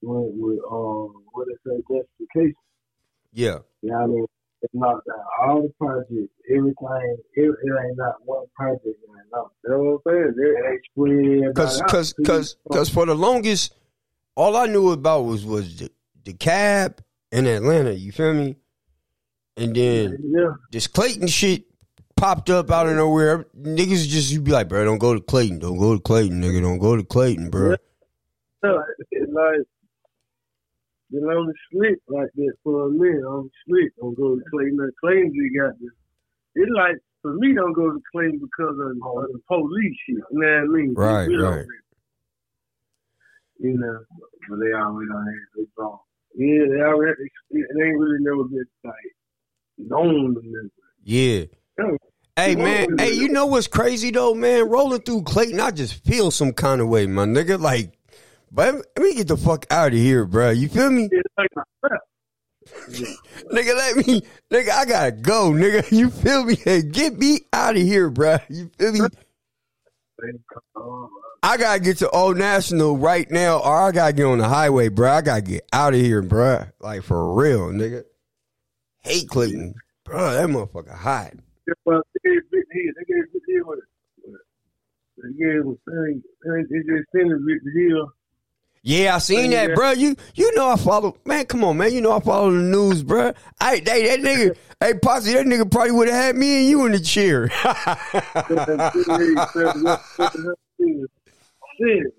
With, 0.01 0.31
with 0.35 0.59
um, 0.71 1.13
what 1.31 1.47
they 1.47 1.69
say 1.69 1.77
justification. 1.89 2.53
Yeah. 3.33 3.59
You 3.81 3.91
know 3.91 3.97
what 3.97 4.03
I 4.03 4.07
mean? 4.07 4.25
It's 4.61 4.73
not 4.73 5.03
that 5.05 5.23
all 5.43 5.61
the 5.61 5.69
projects, 5.79 6.33
everything, 6.49 7.17
it, 7.35 7.41
it 7.41 7.85
ain't 7.85 7.97
not 7.97 8.15
one 8.25 8.45
project. 8.55 8.85
It 8.85 8.97
ain't 9.07 9.27
not. 9.31 9.51
You 9.63 9.69
know 9.69 10.01
what 10.03 10.11
I'm 10.11 10.33
saying? 10.33 10.33
They 10.35 10.69
ain't 10.69 11.53
spread 11.53 11.55
Cause, 11.55 11.81
cause, 11.87 12.13
cause, 12.25 12.57
cause 12.71 12.89
for 12.89 13.05
the 13.05 13.13
longest, 13.13 13.75
all 14.35 14.55
I 14.55 14.65
knew 14.65 14.91
about 14.91 15.25
was 15.25 15.45
was 15.45 15.77
the, 15.77 15.91
the 16.23 16.33
cab 16.33 17.01
in 17.31 17.45
Atlanta. 17.45 17.93
You 17.93 18.11
feel 18.11 18.33
me? 18.33 18.57
And 19.55 19.75
then 19.75 20.17
yeah, 20.23 20.53
this 20.71 20.87
Clayton 20.87 21.27
shit 21.27 21.65
popped 22.15 22.49
up 22.49 22.69
out 22.71 22.87
of 22.87 22.95
nowhere. 22.95 23.45
Niggas 23.59 24.07
just 24.07 24.31
you 24.31 24.41
be 24.41 24.51
like, 24.51 24.69
bro, 24.69 24.85
don't 24.85 24.97
go 24.99 25.13
to 25.13 25.21
Clayton. 25.21 25.59
Don't 25.59 25.77
go 25.79 25.95
to 25.95 26.01
Clayton, 26.01 26.41
nigga. 26.41 26.61
Don't 26.61 26.77
go 26.77 26.95
to 26.95 27.03
Clayton, 27.03 27.49
bro. 27.49 27.75
no, 28.63 28.83
like 29.37 29.65
on 31.13 31.47
the 31.47 31.53
slip 31.71 31.99
like 32.07 32.29
that 32.35 32.53
for 32.63 32.87
a 32.87 32.89
minute. 32.89 33.21
The 33.21 33.49
slip, 33.65 33.93
don't 33.99 34.15
go 34.15 34.35
to 34.35 34.41
Clayton. 34.51 34.91
Clayton, 34.99 35.33
you 35.33 35.61
got 35.61 35.79
this. 35.79 35.89
It's 36.55 36.71
like 36.75 36.95
for 37.21 37.33
me, 37.33 37.53
don't 37.53 37.73
go 37.73 37.91
to 37.91 38.01
Clayton 38.11 38.39
because 38.39 38.75
of, 38.79 38.89
of 38.89 39.31
the 39.31 39.39
police 39.47 39.95
shit. 40.05 40.17
You 40.17 40.23
know 40.31 40.47
what 40.47 40.77
I 40.79 40.81
mean? 40.81 40.93
Right, 40.95 41.29
You 41.29 41.37
know, 41.37 41.49
right. 41.51 41.65
You 43.59 43.77
know, 43.77 43.99
but 44.49 44.59
they 44.59 44.73
always 44.73 45.07
on 45.13 45.25
there. 45.25 45.47
They 45.55 45.63
wrong. 45.77 45.99
Yeah, 46.37 46.65
they 46.69 46.81
already. 46.83 47.23
It 47.49 47.65
ain't 47.83 47.99
really 47.99 48.19
never 48.19 48.43
been 48.43 48.65
like 48.83 48.93
known 49.79 50.35
to 50.35 50.41
me. 50.41 50.69
Yeah. 51.03 51.45
Yeah. 51.79 51.97
Hey 52.35 52.55
man, 52.55 52.99
hey, 52.99 53.13
you 53.13 53.29
know 53.29 53.47
what's 53.47 53.65
crazy 53.65 54.11
though, 54.11 54.35
man? 54.35 54.69
Rolling 54.69 55.01
through 55.01 55.23
Clayton, 55.23 55.59
I 55.59 55.71
just 55.71 56.05
feel 56.05 56.29
some 56.29 56.53
kind 56.53 56.81
of 56.81 56.87
way, 56.87 57.07
my 57.07 57.25
nigga. 57.25 57.59
Like, 57.59 57.97
but 58.51 58.75
let 58.75 58.99
me 58.99 59.15
get 59.15 59.27
the 59.27 59.37
fuck 59.37 59.65
out 59.71 59.87
of 59.87 59.97
here, 59.97 60.23
bro. 60.25 60.51
You 60.51 60.69
feel 60.69 60.91
me? 60.91 61.09
It's 61.11 61.33
like 61.35 61.49
a 61.57 61.63
crap. 61.81 62.01
Nigga, 63.51 63.75
let 63.75 63.95
me, 64.05 64.21
nigga, 64.51 64.69
I 64.69 64.85
gotta 64.85 65.11
go, 65.13 65.51
nigga. 65.51 65.89
You 65.97 66.11
feel 66.11 66.43
me? 66.45 66.55
Hey, 66.55 66.83
get 66.83 67.17
me 67.17 67.39
out 67.51 67.75
of 67.75 67.81
here, 67.81 68.09
bro. 68.09 68.37
You 68.49 68.69
feel 68.77 68.91
me? 68.91 68.99
I 71.43 71.57
gotta 71.57 71.79
get 71.79 71.97
to 71.97 72.09
Old 72.09 72.37
National 72.37 72.97
right 72.97 73.29
now, 73.29 73.59
or 73.59 73.87
I 73.87 73.91
gotta 73.91 74.13
get 74.13 74.25
on 74.25 74.39
the 74.39 74.47
highway, 74.47 74.89
bro. 74.89 75.11
I 75.11 75.21
gotta 75.21 75.41
get 75.41 75.67
out 75.71 75.93
of 75.93 75.99
here, 75.99 76.21
bro. 76.21 76.65
Like 76.79 77.03
for 77.03 77.33
real, 77.33 77.69
nigga. 77.69 78.03
Hate 79.03 79.27
Clayton, 79.29 79.75
bro. 80.03 80.33
That 80.33 80.49
motherfucker 80.49 80.95
hot. 80.95 81.33
Well, 81.85 82.01
they 82.23 82.29
gave 82.29 82.41
big. 82.51 82.63
They 82.71 83.13
gave 83.13 83.33
big 83.33 83.41
deal. 83.47 83.73
They 85.17 85.29
gave 85.37 85.65
him 85.65 85.77
thing. 85.85 86.23
They 86.43 86.61
they 86.69 86.79
just 86.79 87.11
sent 87.11 87.31
a 87.31 87.37
big 87.37 87.59
deal. 87.73 88.11
Yeah, 88.83 89.15
I 89.15 89.17
seen 89.17 89.51
that, 89.51 89.75
bro. 89.75 89.91
You 89.91 90.15
you 90.35 90.55
know 90.55 90.69
I 90.69 90.77
follow, 90.77 91.17
man. 91.25 91.45
Come 91.45 91.63
on, 91.63 91.77
man. 91.77 91.93
You 91.93 92.01
know 92.01 92.13
I 92.13 92.19
follow 92.19 92.51
the 92.51 92.59
news, 92.59 93.03
bro. 93.03 93.33
Hey, 93.61 93.81
they, 93.81 94.07
that 94.07 94.19
nigga, 94.19 94.57
hey, 94.79 94.93
posse, 94.93 95.33
that 95.33 95.45
nigga 95.45 95.69
probably 95.69 95.91
would 95.91 96.07
have 96.07 96.17
had 96.17 96.35
me 96.35 96.61
and 96.61 96.69
you 96.69 96.85
in 96.85 96.93
the 96.93 96.99
chair. 96.99 97.49
Shit. 101.77 102.13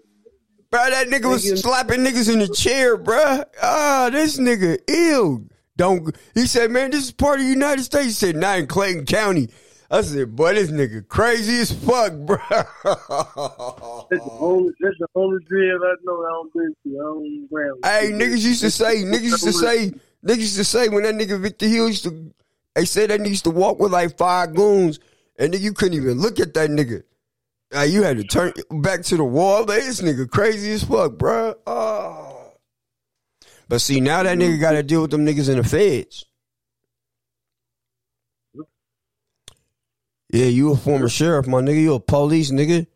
Bro, 0.71 0.91
that 0.91 1.09
nigga 1.09 1.31
was 1.31 1.61
slapping 1.61 2.01
niggas 2.01 2.31
in 2.31 2.41
the 2.41 2.49
chair, 2.49 2.97
bro. 2.97 3.43
Ah, 3.63 4.11
this 4.13 4.39
nigga 4.39 4.79
ill. 4.87 5.45
Don't. 5.77 6.15
He 6.35 6.47
said, 6.47 6.71
man, 6.71 6.91
this 6.91 7.05
is 7.05 7.13
part 7.13 7.39
of 7.39 7.47
the 7.47 7.51
United 7.51 7.85
States. 7.85 8.07
He 8.07 8.13
said, 8.13 8.37
not 8.37 8.59
in 8.59 8.67
Clayton 8.67 9.07
County. 9.07 9.49
I 9.91 10.03
said, 10.03 10.37
boy, 10.37 10.53
this 10.53 10.71
nigga 10.71 11.09
crazy 11.09 11.61
as 11.61 11.73
fuck, 11.73 12.13
bro. 12.13 12.37
That's 12.51 12.67
the 12.85 14.37
only. 14.39 14.71
That's 14.81 14.99
the 14.99 15.07
only 15.15 15.43
deal 15.49 15.79
I 15.83 15.95
know. 16.03 16.23
I 16.23 16.31
don't 16.31 16.53
been 16.53 16.75
to. 16.85 16.91
I 16.91 17.03
don't 17.03 17.49
grab. 17.51 17.77
hey, 17.85 18.11
niggas 18.13 18.45
used 18.45 18.61
to 18.61 18.71
say, 18.71 18.97
niggas 18.97 19.23
used 19.23 19.45
to 19.45 19.53
say, 19.53 19.93
niggas 20.23 20.37
used 20.37 20.57
to 20.57 20.65
say 20.65 20.91
when 20.91 21.05
that 21.05 21.15
nigga 21.15 21.41
Victor 21.41 21.67
Hill 21.67 21.89
used 21.89 22.05
to, 22.05 22.35
they 22.75 22.85
said 22.85 23.09
that 23.09 23.21
nigga 23.21 23.31
used 23.31 23.45
to 23.45 23.51
walk 23.51 23.79
with 23.81 23.93
like 23.93 24.19
five 24.19 24.55
goons, 24.55 24.99
and 25.39 25.55
then 25.55 25.63
you 25.63 25.73
couldn't 25.73 25.95
even 25.95 26.21
look 26.21 26.39
at 26.39 26.53
that 26.53 26.69
nigga. 26.69 27.05
Uh, 27.75 27.83
you 27.83 28.03
had 28.03 28.17
to 28.17 28.25
turn 28.25 28.53
back 28.71 29.03
to 29.03 29.17
the 29.17 29.25
wall. 29.25 29.65
Like, 29.65 29.83
This 29.83 30.01
nigga 30.01 30.29
crazy 30.29 30.73
as 30.73 30.85
fuck, 30.85 31.19
bro. 31.19 31.55
Oh. 31.67 32.53
But 33.69 33.81
see, 33.81 34.01
now 34.01 34.23
that 34.23 34.39
nigga 34.39 34.59
got 34.59 34.73
to 34.73 34.83
deal 34.83 35.03
with 35.03 35.11
them 35.11 35.27
niggas 35.27 35.51
in 35.51 35.59
the 35.59 35.65
feds. 35.65 36.25
Yeah, 40.31 40.47
you 40.47 40.73
a 40.73 40.77
former 40.77 41.09
sheriff, 41.09 41.47
my 41.47 41.61
nigga. 41.61 41.81
You 41.81 41.95
a 41.95 42.01
police 42.01 42.51
nigga. 42.51 42.87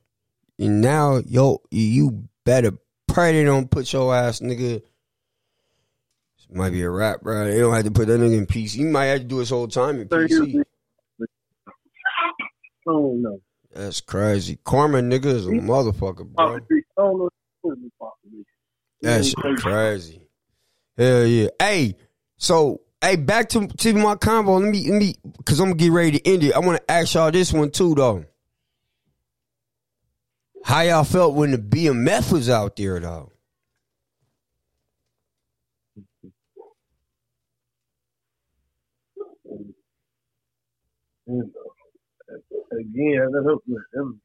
And 0.58 0.80
now, 0.80 1.16
yo, 1.26 1.62
you 1.70 2.28
better 2.44 2.72
pray 3.08 3.32
they 3.32 3.44
don't 3.44 3.70
put 3.70 3.92
your 3.92 4.14
ass, 4.14 4.40
nigga. 4.40 4.82
This 6.37 6.46
might 6.50 6.70
be 6.70 6.82
a 6.82 6.90
rap, 6.90 7.22
bro. 7.22 7.46
They 7.46 7.58
don't 7.58 7.74
have 7.74 7.85
to 7.85 7.90
put 7.90 8.08
that 8.08 8.20
nigga 8.20 8.38
in 8.38 8.46
PC. 8.46 8.76
You 8.76 8.87
might 8.87 9.06
have 9.06 9.20
to 9.20 9.24
do 9.24 9.38
his 9.38 9.50
whole 9.50 9.68
time 9.68 10.00
in 10.00 10.08
PC. 10.08 10.62
I 11.20 11.24
don't 12.87 13.22
know. 13.22 13.40
That's 13.74 14.00
crazy. 14.00 14.58
Karma, 14.64 14.98
nigga, 14.98 15.26
is 15.26 15.46
a 15.46 15.50
motherfucker, 15.50 16.26
bro. 16.26 16.56
I 16.56 16.58
don't 16.96 17.18
know. 17.18 17.30
what 17.62 17.78
the 17.78 17.90
fuck 17.98 18.14
it 18.24 18.37
is. 18.37 18.44
That 19.00 19.24
shit 19.24 19.56
crazy. 19.58 20.22
Hell 20.96 21.24
yeah. 21.24 21.48
Hey, 21.58 21.96
so 22.37 22.82
hey, 23.00 23.16
back 23.16 23.48
to 23.50 23.66
to 23.66 23.94
my 23.94 24.14
combo. 24.16 24.58
Let 24.58 24.70
me 24.70 24.90
let 24.90 24.98
me 25.00 25.14
cause 25.44 25.58
I'm 25.58 25.68
gonna 25.68 25.76
get 25.76 25.92
ready 25.92 26.18
to 26.18 26.28
end 26.28 26.44
it. 26.44 26.54
I 26.54 26.58
wanna 26.58 26.80
ask 26.88 27.14
y'all 27.14 27.30
this 27.30 27.52
one 27.52 27.70
too 27.70 27.94
though. 27.94 28.24
How 30.64 30.82
y'all 30.82 31.04
felt 31.04 31.35
when 31.35 31.50
the 31.50 31.58
BMF 31.58 32.30
was 32.30 32.48
out 32.50 32.76
there 32.76 33.00
though? 33.00 33.32
Uh, 41.29 41.62
again, 42.79 43.29
I 43.35 43.42
hope 43.44 43.62
that 43.66 43.83
them. 43.92 44.20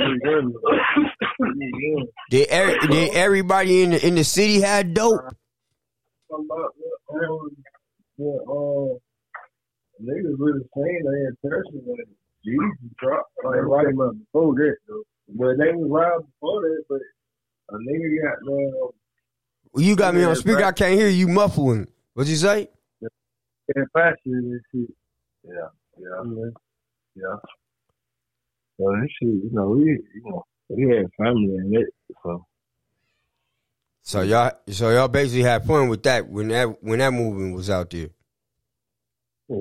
Again, 0.00 0.54
Did, 2.30 2.48
er, 2.52 2.78
did 2.86 3.14
everybody 3.14 3.82
in 3.82 3.90
the 3.90 4.06
in 4.06 4.14
the 4.14 4.24
city 4.24 4.60
had 4.60 4.94
dope? 4.94 5.20
talking 6.30 6.46
about 6.50 6.74
what, 8.16 8.42
um, 8.42 8.48
uh, 8.48 8.94
niggas 10.02 10.34
really 10.38 10.60
saying 10.76 11.02
they 11.04 11.26
in 11.26 11.36
person 11.42 11.82
when 11.84 11.98
Jeezy 12.46 12.96
dropped. 12.98 13.30
Like 13.44 13.62
right 13.62 13.86
before 13.86 14.54
that, 14.54 14.76
though. 14.88 15.02
But 15.28 15.58
they 15.58 15.72
was 15.72 15.90
loud 15.90 16.26
before 16.26 16.60
that, 16.62 16.84
but 16.88 17.00
a 17.70 17.78
nigga 17.78 18.22
got 18.22 18.52
uh, 18.52 19.80
You 19.80 19.96
got 19.96 20.14
me 20.14 20.24
on 20.24 20.36
speaker. 20.36 20.64
I 20.64 20.72
can't 20.72 20.94
hear 20.94 21.08
you 21.08 21.28
muffling. 21.28 21.88
What'd 22.14 22.30
you 22.30 22.36
say? 22.36 22.68
in 23.76 23.86
fashion 23.92 24.18
and 24.26 24.60
shit. 24.72 24.96
Yeah, 25.44 25.54
yeah, 25.98 26.22
yeah. 26.24 26.50
So 28.78 28.86
this 29.00 29.10
shit, 29.18 29.28
you 29.28 29.50
know, 29.52 29.70
we, 29.70 29.84
you 29.84 30.22
know, 30.24 30.44
we 30.68 30.82
had 30.94 31.06
family 31.18 31.54
in 31.56 31.72
it, 31.74 31.94
so 32.22 32.46
So 34.02 34.22
y'all, 34.22 34.52
so 34.68 34.90
y'all 34.90 35.08
basically 35.08 35.42
had 35.42 35.64
fun 35.66 35.88
with 35.88 36.02
that 36.04 36.28
when 36.28 36.48
that 36.48 36.82
when 36.82 36.98
that 37.00 37.12
movement 37.12 37.54
was 37.54 37.68
out 37.70 37.90
there. 37.90 38.08
Yeah, 39.48 39.56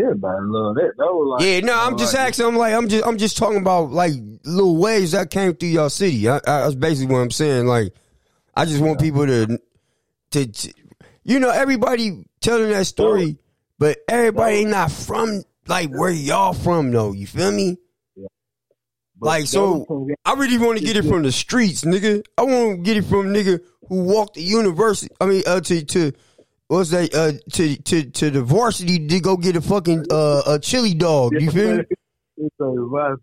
everybody 0.00 0.38
love 0.42 0.74
that. 0.76 0.92
That 0.96 1.04
was 1.04 1.38
like 1.38 1.46
Yeah, 1.46 1.60
no, 1.60 1.78
I'm 1.78 1.94
uh, 1.94 1.98
just 1.98 2.14
like, 2.14 2.28
asking. 2.28 2.46
I'm 2.46 2.56
like, 2.56 2.74
I'm 2.74 2.88
just, 2.88 3.06
I'm 3.06 3.18
just 3.18 3.36
talking 3.36 3.58
about 3.58 3.92
like 3.92 4.12
little 4.44 4.78
waves 4.78 5.12
that 5.12 5.30
came 5.30 5.54
through 5.54 5.68
your 5.68 5.90
city. 5.90 6.28
I, 6.28 6.36
I, 6.36 6.40
that's 6.46 6.74
basically 6.74 7.14
what 7.14 7.20
I'm 7.20 7.30
saying. 7.30 7.66
Like, 7.66 7.92
I 8.54 8.64
just 8.64 8.82
want 8.82 8.98
people 8.98 9.26
to, 9.26 9.60
to, 10.30 10.46
to- 10.46 10.74
you 11.22 11.38
know, 11.38 11.50
everybody 11.50 12.24
telling 12.40 12.70
that 12.70 12.86
story, 12.86 13.36
but 13.78 13.98
everybody 14.08 14.56
ain't 14.56 14.70
not 14.70 14.90
from 14.90 15.42
like 15.66 15.90
where 15.90 16.10
y'all 16.10 16.52
from 16.52 16.90
though. 16.92 17.12
You 17.12 17.26
feel 17.26 17.52
me? 17.52 17.78
but 19.18 19.26
like, 19.26 19.46
so- 19.46 19.86
I 20.24 20.34
really 20.34 20.58
want 20.58 20.78
to 20.78 20.84
get 20.84 20.96
it 20.96 21.04
from 21.04 21.22
the 21.22 21.32
streets, 21.32 21.84
nigga. 21.84 22.22
I 22.36 22.42
want 22.42 22.76
to 22.78 22.82
get 22.82 22.96
it 22.96 23.04
from 23.04 23.28
nigga 23.28 23.60
who 23.88 24.04
walked 24.04 24.34
the 24.34 24.42
university. 24.42 25.14
I 25.20 25.26
mean, 25.26 25.42
uh, 25.46 25.60
to 25.60 25.84
to 25.84 26.12
what's 26.68 26.90
that? 26.90 27.14
Uh, 27.14 27.32
to 27.52 27.76
to 27.82 28.10
to 28.10 28.30
the 28.30 28.42
varsity 28.42 29.06
to 29.06 29.20
go 29.20 29.36
get 29.36 29.56
a 29.56 29.60
fucking 29.60 30.06
uh 30.10 30.42
a 30.46 30.58
chili 30.58 30.94
dog. 30.94 31.32
You 31.32 31.50
feel 31.50 31.76
me? 31.78 31.82
It's 32.38 32.54
a 32.60 32.64
vibe. 32.64 33.16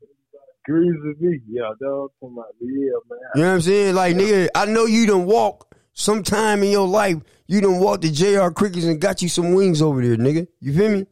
Agrees 0.67 0.95
with 1.03 1.21
me. 1.21 1.39
Yeah, 1.47 1.69
dog. 1.79 2.09
Come 2.19 2.39
on, 2.39 2.45
yeah, 2.61 2.67
man. 3.07 3.19
You 3.35 3.41
know 3.41 3.47
what 3.49 3.53
I'm 3.53 3.61
saying? 3.61 3.93
Like, 3.93 4.15
nigga, 4.15 4.47
I 4.55 4.65
know 4.65 4.85
you 4.85 5.05
done 5.05 5.25
walk 5.25 5.75
sometime 5.93 6.63
in 6.63 6.71
your 6.71 6.87
life. 6.87 7.17
You 7.45 7.61
done 7.61 7.77
walk 7.79 8.01
to 8.01 8.11
JR 8.11 8.47
Crickets 8.49 8.85
and 8.85 8.99
got 8.99 9.21
you 9.21 9.29
some 9.29 9.53
wings 9.53 9.83
over 9.83 10.01
there, 10.01 10.17
nigga. 10.17 10.47
You 10.61 10.73
feel 10.75 10.89
me? 10.89 11.05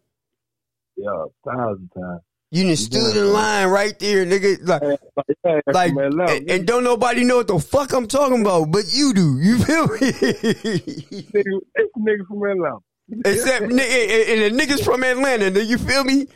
Yeah, 1.02 1.26
thousand 1.46 1.92
times. 1.98 2.22
You 2.54 2.66
done 2.66 2.76
stood 2.76 3.16
in 3.16 3.32
line 3.32 3.70
right 3.70 3.98
there, 3.98 4.26
nigga. 4.26 4.68
Like, 4.68 5.00
Yeah, 5.46 5.62
like, 5.68 5.94
man, 5.94 6.12
love, 6.12 6.30
and, 6.30 6.50
and 6.52 6.68
don't 6.68 6.84
nobody 6.84 7.24
know 7.24 7.38
what 7.38 7.48
the 7.48 7.60
fuck 7.60 7.94
I'm 7.94 8.08
talking 8.08 8.42
about, 8.42 8.72
but 8.72 8.84
you 8.94 9.14
do. 9.14 9.40
You 9.40 9.58
feel 9.60 9.88
me? 9.88 9.98
nigga, 10.00 11.60
it's 11.76 11.98
nigga 11.98 12.28
from 12.28 12.44
Atlanta. 12.44 12.80
Except, 13.26 13.64
and, 13.64 13.72
and 13.72 13.80
the 13.80 14.64
niggas 14.64 14.84
from 14.84 15.04
Atlanta, 15.04 15.64
you 15.64 15.78
feel 15.78 16.04
me? 16.04 16.28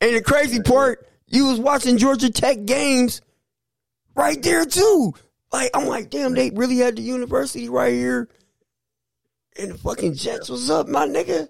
And 0.00 0.16
the 0.16 0.22
crazy 0.22 0.60
part, 0.60 1.06
you 1.26 1.46
was 1.46 1.60
watching 1.60 1.98
Georgia 1.98 2.30
Tech 2.30 2.64
games 2.64 3.20
right 4.14 4.42
there 4.42 4.64
too. 4.64 5.14
Like, 5.52 5.70
I'm 5.74 5.86
like, 5.86 6.10
damn, 6.10 6.34
they 6.34 6.50
really 6.50 6.78
had 6.78 6.96
the 6.96 7.02
university 7.02 7.68
right 7.68 7.92
here. 7.92 8.28
And 9.58 9.72
the 9.72 9.78
fucking 9.78 10.14
Jets 10.14 10.48
was 10.48 10.70
up, 10.70 10.88
my 10.88 11.06
nigga. 11.06 11.48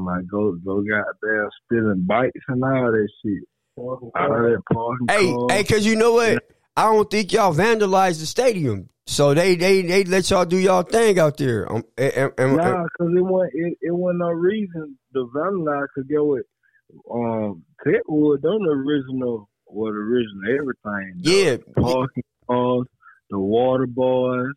My 0.00 0.22
go 0.30 0.52
go 0.64 0.82
goddamn 0.82 1.48
spilling 1.64 2.04
bikes 2.06 2.40
and 2.48 2.62
all 2.64 2.90
that 2.92 3.08
shit. 3.24 3.42
All 3.76 4.10
that 4.14 4.62
parking 4.72 5.06
Hey, 5.08 5.32
cars. 5.32 5.52
hey, 5.52 5.64
cause 5.64 5.86
you 5.86 5.96
know 5.96 6.12
what? 6.12 6.42
I 6.76 6.84
don't 6.92 7.10
think 7.10 7.32
y'all 7.32 7.54
vandalized 7.54 8.20
the 8.20 8.26
stadium. 8.26 8.88
So 9.06 9.34
they 9.34 9.56
they 9.56 9.82
they 9.82 10.04
let 10.04 10.30
y'all 10.30 10.44
do 10.44 10.56
y'all 10.56 10.82
thing 10.82 11.18
out 11.18 11.36
there. 11.36 11.70
Um, 11.70 11.84
and- 11.98 12.12
and- 12.14 12.32
and- 12.38 12.56
Nah, 12.56 12.84
cause 12.98 13.08
it 13.16 13.20
wasn't 13.24 13.52
it, 13.54 13.78
it 13.82 13.94
wasn't 13.94 14.20
no 14.20 14.28
reason 14.30 14.98
to 15.14 15.30
vandalize. 15.34 15.86
Cause 15.94 16.04
get 16.08 16.24
what, 16.24 16.42
um, 17.12 17.62
Techwood 17.86 18.42
done 18.42 18.62
the 18.62 18.70
original, 18.70 19.48
well, 19.66 19.92
the 19.92 19.98
original 19.98 20.58
everything. 20.58 21.20
The 21.22 21.30
yeah, 21.30 21.56
parking 21.82 22.22
cars, 22.48 22.86
the 23.30 23.38
water 23.38 23.86
boys. 23.86 24.52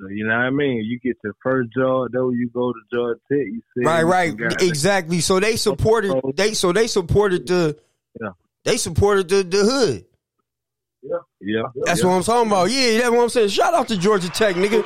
You 0.00 0.26
know 0.26 0.36
what 0.36 0.44
I 0.44 0.50
mean? 0.50 0.84
You 0.84 1.00
get 1.00 1.16
your 1.24 1.34
first 1.42 1.70
job, 1.76 2.08
though 2.12 2.30
you 2.30 2.48
go 2.54 2.72
to 2.72 2.78
Georgia 2.92 3.20
Tech. 3.30 3.38
You 3.38 3.62
see, 3.76 3.84
right, 3.84 4.04
right, 4.04 4.32
exactly. 4.60 5.20
So 5.20 5.40
they 5.40 5.56
supported 5.56 6.12
they 6.36 6.54
so 6.54 6.72
they 6.72 6.86
supported 6.86 7.46
the 7.48 7.76
Yeah. 8.20 8.28
they 8.64 8.76
supported 8.76 9.28
the 9.28 9.42
the 9.42 9.64
hood. 9.64 10.04
Yeah, 11.02 11.16
yeah, 11.40 11.62
That's 11.84 12.00
yeah. 12.00 12.06
what 12.08 12.14
I'm 12.14 12.22
talking 12.22 12.50
about. 12.50 12.70
Yeah, 12.70 12.98
that's 12.98 13.10
what 13.10 13.22
I'm 13.22 13.28
saying. 13.28 13.48
Shout 13.48 13.72
out 13.74 13.88
to 13.88 13.96
Georgia 13.96 14.28
Tech, 14.28 14.56
nigga. 14.56 14.84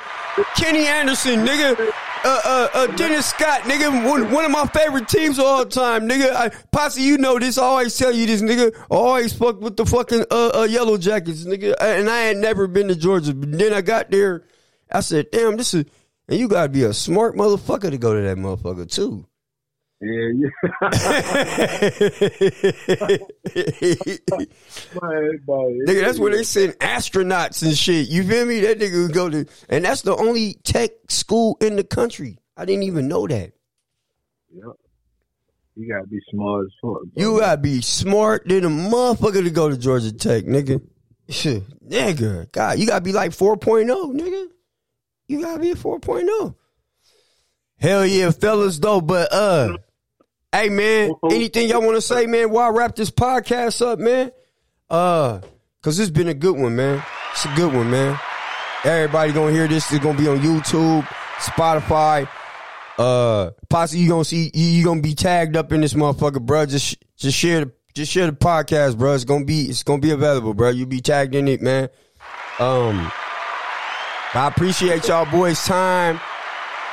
Kenny 0.56 0.86
Anderson, 0.86 1.44
nigga. 1.44 1.78
Uh, 2.24 2.40
uh, 2.44 2.68
uh, 2.74 2.86
Dennis 2.96 3.26
Scott, 3.26 3.62
nigga. 3.62 4.08
One, 4.08 4.30
one 4.30 4.44
of 4.44 4.50
my 4.50 4.66
favorite 4.66 5.08
teams 5.08 5.38
of 5.38 5.44
all 5.44 5.64
time, 5.64 6.08
nigga. 6.08 6.32
I, 6.32 6.50
Posse, 6.70 7.02
you 7.02 7.18
know 7.18 7.38
this. 7.38 7.58
I 7.58 7.64
always 7.64 7.96
tell 7.96 8.12
you 8.12 8.26
this, 8.26 8.40
nigga. 8.42 8.74
I 8.76 8.84
always 8.94 9.32
fuck 9.32 9.60
with 9.60 9.76
the 9.76 9.84
fucking 9.84 10.26
uh, 10.30 10.50
uh, 10.54 10.62
Yellow 10.70 10.96
Jackets, 10.98 11.44
nigga. 11.44 11.74
And 11.80 12.08
I 12.08 12.20
had 12.20 12.36
never 12.36 12.66
been 12.66 12.88
to 12.88 12.94
Georgia. 12.94 13.34
But 13.34 13.58
then 13.58 13.72
I 13.72 13.80
got 13.80 14.10
there. 14.10 14.44
I 14.92 15.00
said, 15.00 15.30
damn, 15.30 15.56
this 15.56 15.74
is. 15.74 15.84
And 16.28 16.38
you 16.38 16.48
gotta 16.48 16.68
be 16.68 16.84
a 16.84 16.92
smart 16.92 17.34
motherfucker 17.34 17.90
to 17.90 17.98
go 17.98 18.14
to 18.14 18.22
that 18.22 18.36
motherfucker 18.36 18.90
too. 18.90 19.26
Yeah, 20.00 20.30
yeah. 20.34 20.48
Nigga, 25.86 26.00
that's 26.00 26.18
where 26.18 26.32
they 26.32 26.42
send 26.42 26.72
astronauts 26.78 27.62
and 27.62 27.76
shit. 27.76 28.08
You 28.08 28.24
feel 28.24 28.46
me? 28.46 28.60
That 28.60 28.80
nigga 28.80 29.06
would 29.06 29.14
go 29.14 29.30
to, 29.30 29.46
and 29.68 29.84
that's 29.84 30.02
the 30.02 30.16
only 30.16 30.54
tech 30.64 30.90
school 31.08 31.56
in 31.60 31.76
the 31.76 31.84
country. 31.84 32.38
I 32.56 32.64
didn't 32.64 32.82
even 32.84 33.06
know 33.06 33.28
that. 33.28 33.52
Yeah. 34.52 34.72
You 35.74 35.88
gotta 35.88 36.06
be 36.06 36.20
smart 36.30 36.66
as 36.66 36.72
fuck. 36.82 37.02
You 37.16 37.38
gotta 37.38 37.60
be 37.60 37.80
smart 37.80 38.46
than 38.46 38.64
a 38.64 38.68
motherfucker 38.68 39.42
to 39.44 39.50
go 39.50 39.70
to 39.70 39.76
Georgia 39.76 40.12
Tech, 40.12 40.44
nigga. 40.44 40.82
Shit, 41.28 41.62
nigga, 41.88 42.50
God, 42.52 42.78
you 42.78 42.86
gotta 42.86 43.04
be 43.04 43.12
like 43.12 43.30
4.0, 43.30 43.86
nigga. 43.86 44.46
You 45.28 45.42
gotta 45.42 45.60
be 45.60 45.70
a 45.70 45.74
4.0. 45.74 46.54
Hell 47.78 48.06
yeah, 48.06 48.30
fellas, 48.30 48.78
though. 48.78 49.00
But 49.00 49.32
uh, 49.32 49.78
hey 50.52 50.68
man, 50.68 51.12
anything 51.30 51.68
y'all 51.68 51.82
want 51.82 51.96
to 51.96 52.00
say, 52.00 52.26
man? 52.26 52.50
While 52.50 52.70
I 52.70 52.76
wrap 52.76 52.94
this 52.94 53.10
podcast 53.10 53.84
up, 53.84 53.98
man. 53.98 54.30
Uh, 54.88 55.40
cause 55.82 55.98
it's 55.98 56.10
been 56.10 56.28
a 56.28 56.34
good 56.34 56.56
one, 56.56 56.76
man. 56.76 57.02
It's 57.32 57.44
a 57.44 57.54
good 57.56 57.72
one, 57.72 57.90
man. 57.90 58.18
Everybody 58.84 59.32
gonna 59.32 59.52
hear 59.52 59.66
this. 59.66 59.90
It's 59.92 60.04
gonna 60.04 60.18
be 60.18 60.28
on 60.28 60.38
YouTube, 60.38 61.02
Spotify. 61.38 62.28
Uh, 62.98 63.50
Posse, 63.70 63.98
you 63.98 64.08
gonna 64.08 64.24
see 64.24 64.50
you, 64.52 64.66
you 64.66 64.84
gonna 64.84 65.00
be 65.00 65.14
tagged 65.14 65.56
up 65.56 65.72
in 65.72 65.80
this 65.80 65.94
motherfucker, 65.94 66.42
bro. 66.42 66.66
Just 66.66 67.02
just 67.16 67.36
share 67.36 67.64
the 67.64 67.72
just 67.94 68.12
share 68.12 68.26
the 68.26 68.32
podcast, 68.32 68.98
bro. 68.98 69.14
It's 69.14 69.24
gonna 69.24 69.44
be 69.44 69.62
it's 69.62 69.82
gonna 69.82 70.00
be 70.00 70.10
available, 70.10 70.52
bro. 70.54 70.68
You 70.68 70.86
be 70.86 71.00
tagged 71.00 71.34
in 71.34 71.48
it, 71.48 71.62
man. 71.62 71.88
Um, 72.58 73.10
I 74.34 74.48
appreciate 74.48 75.08
y'all 75.08 75.30
boys' 75.30 75.62
time. 75.62 76.18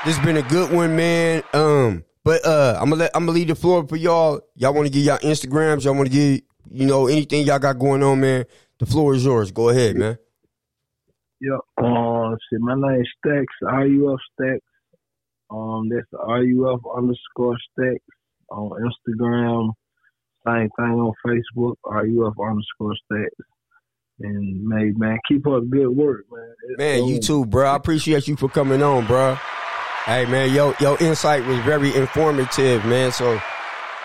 This 0.05 0.17
has 0.17 0.25
been 0.25 0.35
a 0.35 0.41
good 0.41 0.73
one, 0.73 0.97
man. 0.97 1.41
Um, 1.53 2.03
but 2.25 2.45
uh, 2.45 2.77
I'm 2.81 2.89
gonna 2.89 3.03
let 3.03 3.11
I'm 3.15 3.25
gonna 3.25 3.37
leave 3.37 3.47
the 3.47 3.55
floor 3.55 3.87
for 3.87 3.95
y'all. 3.95 4.41
Y'all 4.55 4.73
want 4.73 4.87
to 4.87 4.91
get 4.91 5.05
y'all 5.05 5.19
Instagrams? 5.19 5.85
Y'all 5.85 5.95
want 5.95 6.11
to 6.11 6.13
get 6.13 6.43
you 6.69 6.85
know 6.85 7.07
anything 7.07 7.45
y'all 7.45 7.57
got 7.57 7.79
going 7.79 8.03
on, 8.03 8.19
man? 8.19 8.45
The 8.79 8.85
floor 8.85 9.15
is 9.15 9.23
yours. 9.23 9.51
Go 9.51 9.69
ahead, 9.69 9.95
man. 9.95 10.17
Yeah. 11.39 11.59
Um, 11.77 12.35
shit, 12.49 12.59
my 12.59 12.75
name 12.75 13.01
is 13.01 13.07
Stacks, 13.19 13.55
RUF 13.61 14.19
Stacks. 14.33 14.65
Um, 15.49 15.87
that's 15.87 16.07
RUF 16.11 16.81
underscore 16.93 17.57
Stacks 17.71 18.03
on 18.51 18.71
Instagram. 18.71 19.71
Same 20.45 20.69
thing 20.77 20.99
on 20.99 21.13
Facebook, 21.25 21.75
RUF 21.85 22.33
underscore 22.37 22.95
Stacks. 23.05 23.49
And 24.21 24.67
man, 24.67 24.95
man, 24.97 25.17
keep 25.27 25.47
up 25.47 25.61
the 25.61 25.67
good 25.69 25.89
work, 25.89 26.25
man. 26.31 26.53
It's 26.67 26.77
Man, 26.77 27.05
you 27.05 27.19
too, 27.19 27.45
bro. 27.45 27.69
I 27.71 27.75
appreciate 27.75 28.27
you 28.27 28.35
for 28.35 28.49
coming 28.49 28.83
on, 28.83 29.05
bro. 29.07 29.37
Hey, 30.05 30.25
man, 30.25 30.53
your 30.53 30.75
your 30.79 30.97
insight 30.99 31.45
was 31.45 31.59
very 31.59 31.95
informative, 31.95 32.83
man. 32.85 33.11
So 33.11 33.39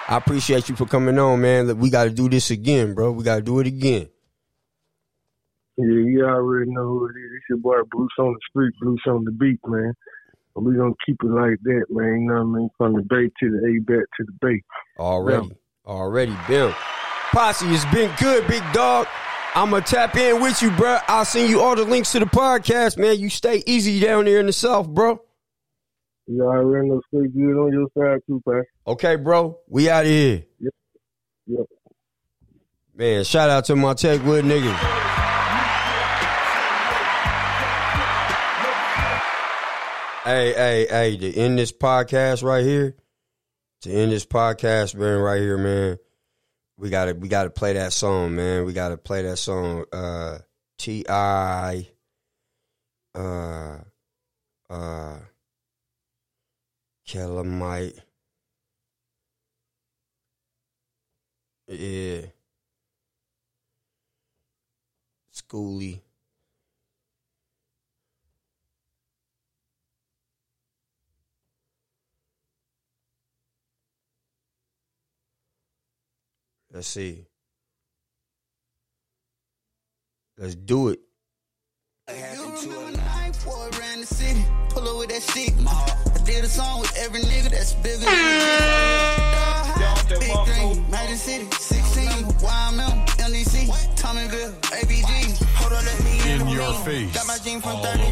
I 0.09 0.17
appreciate 0.17 0.69
you 0.69 0.77
for 0.77 0.87
coming 0.87 1.19
on, 1.19 1.41
man. 1.41 1.67
Look, 1.67 1.79
We 1.79 1.91
got 1.91 2.05
to 2.05 2.11
do 2.11 2.29
this 2.29 2.51
again, 2.51 2.95
bro. 2.95 3.11
We 3.13 3.25
got 3.25 3.37
to 3.37 3.43
do 3.43 3.59
it 3.61 3.67
again. 3.67 4.09
Yeah, 5.77 5.87
you 5.87 6.25
already 6.25 6.71
know 6.71 6.85
who 6.85 7.07
it 7.07 7.19
is. 7.19 7.31
It's 7.37 7.45
your 7.49 7.59
boy 7.59 7.83
Bruce 7.91 8.13
on 8.21 8.33
the 8.33 8.39
street, 8.49 8.75
Bruce 8.81 9.01
on 9.09 9.25
the 9.25 9.33
beat, 9.33 9.59
man. 9.67 9.93
And 10.55 10.65
we 10.65 10.77
gonna 10.77 10.93
keep 11.05 11.17
it 11.25 11.27
like 11.27 11.59
that, 11.65 11.87
man. 11.91 12.21
You 12.21 12.29
know 12.29 12.45
what 12.45 12.57
I 12.57 12.59
mean? 12.59 12.71
From 12.79 12.93
the 12.95 13.03
bay 13.03 13.29
to 13.41 13.51
the 13.51 13.67
A 13.67 13.81
back 13.81 14.07
to 14.19 14.25
the 14.25 14.33
bay. 14.41 14.63
Already, 14.99 15.51
already, 15.85 16.37
Bill. 16.47 16.73
Posse, 17.33 17.67
it's 17.67 17.85
been 17.87 18.13
good, 18.21 18.47
big 18.47 18.63
dog. 18.73 19.09
I'm 19.57 19.71
gonna 19.71 19.85
tap 19.85 20.17
in 20.17 20.43
with 20.43 20.61
you, 20.63 20.73
bro. 20.73 20.99
I'll 21.07 21.25
send 21.25 21.49
you 21.49 21.61
all 21.61 21.77
the 21.77 21.85
links 21.85 22.11
to 22.13 22.19
the 22.19 22.27
podcast, 22.27 22.99
man. 22.99 23.21
You 23.21 23.31
stay 23.31 23.63
easy 23.67 24.01
down 24.01 24.25
there 24.25 24.41
in 24.41 24.47
the 24.47 24.53
south, 24.53 24.89
bro. 24.89 25.23
You 26.27 26.43
already 26.43 26.89
know 26.89 27.01
stay 27.09 27.29
good 27.29 27.57
on 27.57 27.73
your 27.73 27.87
side 27.97 28.21
too, 28.27 28.43
Pastor. 28.45 28.67
Okay, 28.87 29.15
bro. 29.15 29.59
We 29.69 29.89
out 29.89 30.05
of 30.05 30.11
here. 30.11 30.45
Yep. 30.59 30.75
Yep. 31.47 31.67
Man, 32.97 33.23
shout 33.23 33.49
out 33.49 33.67
to 33.67 33.77
my 33.77 33.95
Techwood 33.95 34.43
niggas. 34.43 35.05
Hey, 40.25 40.55
hey, 40.55 40.87
hey, 40.89 41.17
to 41.19 41.33
end 41.35 41.59
this 41.59 41.71
podcast 41.71 42.43
right 42.43 42.65
here, 42.65 42.97
to 43.83 43.93
end 43.93 44.11
this 44.11 44.25
podcast, 44.25 44.95
man, 44.95 45.19
right 45.19 45.41
here, 45.41 45.59
man, 45.59 45.99
we 46.77 46.91
gotta 46.91 47.15
we 47.15 47.29
gotta 47.29 47.51
play 47.51 47.73
that 47.75 47.93
song, 47.93 48.37
man. 48.37 48.65
We 48.65 48.73
gotta 48.73 48.97
play 48.97 49.23
that 49.23 49.37
song. 49.39 49.85
Uh 49.93 50.39
T 50.79 51.05
I 51.09 51.89
uh 53.15 53.79
uh 54.71 55.19
Kellamite. 57.07 58.01
Yeah. 61.69 62.27
Schooly. 65.33 66.04
Let's 76.75 76.89
see. 76.89 77.25
Let's 80.37 80.57
do 80.57 80.89
it. 80.89 80.99
Happened 82.09 82.57
to 82.63 82.69
a 82.69 82.91
life 82.99 83.47
war 83.47 83.71
around 83.79 84.01
the 84.01 84.07
city. 84.07 84.45
Pull 84.71 84.89
up 84.89 84.99
with 84.99 85.11
that 85.11 85.23
stick. 85.23 85.55
I 85.65 86.19
did 86.25 86.43
a 86.43 86.49
song 86.49 86.81
with 86.81 86.93
every 86.99 87.21
nigga 87.21 87.51
that's 87.51 87.75
bigger 87.75 88.01
than 88.01 88.11
Big 90.19 90.35
Green, 90.47 90.91
Magic 90.91 91.17
City, 91.17 91.47
16. 91.53 92.09
YMM, 92.43 93.07
LDC, 93.23 93.71
Tommyville, 93.95 94.53
ABG. 94.75 95.45
Hold 95.55 95.75
on, 95.75 95.85
let 95.85 96.05
me 96.05 96.33
In 96.33 96.39
the 96.41 96.51
your 96.51 96.75
face, 96.85 97.15
Got 97.15 97.29
my 97.29 97.39
jean 97.39 97.61
from 97.61 97.81
30 97.83 98.03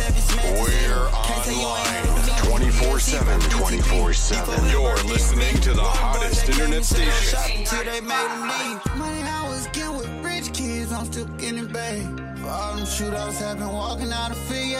over 0.00 0.10
the 0.10 0.22
place. 0.22 0.22
Money 0.22 0.22
savage, 0.22 0.22
smack 0.22 0.44
the 0.44 0.62
We're 0.62 0.70
city. 0.70 0.88
Can't 1.22 1.44
tell 1.44 1.54
you 1.54 1.60
ain't 1.60 1.68
online 1.68 1.86
heard 1.88 2.08
of 2.08 2.14
me. 2.16 2.32
24/7, 2.42 3.40
24/7. 3.50 4.70
You're 4.70 4.96
listening 5.04 5.60
to 5.60 5.74
the 5.74 5.82
hottest 5.82 6.48
internet 6.48 6.84
station. 6.84 7.64
Till 7.64 7.84
made 8.02 8.28
them 8.30 8.48
leave. 8.48 8.96
Money 8.96 9.22
I 9.22 9.48
was 9.48 9.66
getting 9.72 9.96
with 9.96 10.08
rich 10.24 10.52
kids, 10.52 10.92
I'm 10.92 11.06
still 11.12 11.26
getting 11.36 11.68
paid. 11.68 12.06
For 12.40 12.48
all 12.48 12.74
them 12.76 12.86
shootouts 12.86 13.38
have 13.38 13.58
been 13.58 13.72
walking 13.72 14.12
out 14.12 14.30
of 14.30 14.38
fear. 14.48 14.78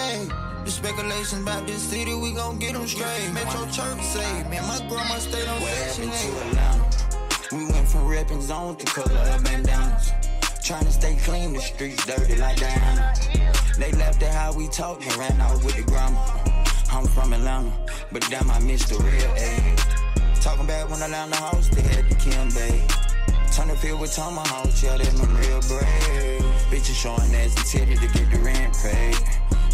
The 0.65 0.71
speculations 0.71 1.43
about 1.43 1.67
this 1.67 1.83
city, 1.83 2.15
we 2.15 2.33
gon' 2.33 2.59
get 2.59 2.73
them 2.75 2.87
straight. 2.87 3.33
Metro 3.33 3.67
Church 3.67 4.01
say, 4.15 4.45
man, 4.49 4.65
my 4.67 4.79
grandma 4.89 5.19
stayed 5.19 5.49
on 5.49 5.61
Section 5.61 6.13
8. 6.13 7.53
We 7.53 7.67
went 7.67 7.89
from 7.89 8.07
reppin' 8.09 8.41
zone 8.41 8.77
to 8.77 8.87
color 8.87 9.19
of 9.35 9.43
bandanas. 9.45 10.13
Trying 10.73 10.87
to 10.87 10.93
stay 10.93 11.17
clean, 11.17 11.53
the 11.53 11.61
streets 11.61 12.07
dirty 12.07 12.37
like 12.37 12.57
Diana. 12.57 13.13
They 13.77 13.93
left 13.93 14.23
at 14.23 14.33
how 14.33 14.55
we 14.55 14.69
talked 14.69 15.05
and 15.05 15.15
ran 15.17 15.39
out 15.39 15.63
with 15.63 15.77
the 15.77 15.83
grandma. 15.83 16.19
I'm 16.91 17.05
from 17.09 17.35
Atlanta, 17.35 17.71
but 18.11 18.27
damn, 18.31 18.51
I 18.51 18.59
miss 18.61 18.89
the 18.89 18.97
real 19.05 19.35
A. 19.37 20.41
Talking 20.41 20.67
back 20.67 20.89
when 20.89 21.03
I 21.03 21.09
left 21.09 21.31
the 21.31 21.37
house, 21.37 21.69
they 21.69 21.83
had 21.83 22.09
the 22.09 22.15
Kim 22.15 22.49
Bay. 22.55 22.81
Turn 23.55 23.69
the 23.69 23.77
field 23.77 24.01
with 24.01 24.15
tomahawks, 24.15 24.83
yeah, 24.83 24.97
them 24.97 25.37
real 25.37 25.61
brave. 25.69 26.41
Bitches 26.73 26.97
showing 26.97 27.35
ass 27.35 27.55
and 27.55 27.67
titty 27.67 27.97
to 27.97 28.07
get 28.11 28.31
the 28.31 28.39
rent 28.39 28.75
paid. 28.83 29.19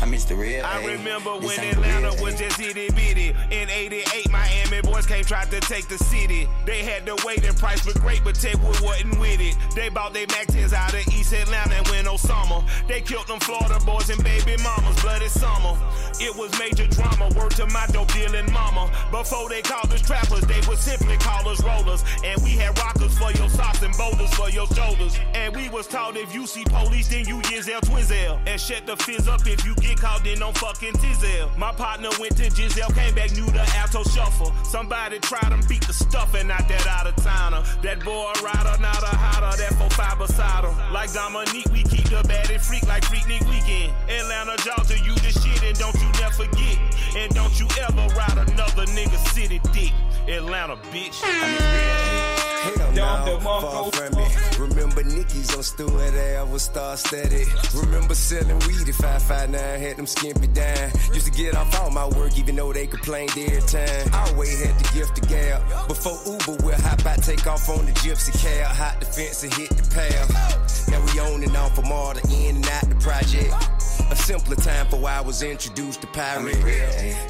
I 0.01 0.05
miss 0.05 0.25
the 0.25 0.37
real 0.37 0.65
I 0.65 0.81
A. 0.81 0.87
remember 0.87 1.39
This 1.41 1.57
when 1.57 1.67
ain't 1.67 1.77
the 1.77 1.83
real 1.83 1.97
Atlanta 1.97 2.23
was 2.23 2.39
just 2.39 2.61
itty 2.61 2.89
bitty. 2.91 3.35
In 3.51 3.69
88, 3.69 4.31
Miami 4.31 4.81
boys 4.83 5.07
came 5.07 5.25
tried 5.25 5.51
to 5.51 5.61
take 5.61 5.89
the 5.89 5.99
city. 5.99 6.49
They 6.67 6.85
had 6.85 7.05
the 7.05 7.21
waiting 7.27 7.55
price 7.55 7.81
for 7.81 7.99
great, 7.99 8.23
but 8.23 8.37
Tech 8.37 8.57
wasn't 8.63 9.19
with 9.19 9.41
it. 9.41 9.57
They 9.75 9.89
bought 9.89 10.15
their 10.15 10.27
Mac 10.29 10.47
10s 10.47 10.73
out 10.73 10.95
of 10.95 11.07
East 11.09 11.33
Atlanta 11.33 11.75
and 11.75 11.89
went 11.89 12.07
Osama. 12.07 12.65
They 12.87 13.01
killed 13.01 13.27
them 13.27 13.41
Florida 13.41 13.79
boys 13.85 14.09
and 14.11 14.23
baby 14.23 14.57
mamas, 14.63 15.01
bloody 15.03 15.29
summer. 15.29 15.75
It 16.21 16.35
was 16.37 16.57
major 16.59 16.87
drama, 16.87 17.31
word 17.37 17.53
to 17.53 17.67
my 17.67 17.87
dope 17.93 18.13
dealing 18.13 18.51
mama. 18.53 18.91
Before 19.11 19.49
they 19.49 19.63
called 19.63 19.93
us 19.93 20.03
trappers, 20.03 20.43
they 20.43 20.61
would 20.69 20.79
simply 20.79 21.17
call 21.17 21.49
us 21.49 21.63
rollers. 21.65 22.05
And 22.25 22.41
we 22.43 22.51
had 22.51 22.79
rockers 22.79 23.17
for 23.19 23.33
your 23.33 23.49
socks 23.49 23.83
and 23.83 23.95
boulders 23.97 24.33
for 24.35 24.51
your 24.51 24.67
shoulders. 24.69 25.19
And 25.35 25.55
we 25.57 25.69
was 25.71 25.87
taught 25.87 26.17
if 26.17 26.35
you 26.35 26.47
see 26.47 26.65
police, 26.65 27.09
then 27.09 27.27
you 27.27 27.41
Yizel 27.49 27.81
Twizel. 27.81 28.39
And 28.47 28.61
shut 28.61 28.87
the 28.87 28.97
fizz 28.97 29.29
up 29.29 29.47
if 29.47 29.65
you 29.65 29.75
get 29.77 29.88
caught, 29.95 30.25
then 30.25 30.39
don't 30.39 30.57
fucking 30.57 30.95
tizzle. 30.95 31.57
My 31.57 31.73
partner 31.73 32.11
went 32.19 32.37
to 32.37 32.51
Giselle, 32.51 32.91
came 32.91 33.15
back, 33.15 33.33
knew 33.33 33.47
the 33.47 33.65
alto 33.77 34.03
shuffle. 34.05 34.53
Somebody 34.65 35.19
tried 35.21 35.53
and 35.53 35.67
beat 35.69 35.87
the 35.87 35.93
stuffing 35.93 36.51
out 36.51 36.69
that 36.69 36.87
out 36.87 37.07
of 37.07 37.17
towner. 37.17 37.63
That 37.83 38.05
boy 38.05 38.33
rider, 38.43 38.81
not 38.81 39.03
a 39.03 39.15
hotter, 39.15 39.57
that 39.57 39.73
4-5 39.73 40.19
beside 40.19 40.65
him. 40.65 40.93
Like 40.93 41.13
Dominique, 41.13 41.71
we 41.73 41.83
keep 41.83 42.05
the 42.09 42.23
baddie 42.29 42.61
freak 42.61 42.87
like 42.87 43.05
Freaknik 43.05 43.45
Weekend. 43.49 43.93
Atlanta, 44.09 44.57
Georgia, 44.63 44.99
you 45.05 45.15
the 45.15 45.33
shit, 45.33 45.63
and 45.63 45.79
don't 45.79 45.95
you 45.95 46.11
never 46.21 46.45
forget. 46.45 46.79
And 47.17 47.35
don't 47.35 47.59
you 47.59 47.67
ever 47.81 48.07
ride 48.15 48.39
another 48.49 48.87
nigga 48.87 49.19
city 49.33 49.61
dick. 49.73 49.93
Atlanta, 50.29 50.77
bitch. 50.93 52.18
Hell 52.63 52.93
no, 52.93 53.41
far 53.41 53.91
from 53.93 54.19
it. 54.19 54.59
Remember 54.59 55.05
Nicky's 55.05 55.55
on 55.57 55.63
Stewart 55.63 56.15
Ave 56.15 56.51
was 56.51 56.63
star 56.63 56.97
steady. 56.97 57.45
Remember 57.75 58.15
selling 58.15 58.59
weed 58.67 58.89
at 58.89 58.95
559, 58.95 59.81
had 59.81 59.97
them 59.97 60.07
skimpy 60.07 60.49
down. 60.49 60.91
Used 61.15 61.27
to 61.27 61.33
get 61.33 61.57
off 61.57 61.81
all 61.81 61.91
my 61.91 62.07
work 62.07 62.37
even 62.39 62.57
though 62.57 62.73
they 62.73 62.87
complained 62.87 63.31
every 63.37 63.61
time. 63.63 64.09
I 64.13 64.31
always 64.31 64.63
had 64.65 64.79
the 64.79 64.91
gift 64.93 65.19
of 65.23 65.29
gab. 65.29 65.89
Before 65.89 66.19
Uber, 66.27 66.65
we'll 66.65 66.81
hop 66.81 67.07
out, 67.07 67.23
take 67.23 67.47
off 67.47 67.69
on 67.69 67.87
the 67.87 67.93
gypsy 67.93 68.33
cab, 68.43 68.67
hot 68.75 68.99
the 69.01 69.07
fence 69.07 69.45
and 69.45 69.55
hit 69.55 69.71
the 69.71 69.95
path. 69.95 70.89
Now 70.91 71.01
we 71.05 71.21
on 71.21 71.43
and 71.43 71.57
off 71.57 71.77
from 71.77 71.93
all 71.93 72.15
the 72.15 72.23
in 72.33 72.57
and 72.57 72.69
out 72.69 72.89
the 72.89 72.97
project. 72.97 73.78
A 74.11 74.17
simpler 74.17 74.57
time 74.57 74.87
for 74.87 74.97
why 74.97 75.19
I 75.19 75.21
was 75.21 75.43
introduced 75.43 76.01
to 76.01 76.07
pirate. 76.09 76.57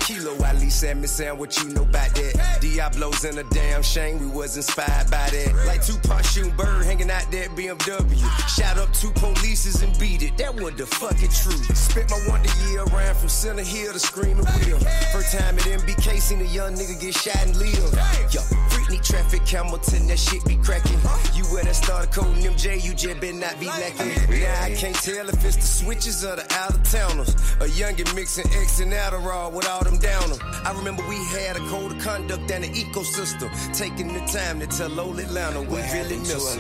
Kilo 0.01 0.35
at 0.45 0.57
least 0.57 0.81
sent 0.81 1.01
me 1.01 1.07
saying 1.07 1.39
what 1.39 1.57
you 1.59 1.71
know 1.71 1.83
about 1.83 2.15
that. 2.15 2.59
Diablo's 2.61 3.25
in 3.25 3.39
a 3.39 3.45
damn 3.45 3.83
shame 3.83 4.21
we 4.21 4.27
was 4.27 4.57
inspired 4.57 5.11
by 5.11 5.29
that. 5.31 5.67
Like 5.67 5.85
Tupac 5.85 6.25
shooting 6.25 6.55
bird 6.57 6.85
hanging 6.85 7.11
out 7.11 7.31
that 7.31 7.49
BMW. 7.51 8.49
Shot 8.49 8.79
up 8.79 8.93
two 8.93 9.11
polices 9.11 9.83
and 9.83 9.97
beat 9.99 10.23
it. 10.23 10.37
That 10.39 10.55
was 10.55 10.75
the 10.75 10.87
fucking 10.87 11.31
truth. 11.31 11.77
Spent 11.77 12.11
my 12.11 12.21
wonder 12.29 12.51
year 12.69 12.83
around 12.85 13.17
from 13.17 13.29
Center 13.29 13.63
Hill 13.63 13.93
to 13.93 13.99
Screaming 13.99 14.45
Wheel. 14.45 14.79
First 15.13 15.37
time 15.37 15.59
at 15.59 15.65
MBK 15.65 16.21
seen 16.21 16.41
a 16.41 16.45
young 16.45 16.75
nigga 16.75 17.01
get 17.01 17.15
shot 17.15 17.47
and 17.47 17.57
live. 17.57 17.93
Yo, 18.33 18.41
Britney 18.89 19.05
traffic 19.05 19.47
Hamilton, 19.47 20.07
that 20.07 20.19
shit 20.19 20.45
be 20.47 20.57
cracking. 20.57 20.99
You 21.35 21.45
where 21.53 21.65
that 21.65 21.75
started 21.75 22.11
coding 22.11 22.43
MJ, 22.43 22.83
you 22.83 22.95
just 22.95 23.21
better 23.21 23.35
not 23.35 23.59
be 23.61 23.67
lacking. 23.67 24.09
Now 24.41 24.63
I 24.63 24.75
can't 24.75 24.95
tell 24.97 25.29
if 25.29 25.45
it's 25.45 25.57
the 25.57 25.63
switches 25.63 26.25
or 26.25 26.37
the 26.37 26.47
out 26.55 26.75
of 26.75 26.83
towners. 26.91 27.29
A 27.61 27.69
youngin' 27.69 28.15
mixing 28.15 28.47
X 28.47 28.81
and 28.81 28.93
Adderall 28.93 29.53
with 29.53 29.69
all 29.69 29.85
them 29.85 29.99
downers. 29.99 30.41
I 30.65 30.73
remember 30.77 31.07
we 31.07 31.17
had 31.17 31.57
a 31.57 31.61
code 31.69 31.93
of 31.93 32.03
conduct 32.03 32.51
and 32.51 32.65
an 32.65 32.73
ecosystem. 32.73 33.51
Taking 33.77 34.09
the 34.09 34.21
time 34.21 34.61
to 34.61 34.67
tell 34.67 34.99
old 34.99 35.19
Atlanta 35.19 35.61
we 35.61 35.83
really 35.93 36.17
miss. 36.19 36.57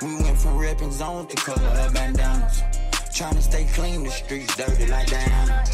We 0.00 0.14
went 0.22 0.38
from 0.38 0.52
reppin' 0.56 0.92
zone 0.92 1.26
to 1.26 1.36
color 1.36 1.68
of 1.68 1.92
bandanas. 1.92 2.62
Trying 3.12 3.34
to 3.34 3.42
stay 3.42 3.66
clean, 3.74 4.04
the 4.04 4.10
streets 4.10 4.56
dirty 4.56 4.86
like 4.86 5.08
Diana. 5.08 5.64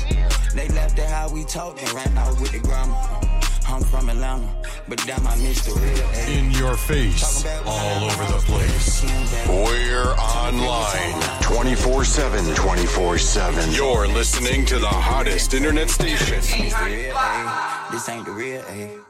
They 0.55 0.69
left 0.69 0.99
at 0.99 1.11
how 1.11 1.31
we 1.31 1.45
talked 1.45 1.81
and 1.81 1.93
ran 1.93 2.17
out 2.19 2.41
with 2.41 2.53
the 2.53 2.59
grandma. 2.59 3.21
I'm 3.67 3.83
from 3.83 4.09
Atlanta, 4.09 4.49
but 4.89 4.99
damn, 5.07 5.27
I 5.27 5.37
miss 5.37 5.65
the 5.65 5.73
real 5.81 6.39
In 6.39 6.51
your 6.53 6.77
face, 6.77 7.45
all 7.67 8.05
over 8.05 8.25
the 8.25 8.43
place. 8.47 9.03
We're 9.49 10.13
online 10.15 11.21
24 11.43 12.05
7. 12.05 12.55
24 12.55 13.19
7. 13.19 13.73
You're 13.73 14.07
listening 14.09 14.67
to 14.67 14.79
the 14.79 14.87
hottest 14.87 15.55
internet 15.55 15.91
station. 15.91 16.41
This 16.41 18.09
ain't 18.09 18.25
the 18.27 18.33
real 18.33 18.63
A. 18.69 19.04